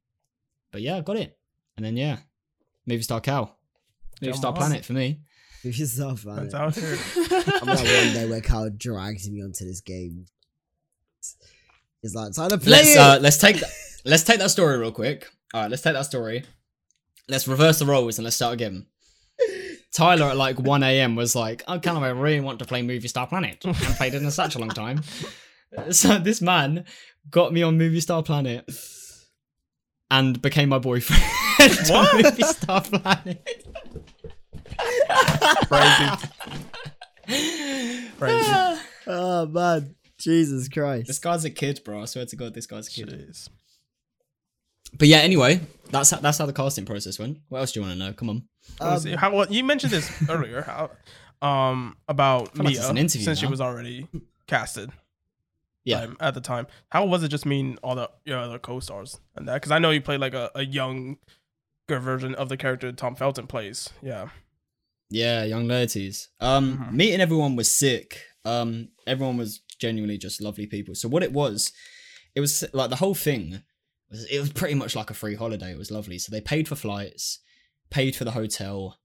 [0.71, 1.37] But yeah, I got it.
[1.75, 2.17] And then yeah,
[2.85, 3.51] movie star cow,
[4.21, 4.57] movie Come star on.
[4.57, 5.19] planet for me.
[5.63, 6.47] Which is so funny.
[6.49, 6.77] That's.
[7.57, 10.25] I'm like one day where Kyle drags me onto this game.
[12.03, 12.97] It's like, time to play let's it.
[12.97, 13.69] uh, let's take that,
[14.07, 15.29] let's take that story real quick.
[15.53, 16.43] All right, let's take that story.
[17.29, 18.87] Let's reverse the roles and let's start again.
[19.93, 21.15] Tyler at like 1 a.m.
[21.15, 23.61] was like, "Oh, kind of, I really want to play Movie Star Planet.
[23.65, 25.01] I haven't played it in such a long time."
[25.91, 26.85] So this man
[27.29, 28.65] got me on Movie Star Planet
[30.09, 31.21] and became my boyfriend.
[31.91, 33.67] on Movie Star Planet.
[35.67, 36.27] Crazy.
[38.17, 38.49] Crazy.
[38.49, 38.83] Ah.
[39.07, 41.07] oh man, Jesus Christ.
[41.07, 42.01] This guy's a kid, bro.
[42.01, 43.09] I swear to God, this guy's a kid.
[43.09, 43.49] Jeez.
[44.97, 45.61] But yeah, anyway,
[45.91, 47.39] that's how, that's how the casting process went.
[47.49, 48.13] What else do you want to know?
[48.13, 48.43] Come on.
[48.81, 50.61] Um, How what you mentioned this earlier?
[50.61, 50.91] How
[51.41, 54.07] um about feel like Mia it's an interview since she was already
[54.47, 54.91] casted.
[55.83, 56.01] Yeah.
[56.01, 59.47] um, at the time, how was it just meeting all the your other co-stars and
[59.47, 59.53] that?
[59.55, 61.17] Because I know you played like a, a younger
[61.89, 63.89] version of the character Tom Felton plays.
[64.01, 64.29] Yeah.
[65.09, 66.27] Yeah, young Laertes.
[66.41, 66.91] Um, Mhm.
[66.91, 68.19] meeting everyone was sick.
[68.43, 70.95] Um, everyone was genuinely just lovely people.
[70.95, 71.71] So what it was,
[72.35, 73.63] it was like the whole thing
[74.09, 75.71] was it was pretty much like a free holiday.
[75.71, 76.17] It was lovely.
[76.19, 77.39] So they paid for flights,
[77.89, 78.97] paid for the hotel,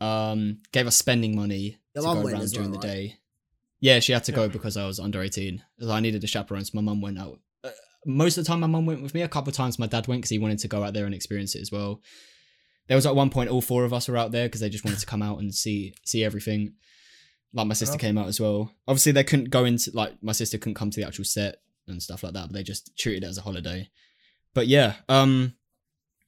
[0.00, 2.94] um, gave us spending money Your to go around during well, the right?
[2.94, 3.18] day.
[3.80, 4.48] Yeah, she had to go Yeah.
[4.48, 5.62] because I was under eighteen.
[5.78, 6.64] So I needed a chaperone.
[6.64, 7.40] So my mum went out.
[7.62, 7.70] Uh,
[8.06, 9.22] most of the time, my mum went with me.
[9.22, 11.14] A couple of times, my dad went because he wanted to go out there and
[11.14, 12.00] experience it as well.
[12.88, 14.84] There was at one point all four of us were out there because they just
[14.84, 16.74] wanted to come out and see see everything.
[17.52, 18.00] Like my sister enough.
[18.00, 18.72] came out as well.
[18.88, 21.56] Obviously, they couldn't go into like my sister couldn't come to the actual set
[21.88, 23.88] and stuff like that, but they just treated it as a holiday.
[24.56, 25.52] But yeah, um,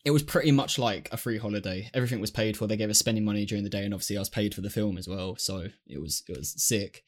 [0.04, 1.88] it was pretty much like a free holiday.
[1.94, 2.66] Everything was paid for.
[2.66, 4.68] They gave us spending money during the day, and obviously I was paid for the
[4.68, 7.04] film as well, so it was it was sick.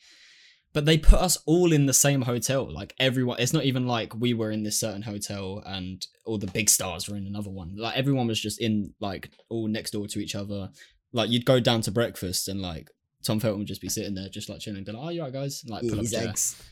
[0.73, 2.73] But they put us all in the same hotel.
[2.73, 6.47] Like everyone, it's not even like we were in this certain hotel and all the
[6.47, 7.75] big stars were in another one.
[7.77, 10.71] Like everyone was just in like all next door to each other.
[11.13, 12.89] Like you'd go down to breakfast and like
[13.23, 15.35] Tom Felton would just be sitting there, just like chilling, be like, "Oh, you alright,
[15.35, 16.63] guys?" And, like pull up his eggs.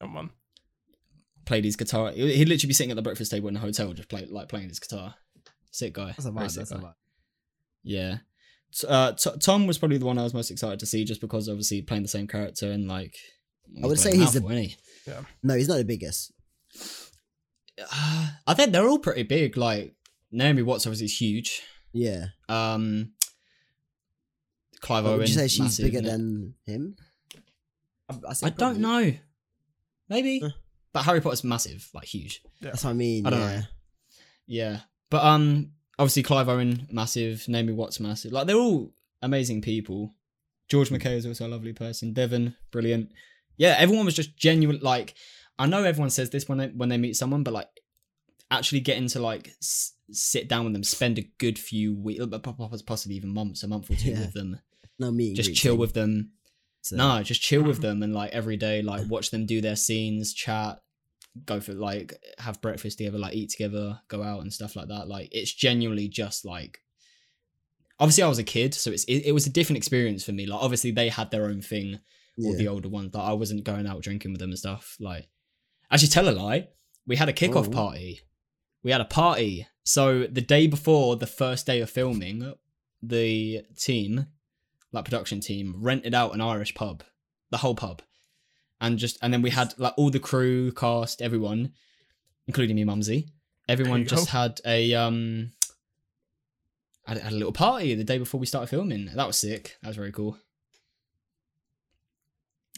[0.00, 0.30] Come on.
[1.44, 2.10] Played his guitar.
[2.12, 4.48] He- He'd literally be sitting at the breakfast table in a hotel, just play like
[4.48, 5.14] playing his guitar.
[5.70, 6.08] Sick guy.
[6.08, 6.50] That's a Very vibe.
[6.50, 6.80] sick That's a guy.
[6.82, 6.94] vibe.
[7.84, 8.18] Yeah.
[8.88, 11.48] Uh, T- Tom was probably the one I was most excited to see, just because
[11.48, 13.14] obviously playing the same character and like.
[13.82, 14.58] I would say he's the- mouthful,
[15.06, 15.26] isn't?
[15.42, 16.32] No, he's not the biggest.
[17.80, 19.56] Uh, I think they're all pretty big.
[19.56, 19.94] Like
[20.30, 21.62] Naomi Watts obviously is huge.
[21.92, 22.26] Yeah.
[22.48, 23.12] Um,
[24.80, 25.18] Clive But Owen.
[25.20, 26.96] would you say she's massive, bigger than him?
[28.08, 29.12] I, I, I don't know.
[30.08, 30.50] Maybe, Uh.
[30.92, 32.42] But Harry Potter's massive, like huge.
[32.60, 33.26] That's what I mean.
[33.26, 33.56] I don't yeah.
[33.56, 33.62] know.
[34.46, 34.78] Yeah,
[35.10, 37.48] but um, obviously Clive Owen, massive.
[37.48, 38.32] Naomi Watts, massive.
[38.32, 40.14] Like they're all amazing people.
[40.68, 42.12] George MacKay is also a lovely person.
[42.12, 43.12] Devon, brilliant.
[43.56, 44.80] Yeah, everyone was just genuine.
[44.82, 45.14] Like
[45.58, 47.68] I know everyone says this when they when they meet someone, but like
[48.50, 52.22] actually getting to like s- sit down with them, spend a good few weeks,
[52.86, 54.20] possibly even months, a month or two Yeah.
[54.20, 54.58] with them,
[54.98, 55.36] No meet.
[55.36, 56.32] just chill with them.
[56.82, 59.76] So, No, just chill with them and like every day, like watch them do their
[59.76, 60.80] scenes, chat,
[61.46, 65.08] go for like have breakfast together, like eat together, go out and stuff like that.
[65.08, 66.80] Like it's genuinely just like
[67.98, 70.46] obviously I was a kid, so it's it, it was a different experience for me.
[70.46, 72.00] Like obviously they had their own thing,
[72.38, 72.58] all yeah.
[72.58, 73.14] the older ones.
[73.14, 74.96] Like I wasn't going out drinking with them and stuff.
[75.00, 75.28] Like
[75.90, 76.68] actually tell a lie,
[77.06, 77.70] we had a kickoff Oh.
[77.70, 78.20] party
[78.82, 79.66] we had a party.
[79.84, 82.54] So the day before the first day of filming,
[83.02, 84.26] the team,
[84.92, 87.02] like production team, rented out an Irish pub,
[87.50, 88.02] the whole pub,
[88.80, 91.72] and just and then we had like all the crew, cast, everyone,
[92.46, 93.28] including me, Mumsy.
[93.68, 94.38] Everyone just go.
[94.38, 95.52] had a um,
[97.06, 99.06] had, had a little party the day before we started filming.
[99.14, 99.76] That was sick.
[99.82, 100.36] That was very cool.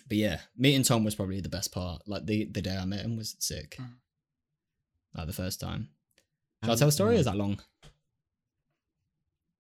[0.07, 2.03] But yeah, meeting Tom was probably the best part.
[2.07, 3.77] Like the the day I met him was sick.
[3.81, 3.95] Mm.
[5.15, 5.89] Like the first time.
[6.63, 7.17] Shall I tell a story?
[7.17, 7.61] Or is that long?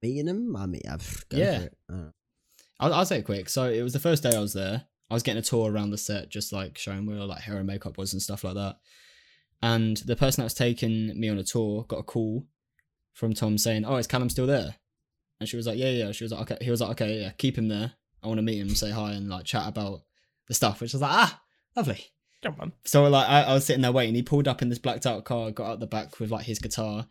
[0.03, 0.57] Meeting him?
[0.57, 1.59] I mean, I've go Yeah.
[1.59, 1.79] for it.
[1.93, 2.11] Uh,
[2.81, 3.49] I'll, I'll say it quick.
[3.49, 4.85] So it was the first day I was there.
[5.11, 7.66] I was getting a tour around the set, just like showing where like hair and
[7.66, 8.77] makeup was and stuff like that.
[9.62, 12.47] And the person that was taking me on a tour got a call
[13.12, 14.75] from Tom saying, "Oh, is Calum still there?"
[15.41, 17.31] And she was like, "Yeah, yeah." She was like, "Okay." He was like, "Okay, yeah,
[17.31, 17.93] keep him there.
[18.22, 20.03] I want to meet him, say hi, and like chat about
[20.49, 21.43] the stuff." Which was like, "Ah,
[21.77, 22.05] lovely."
[22.43, 22.72] Come on.
[22.85, 24.14] So like I, I was sitting there waiting.
[24.14, 26.59] He pulled up in this blacked out car, got out the back with like his
[26.59, 27.07] guitar,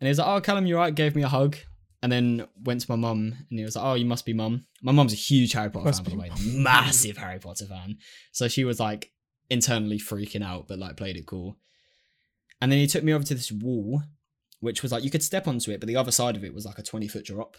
[0.00, 1.56] and he was like, "Oh, Calum, you're right?" Gave me a hug,
[2.02, 4.66] and then went to my mum, and he was like, "Oh, you must be mum."
[4.82, 7.98] My mum's a huge Harry Potter Must fan, by the way, massive Harry Potter fan.
[8.32, 9.12] So she was like
[9.50, 11.56] internally freaking out, but like played it cool.
[12.60, 14.02] And then he took me over to this wall,
[14.60, 16.64] which was like you could step onto it, but the other side of it was
[16.64, 17.56] like a twenty foot drop.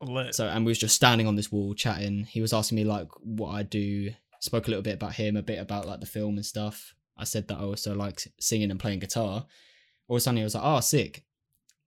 [0.00, 0.34] Lit.
[0.34, 2.24] So and we was just standing on this wall chatting.
[2.24, 4.10] He was asking me like what I do.
[4.40, 6.94] Spoke a little bit about him, a bit about like the film and stuff.
[7.16, 9.46] I said that I also like singing and playing guitar.
[10.06, 11.24] All of a sudden he was like, "Oh, sick!"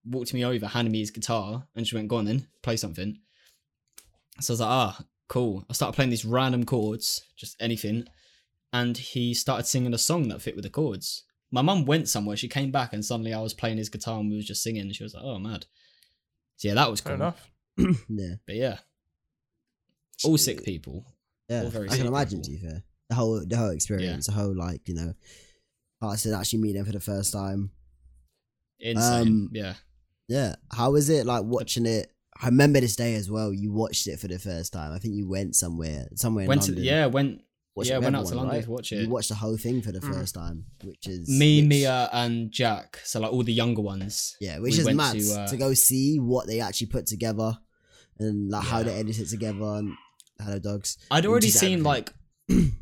[0.10, 3.20] Walked me over, handed me his guitar, and she went, "Go on then, play something."
[4.40, 8.06] So I was like, "Ah, cool." I started playing these random chords, just anything,
[8.72, 11.24] and he started singing a song that fit with the chords.
[11.52, 12.38] My mum went somewhere.
[12.38, 14.82] She came back, and suddenly I was playing his guitar, and we was just singing.
[14.84, 15.66] And she was like, "Oh, mad."
[16.58, 17.28] So yeah, that was Fair cool.
[17.28, 17.52] enough.
[18.10, 18.36] yeah.
[18.46, 18.78] But yeah,
[20.24, 21.06] all sick people.
[21.50, 22.42] Yeah, All very I can sick imagine.
[22.42, 22.58] people.
[22.58, 25.14] To be fair, the whole the whole experience, the whole like you know,
[26.02, 27.72] like I said, actually meeting them for the first time.
[28.80, 29.28] Insane.
[29.28, 29.74] Um, yeah.
[30.28, 32.12] Yeah, how was it like watching it?
[32.42, 33.52] I remember this day as well.
[33.54, 34.92] You watched it for the first time.
[34.94, 36.76] I think you went somewhere, somewhere in Went London.
[36.78, 37.42] to yeah, went
[37.76, 38.64] watched yeah, went out to London right?
[38.64, 39.02] to watch it.
[39.04, 40.14] You watched the whole thing for the Mm.
[40.14, 43.00] first time, which is Me, which- Mia, and Jack.
[43.04, 44.36] So like all the younger ones.
[44.42, 47.58] Yeah, which we is mad to, to, uh, go see what they actually put together
[48.20, 49.64] and like how they edited it together.
[49.64, 49.94] And
[50.40, 50.98] hello, dogs.
[51.10, 51.84] I'd already seen everything.
[51.84, 52.14] like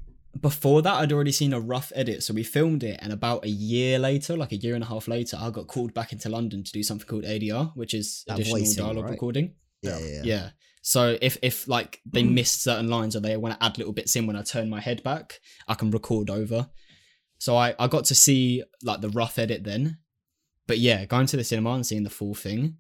[0.42, 0.94] before that.
[0.96, 2.24] I'd already seen a rough edit.
[2.24, 5.08] So we filmed it, and about a year later, like a year and a half
[5.08, 8.36] later, I got called back into London to do something called ADR, which is That
[8.36, 9.12] additional voicing, dialogue right?
[9.12, 9.56] recording.
[9.82, 10.22] Yeah, yeah, yeah.
[10.24, 10.50] Yeah.
[10.82, 12.34] So if if like they Mm.
[12.34, 14.80] missed certain lines or they want to add little bits in when I turn my
[14.80, 16.70] head back, I can record over.
[17.40, 19.98] So I I got to see like the rough edit then,
[20.68, 22.78] but yeah, going to the cinema and seeing the full thing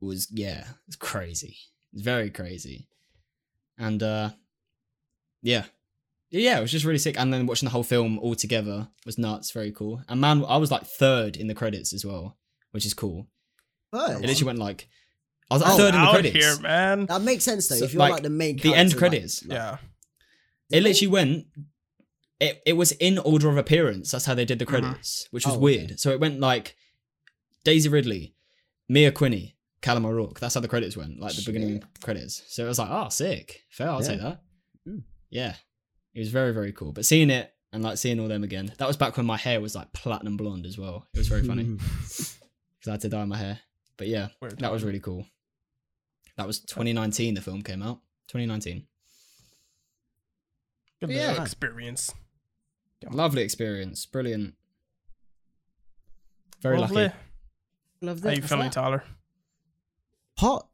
[0.00, 1.56] was yeah, it's crazy.
[1.92, 2.88] It's very crazy,
[3.78, 4.30] and uh
[5.42, 5.66] yeah.
[6.30, 7.18] Yeah, it was just really sick.
[7.18, 10.02] And then watching the whole film all together was nuts, very cool.
[10.08, 12.36] And man, I was like third in the credits as well,
[12.72, 13.28] which is cool.
[13.92, 14.22] Third?
[14.22, 14.88] It literally went like
[15.50, 16.36] I was like Oh, third in the out credits.
[16.36, 17.06] here, man.
[17.06, 17.76] That makes sense though.
[17.76, 19.44] So, if you're like, like, the main, the end character, like- credits.
[19.46, 19.76] like- Yeah.
[20.70, 21.46] It literally went.
[22.40, 24.10] It it was in order of appearance.
[24.10, 24.68] That's how they did the Mhm.
[24.68, 25.62] credits, which was Oh, okay.
[25.62, 26.00] weird.
[26.00, 26.76] So it went like
[27.64, 28.34] Daisy Ridley,
[28.88, 30.40] Mia Quiney, Calum O'Rourke.
[30.40, 32.42] That's how the credits went, like the beginning credits.
[32.48, 33.88] So it was like, oh, sick, fair.
[33.90, 34.42] I'll take that.
[34.86, 35.04] Mm.
[35.30, 35.54] Yeah,
[36.16, 36.92] it was very very cool.
[36.92, 39.60] But seeing it and like seeing all them again, that was back when my hair
[39.60, 41.06] was like platinum blonde as well.
[41.12, 41.76] It was very funny hmm.
[42.00, 43.60] because I had to dye my hair.
[43.98, 44.28] But yeah,
[44.58, 45.26] that was really cool.
[46.38, 47.34] That was 2019.
[47.34, 48.00] The film came out.
[48.28, 48.86] 2019.
[51.00, 51.42] Good Yeah.
[51.42, 52.12] experience.
[53.10, 54.06] Lovely experience.
[54.06, 54.54] Brilliant.
[56.62, 57.04] Very Lovely.
[57.04, 57.14] lucky.
[58.00, 58.36] Love How that.
[58.36, 58.72] you What's feeling, that?
[58.72, 59.04] Tyler?
[60.38, 60.68] Hot.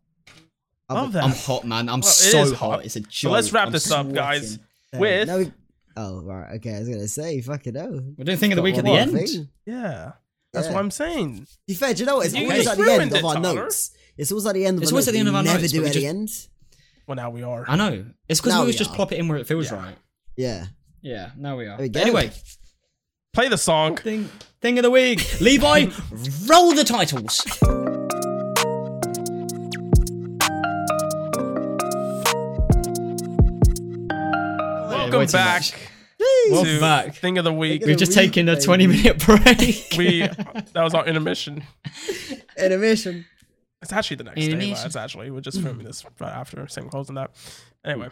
[0.88, 1.24] Love that.
[1.24, 1.88] I'm hot, man.
[1.88, 2.58] I'm Well, so is hot.
[2.58, 2.84] hot.
[2.84, 3.10] It's a joke.
[3.12, 4.58] So let's wrap I'm this up, guys.
[4.94, 5.28] Sweating.
[5.30, 5.52] Uh, With- no, we-
[5.96, 6.76] oh right, okay.
[6.76, 8.00] I was gonna say, fucking hell.
[8.16, 9.12] We're doing thing of the week at the end.
[9.12, 9.48] thing.
[9.66, 10.12] Yeah.
[10.52, 10.74] That's Yeah.
[10.74, 11.46] what I'm saying.
[11.46, 12.26] To be fair, do you know what?
[12.26, 13.54] It's You always at the end ruined of our Tyler.
[13.62, 13.90] notes.
[14.18, 15.58] It's always at the end of It's always at the end of We our never
[15.60, 16.30] notes, do but we at the end.
[17.06, 17.64] Well, now we are.
[17.66, 18.04] I know.
[18.28, 19.76] It's because we always we just plop it in where it feels Yeah.
[19.78, 19.96] right.
[20.36, 20.66] Yeah.
[21.00, 21.78] Yeah, now we are.
[21.78, 22.30] We anyway,
[23.32, 23.96] Play the song.
[23.96, 24.28] thing
[24.60, 25.40] thing of the week.
[25.40, 25.86] Levi,
[26.46, 27.42] roll the titles.
[35.12, 35.70] Welcome back much.
[35.72, 37.14] to Welcome back.
[37.16, 37.80] Thing of the Week.
[37.82, 38.64] Thing We've of just the week, taken a baby.
[38.64, 39.94] 20 minute break.
[39.96, 41.62] We that was our intermission.
[42.58, 43.24] Intermission.
[43.80, 44.44] It's actually the next day.
[44.46, 44.74] Intermission.
[44.74, 47.30] Lads, actually, we're just filming this right after same close and that.
[47.84, 48.08] Anyway,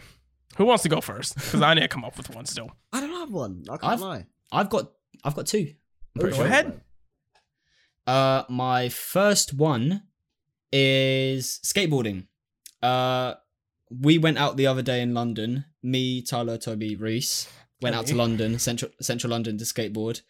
[0.56, 1.34] who wants to go first?
[1.36, 2.70] Because I need to come up with one still.
[2.92, 3.64] I don't have one.
[3.70, 4.26] I can't I've- lie.
[4.52, 4.90] I've got
[5.24, 5.74] I've got two.
[6.16, 6.46] I'm pretty Go sure.
[6.46, 6.80] ahead.
[8.06, 10.02] Uh, my first one
[10.72, 12.26] is skateboarding.
[12.82, 13.34] Uh,
[13.90, 15.64] we went out the other day in London.
[15.82, 17.48] Me, Tyler, Toby, Reese
[17.82, 20.20] went out to London, central central London, to skateboard.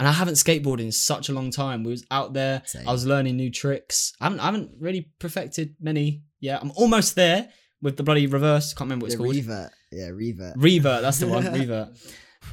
[0.00, 1.84] and I haven't skateboarded in such a long time.
[1.84, 2.62] We was out there.
[2.66, 2.88] Same.
[2.88, 4.12] I was learning new tricks.
[4.20, 6.22] I haven't, I haven't really perfected many.
[6.40, 7.48] Yeah, I'm almost there
[7.82, 8.72] with the bloody reverse.
[8.74, 9.36] Can't remember what it's The called.
[9.36, 9.70] revert.
[9.92, 10.54] Yeah, revert.
[10.56, 11.44] Revert, that's the one.
[11.52, 11.88] Revert.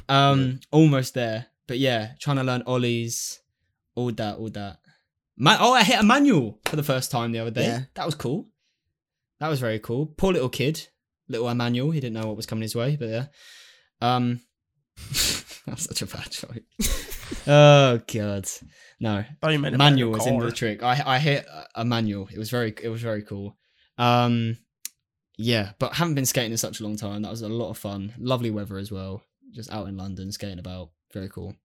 [0.08, 1.46] Um, almost there.
[1.66, 3.40] But yeah, trying to learn ollies,
[3.94, 4.78] all that, all that.
[5.36, 7.64] Man- oh, I hit a manual for the first time the other day.
[7.64, 7.80] Yeah.
[7.94, 8.48] That was cool.
[9.42, 10.06] That was very cool.
[10.06, 10.86] Poor little kid,
[11.28, 11.90] little Emmanuel.
[11.90, 13.26] He didn't know what was coming his way, but yeah.
[14.00, 14.38] Um,
[15.66, 16.62] that's such a bad joke.
[17.48, 18.48] oh god,
[19.00, 19.24] no.
[19.40, 20.84] thought you meant Manual was in the trick.
[20.84, 22.28] I I hit a- a manual.
[22.32, 23.56] It was very it was very cool.
[23.98, 24.58] Um,
[25.36, 27.22] yeah, but haven't been skating in such a long time.
[27.22, 28.14] That was a lot of fun.
[28.18, 29.24] Lovely weather as well.
[29.50, 30.90] Just out in London skating about.
[31.12, 31.56] Very cool.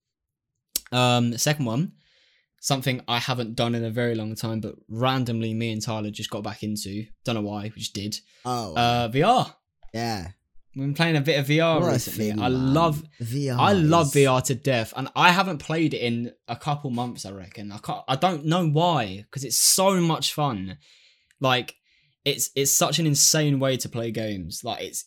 [0.91, 1.91] Um, second one,
[2.68, 6.30] something I haven't done in a very long time, but randomly me and Tyler just
[6.30, 7.06] got back into.
[7.23, 8.19] Don't know why, we just did.
[8.44, 9.53] Oh, Uh, VR.
[9.94, 10.31] yeah.
[10.76, 12.30] We've been playing a bit of VR What recently.
[12.30, 12.73] thing, I man.
[12.73, 13.57] love VR.
[13.57, 17.26] I love VR to death, and I haven't played it in a couple months.
[17.26, 17.72] I reckon.
[17.72, 18.03] I can't.
[18.07, 20.77] I don't know why, because it's so much fun.
[21.39, 21.73] Like,
[22.26, 24.61] it's it's such an insane way to play games.
[24.64, 25.06] Like, it's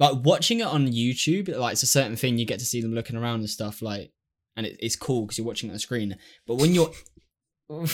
[0.00, 1.54] like watching it on YouTube.
[1.56, 2.36] Like, it's a certain thing.
[2.38, 3.82] You get to see them looking around and stuff.
[3.82, 4.10] Like,
[4.56, 6.16] and it, it's cool because you're watching it on the screen.
[6.46, 6.90] But when you're,
[7.70, 7.86] oh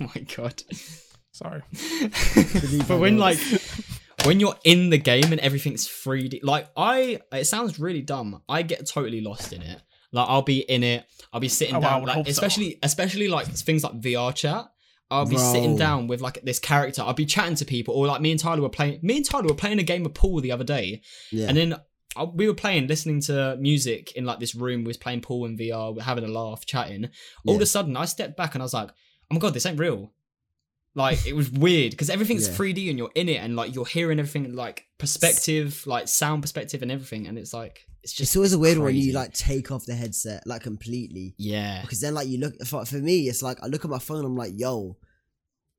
[0.00, 0.62] my god.
[1.32, 1.62] Sorry.
[2.88, 3.38] but when like
[4.24, 8.42] when you're in the game and everything's 3D, like I, it sounds really dumb.
[8.48, 9.80] I get totally lost in it.
[10.12, 12.30] Like I'll be in it, I'll be sitting Oh, down, would like, hope so.
[12.30, 14.66] especially especially like things like VR chat.
[15.10, 17.02] I'll be sitting down with like this character.
[17.02, 19.00] I'll be chatting to people, or like me and Tyler were playing.
[19.02, 21.46] Me and Tyler were playing a game of pool the other day, Yeah.
[21.48, 21.74] and then
[22.34, 24.84] we were playing, listening to music in like this room.
[24.84, 27.08] We was playing pool in VR, we're having a laugh, chatting.
[27.46, 29.66] All of a sudden, I stepped back and I was like, "Oh my god, this
[29.66, 30.12] ain't real."
[30.96, 32.54] Like it was weird because everything's Yeah.
[32.54, 36.82] 3D and you're in it, and like you're hearing everything, like perspective, like sound perspective,
[36.82, 37.26] and everything.
[37.26, 39.86] And it's like it's just it's always a weird one when you like take off
[39.86, 43.58] the headset like completely yeah, because then like you look for, for me it's like
[43.62, 44.98] I look at my phone I'm like yo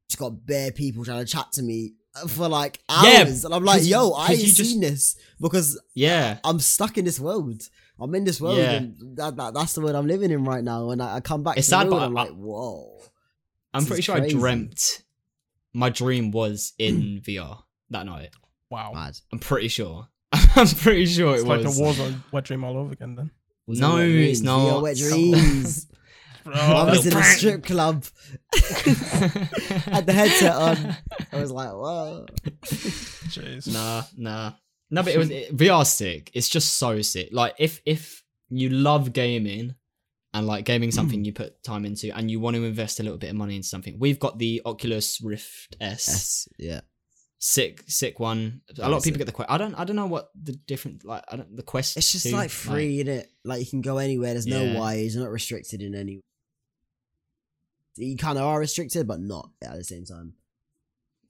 [0.09, 1.93] just got bare people trying to chat to me
[2.27, 3.05] for like hours
[3.41, 6.39] Yeah, and I'm like, yo I ain't just- seen this because yeah.
[6.43, 7.61] I'm stuck in this world
[7.99, 8.71] I'm in this world Yeah.
[8.73, 11.43] and that, that, that's the world I'm living in right now and I, I come
[11.43, 12.99] back It's to sad, but I'm I- like whoa
[13.73, 15.01] I'm pretty is sure I dreamt.
[15.73, 18.29] My dream was in VR that night.
[18.69, 18.91] Wow.
[18.93, 20.07] mad I'm pretty sure.
[20.31, 21.77] I'm pretty sure It's it was like was.
[21.77, 23.31] the Warzone wet dream all over again then.
[23.67, 24.65] Was No, it's not.
[24.65, 25.87] Yeah, wet dreams
[26.53, 28.05] I was little in a strip club
[28.53, 30.95] had the headset on
[31.31, 32.25] I was like whoa
[32.65, 33.71] jeez.
[33.71, 34.51] Nah, nah.
[34.91, 36.31] No, but it was it, VR sick.
[36.33, 37.29] It's just so sick.
[37.31, 39.75] Like if if you love gaming
[40.33, 43.17] and like gaming something you put time into and you want to invest a little
[43.17, 46.07] bit of money into something, we've got the Oculus Rift S.
[46.07, 46.81] yes yeah
[47.37, 48.61] Sick, sick one.
[48.79, 49.51] A lot of people get the quest.
[49.51, 49.75] I don't.
[49.75, 51.23] I don't know what the different like.
[51.29, 51.55] I don't.
[51.55, 51.95] The quest.
[51.95, 53.29] It's just 2, like free, in it?
[53.43, 54.33] Like you can go anywhere.
[54.33, 55.13] There's no wires.
[55.13, 56.21] You're not restricted in any.
[57.97, 60.33] You kind of are restricted, but not at the same time.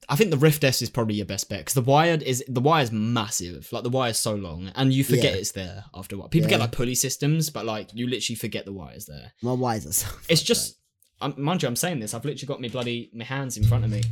[0.08, 2.60] I think the Rift S is probably your best bet because the wired is the
[2.60, 3.68] wire's massive.
[3.72, 5.40] Like the wire's so long, and you forget Yeah.
[5.40, 6.28] it's there after a while.
[6.28, 9.32] People get like pulley systems, but like you literally forget the wire's there.
[9.42, 10.06] My wires are so.
[10.28, 10.78] It's fucked just,
[11.20, 12.14] um, mind you, I'm saying this.
[12.14, 14.02] I've literally got me bloody my hands in front of me.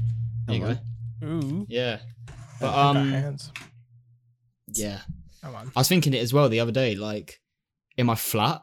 [0.46, 0.76] There you go.
[1.26, 1.66] Ooh.
[1.68, 1.98] Yeah,
[2.60, 3.52] but um, hands.
[4.74, 5.00] yeah.
[5.42, 5.70] Come on.
[5.76, 7.40] I was thinking it as well the other day, like
[7.96, 8.62] in my flat,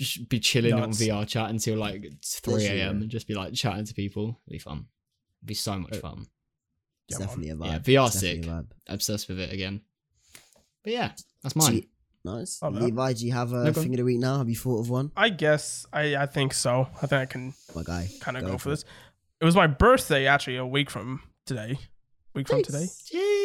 [0.00, 1.00] just be chilling Nuts.
[1.00, 3.02] on VR chat until like three a.m.
[3.02, 4.40] and just be like chatting to people.
[4.46, 4.86] It'd be fun.
[5.40, 6.26] It'd be so much Uh, fun.
[7.08, 7.66] It's definitely a vibe.
[7.66, 8.50] Yeah, VR It's definitely sick.
[8.50, 8.66] vibe.
[8.88, 9.80] Obsessed with it again.
[10.84, 11.12] But yeah,
[11.42, 11.72] that's mine.
[11.72, 11.88] Gee,
[12.24, 12.58] Nice.
[12.62, 12.80] Oh, yeah.
[12.80, 14.38] Levi, do you have a No, thing of the week now?
[14.38, 15.10] Have you thought of one?
[15.16, 16.86] I guess I, I think so.
[16.96, 18.08] I think I can My guy.
[18.20, 18.72] kind of Go go, for for it.
[18.72, 18.84] this.
[19.40, 21.78] It was my birthday actually a week from today.
[22.34, 22.86] Week from today.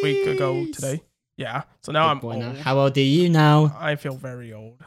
[0.04, 1.02] Week ago today.
[1.38, 1.64] Yeah.
[1.82, 2.40] So now I'm Big old.
[2.40, 2.54] now.
[2.54, 3.76] How old are you now?
[3.80, 4.82] I feel very old.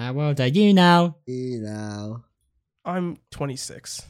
[0.00, 1.16] How old are you now?
[1.26, 2.22] You know.
[2.86, 4.00] I'm 26.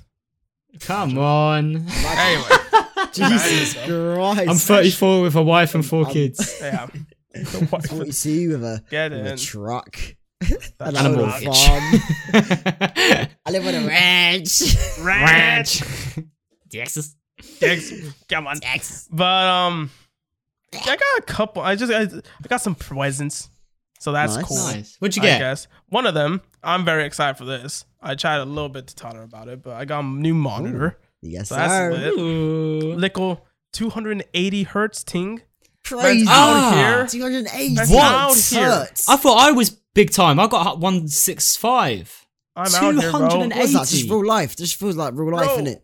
[0.78, 1.84] Come on.
[1.88, 2.48] Anyway,
[3.12, 4.48] Jesus Christ.
[4.48, 6.58] I'm 34 with a wife and four Um, kids.
[6.62, 6.86] yeah.
[7.32, 9.98] The wife would 42 with a, Get with a truck.
[10.78, 11.48] That And And a I own mortgage.
[13.46, 14.62] I live on a ranch.
[15.00, 15.82] Ranch.
[16.70, 17.16] Texas.
[17.58, 17.92] Dicks.
[18.28, 18.60] Come on.
[18.60, 19.08] Texas.
[19.10, 19.90] But um,
[20.72, 21.62] I got a couple.
[21.62, 23.49] I just I, I got some presents,
[24.00, 24.44] so that's Nice.
[24.44, 24.56] cool.
[24.56, 24.96] Nice.
[24.98, 25.38] What'd you I get?
[25.38, 26.40] guess one of them.
[26.64, 27.84] I'm very excited for this.
[28.02, 30.98] I chatted a little bit to Tyler about it, but I got a new monitor.
[31.22, 31.92] Yes, So that's sir.
[31.92, 32.18] lit.
[32.18, 32.94] Ooh.
[32.96, 35.42] Little 280 hertz ting.
[35.84, 36.26] Crazy.
[36.28, 37.02] out here.
[37.02, 37.06] Ah.
[37.06, 38.02] 280 That's What?
[38.02, 38.64] out here.
[38.70, 39.08] hertz.
[39.08, 40.38] I thought I was big time.
[40.40, 42.26] I got 165.
[42.56, 43.28] I'm out here, bro.
[43.28, 43.58] 280.
[43.58, 43.86] What's that?
[43.96, 44.56] Just real life.
[44.56, 45.58] Just feels like real life, Bro.
[45.58, 45.80] innit?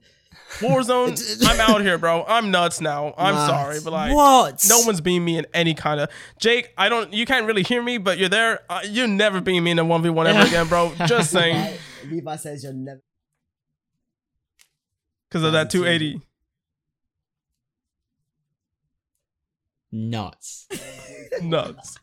[0.61, 2.25] Warzone, I'm out here, bro.
[2.27, 3.15] I'm nuts now.
[3.19, 3.47] I'm What?
[3.47, 4.65] sorry, but like, what?
[4.69, 6.09] no one's beating me in any kind of.
[6.39, 7.13] Jake, I don't.
[7.13, 8.61] You can't really hear me, but you're there.
[8.71, 10.93] Uh, you never beat me in a one v one ever again, bro.
[11.07, 11.75] Just saying,
[12.09, 13.01] Levi says you're never.
[15.29, 16.21] because of that 280.
[19.93, 20.67] nuts.
[21.43, 21.99] Nuts.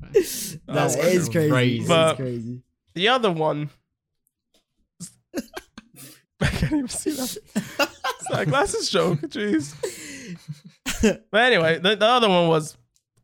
[0.00, 1.50] That That's is crazy.
[1.50, 1.86] crazy.
[1.88, 2.62] But- It's crazy.
[2.94, 3.70] The other one.
[6.40, 7.36] I can't even see that.
[7.56, 9.18] It's not a glasses joke.
[9.22, 9.74] Jeez.
[11.30, 12.76] But anyway, the, the other one was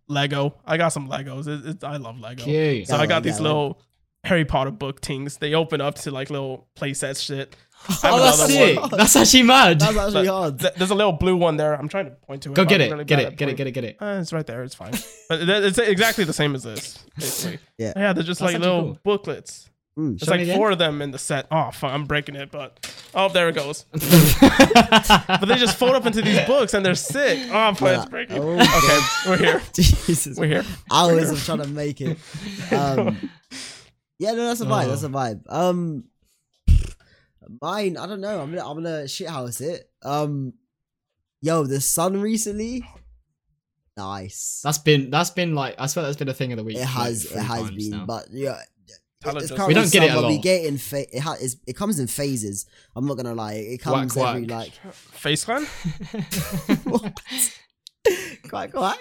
[0.09, 0.55] Lego.
[0.65, 1.47] I got some Legos.
[1.49, 2.45] It, it, I love Lego.
[2.45, 2.89] Cute.
[2.89, 3.81] So I got Yeah, these yeah, little
[4.24, 5.36] Harry Potter book things.
[5.39, 7.57] They open up to like little playset shit.
[8.03, 8.81] Oh, that's sick.
[8.81, 8.89] one.
[8.97, 9.78] That's actually mad.
[9.78, 10.59] That's actually But hard.
[10.59, 11.74] th- There's a little blue one there.
[11.74, 12.55] I'm trying to point to it.
[12.55, 12.91] Go get it.
[12.91, 13.36] really get it.
[13.36, 13.57] Get it.
[13.59, 13.73] Get it.
[13.73, 13.97] Get it.
[14.01, 14.62] Uh, it's right there.
[14.62, 14.93] It's fine.
[15.28, 17.59] But it's exactly the same as this, basically.
[17.77, 17.93] Yeah.
[17.95, 18.99] Yeah, they're just That's like little cool.
[19.05, 19.69] booklets.
[19.99, 20.15] Mm.
[20.21, 21.47] It's like four of them in the set.
[21.53, 23.85] Oh, fuck, I'm breaking it, but oh, there it goes.
[23.93, 27.39] But they just fold up into these books and they're sick.
[27.53, 28.39] Oh, fuck, it's breaking.
[28.39, 29.62] Oh, Okay, we're here.
[29.73, 30.37] Jesus.
[30.37, 30.65] We're here.
[30.91, 32.19] Hours of trying to make it.
[32.73, 33.31] Um,
[34.19, 34.87] yeah, no, that's a vibe.
[34.89, 35.43] That's a vibe.
[35.49, 36.05] Um,
[37.61, 38.41] mine, I don't know.
[38.41, 39.91] I'm gonna, I'm gonna shit shithouse it.
[40.03, 40.55] Um,
[41.41, 42.85] yo, the sun recently.
[43.97, 44.61] Nice.
[44.65, 46.79] That's been that's been like I swear that's been a thing of the week.
[46.79, 48.07] it has, three it has been, now.
[48.07, 48.61] but yeah.
[49.25, 51.37] Tyler It's We don't get it a summer, We get in fa- it, ha-
[51.67, 52.67] it comes in phases.
[52.95, 53.55] I'm not gonna lie.
[53.55, 54.51] It comes Whack, every whack.
[54.85, 55.65] like Face clan?
[56.85, 57.21] what?
[58.49, 58.99] quack quack.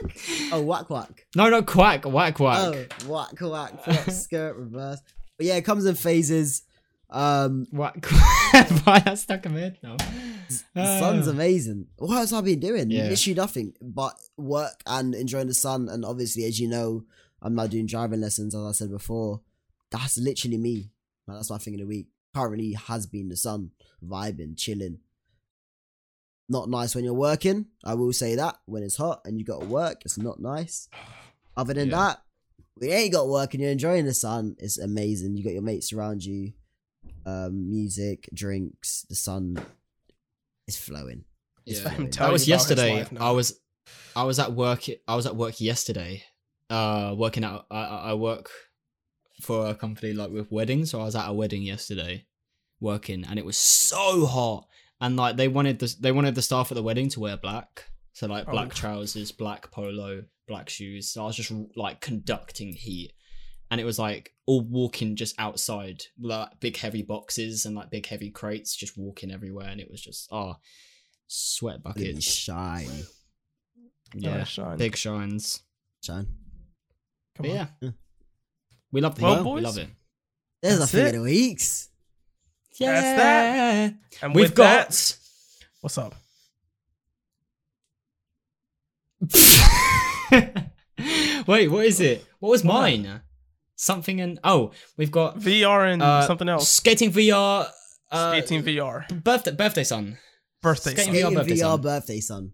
[0.54, 1.26] Oh whack whack.
[1.36, 2.58] no, no, quack, whack, whack.
[2.60, 3.84] Oh whack whack.
[3.84, 5.00] Flip, skirt reverse.
[5.38, 6.64] But yeah, it comes in phases.
[7.10, 8.06] Um, quack.
[8.86, 9.98] Why that's stuck in my head now?
[10.74, 11.32] the sun's Ah.
[11.32, 11.88] amazing.
[11.98, 12.90] What else have I been doing?
[12.92, 13.08] Yeah.
[13.10, 15.90] Literally nothing but work and enjoying the sun.
[15.90, 17.04] And obviously, as you know,
[17.42, 19.42] I'm now doing driving lessons, as I said before.
[19.94, 20.92] That's literally me.
[21.28, 22.08] Like, that's my thing in the week.
[22.36, 23.72] Currently has been the sun,
[24.04, 24.98] vibing, chilling.
[26.50, 27.68] Not nice when you're working.
[27.86, 30.90] I will say that when it's hot and you got to work, it's not nice.
[31.56, 31.96] Other than Yeah.
[31.98, 32.24] that,
[32.76, 35.38] when you ain't got work and you're enjoying the sun, it's amazing.
[35.38, 36.54] You got your mates around you,
[37.26, 39.58] um, music, drinks, the sun
[40.68, 41.24] is flowing.
[41.66, 41.92] It's Yeah.
[41.94, 42.10] flowing.
[42.12, 43.08] That was you about his yesterday.
[43.20, 43.60] I was,
[44.16, 44.86] I was at work.
[45.08, 46.24] I was at work yesterday.
[46.70, 47.68] Uh, working out.
[47.70, 48.50] I, I I work
[49.44, 52.26] for a company like with weddings, so I was at a wedding yesterday,
[52.80, 54.68] working, and it was so hot.
[55.02, 57.90] And like they wanted the they wanted the staff at the wedding to wear black,
[58.14, 58.76] so like oh, black Oh.
[58.76, 61.12] trousers, black polo, black shoes.
[61.12, 63.12] So I was just like conducting heat,
[63.70, 68.06] and it was like all walking just outside, like big heavy boxes and like big
[68.06, 70.56] heavy crates, just walking everywhere, and it was just oh,
[71.28, 72.24] sweat Look at buckets.
[72.24, 72.90] shine,
[74.16, 74.78] Yeah, Nice shine.
[74.78, 75.64] big shines.
[76.04, 76.28] shine.
[77.36, 77.56] Come But on.
[77.56, 77.90] yeah, Yeah.
[78.94, 79.52] We love the Well, heat.
[79.56, 79.90] We love it.
[80.62, 81.10] There's That's a thing it.
[81.10, 81.90] of the weeks.
[82.80, 83.94] That's that.
[84.22, 85.18] And We've with that- got.
[85.82, 86.16] what's up?
[91.48, 92.26] Wait, what is it?
[92.40, 92.74] What was What?
[92.74, 93.22] mine?
[93.76, 96.70] Something and oh, we've got VR and uh, something else.
[96.70, 97.68] Skating VR.
[98.12, 99.24] Uh, Skating VR.
[99.24, 100.18] birthday birthday son.
[100.62, 100.92] Birthday.
[100.92, 101.34] skating son.
[101.34, 101.82] VR birthday VR son.
[101.82, 102.54] birthday son.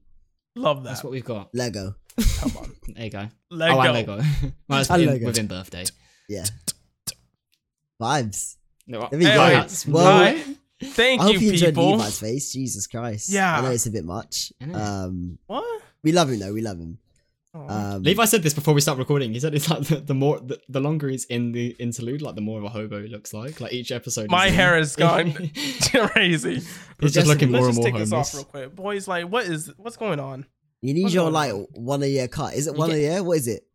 [0.55, 0.89] Love that.
[0.89, 1.49] That's what we've got.
[1.53, 1.95] Lego.
[2.39, 2.71] Come on.
[2.95, 3.27] There you go.
[3.51, 3.75] Lego.
[3.77, 4.17] Oh, and Lego.
[4.67, 5.25] well, it's within, Lego.
[5.27, 5.85] within birthday.
[6.29, 6.45] Yeah.
[8.01, 8.55] Vibes.
[8.87, 9.41] No, There we Hey, go.
[9.43, 9.53] wait.
[9.55, 10.43] that's Well, Hi.
[10.81, 11.91] Thank I hope you, you enjoyed people.
[11.97, 12.53] Levi's face.
[12.53, 13.29] Jesus Christ.
[13.29, 13.57] Yeah.
[13.57, 14.53] I know it's a bit much.
[14.73, 15.81] Um, What?
[16.03, 16.53] we love him though.
[16.53, 16.97] We love him.
[17.53, 17.95] Aw.
[17.95, 19.33] Um, Levi said this before we start recording.
[19.33, 22.35] He said it's like the, the more the, the longer he's in the interlude, like
[22.35, 23.59] the more of a hobo he looks like.
[23.59, 24.29] Like each episode.
[24.31, 25.33] My he's hair is gone
[25.91, 26.55] crazy.
[26.55, 26.65] He's
[27.01, 28.75] just- just looking Let's more and just more take this off real quick.
[28.75, 30.45] Boys, like, what is what's going on?
[30.81, 31.65] you need What's your like on?
[31.73, 32.53] one a year cut.
[32.53, 33.23] Is it You one get- a year?
[33.23, 33.65] What is it?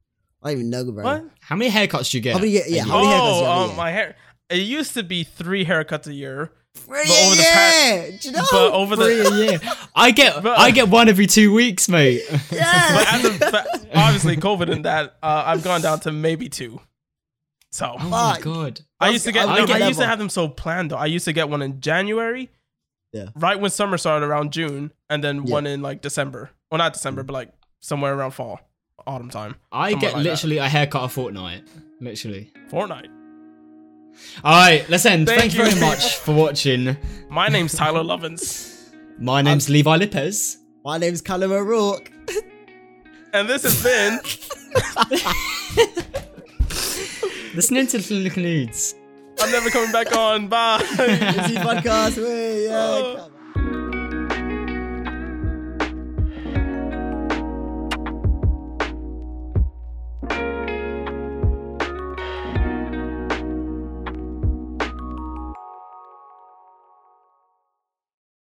[0.44, 1.02] I don't even know, bro.
[1.04, 1.24] What?
[1.40, 2.34] How many haircuts do you get?
[2.34, 4.16] How many ye- a yeah, how many haircuts do you Oh, have um, my hair.
[4.50, 6.52] It used to be three haircuts a year,
[6.86, 8.44] But over the yeah, do you know?
[8.52, 9.60] but over Three the a year.
[9.96, 12.22] I get But- I get one every two weeks, mate.
[12.52, 12.94] yeah.
[12.94, 16.78] but as of, fa- obviously COVID and that, uh, I've gone down to maybe two.
[17.72, 18.80] So Oh my god.
[19.00, 19.48] I used to get.
[19.48, 20.96] I no, would I used to have them so planned though.
[20.96, 22.50] I used to get one in January,
[23.12, 23.30] Yeah.
[23.34, 25.52] right when summer started around June, and then Yeah.
[25.54, 26.50] one in like December.
[26.70, 27.50] Well, not December, but like
[27.80, 28.60] somewhere around fall,
[29.06, 29.54] autumn time.
[29.72, 30.30] I get like that.
[30.30, 31.62] literally a haircut a fortnight.
[32.00, 32.52] Literally.
[32.68, 33.08] Fortnight.
[34.44, 35.26] All right, let's end.
[35.26, 35.70] Thank Thank, you you.
[35.70, 36.96] very much for watching.
[37.30, 40.58] My name's Tyler Lovins, My name's Levi Lopez.
[40.84, 42.12] My name's Calum O'Rourke.
[43.32, 44.20] and this has been.
[47.54, 48.94] Listening to the Little Nudes.
[49.40, 50.48] I'm never coming back on.
[50.48, 50.80] Bye.
[50.82, 52.16] Izzy podcast.
[52.22, 52.70] Way, yeah.
[52.76, 53.14] Oh.
[53.18, 53.33] come-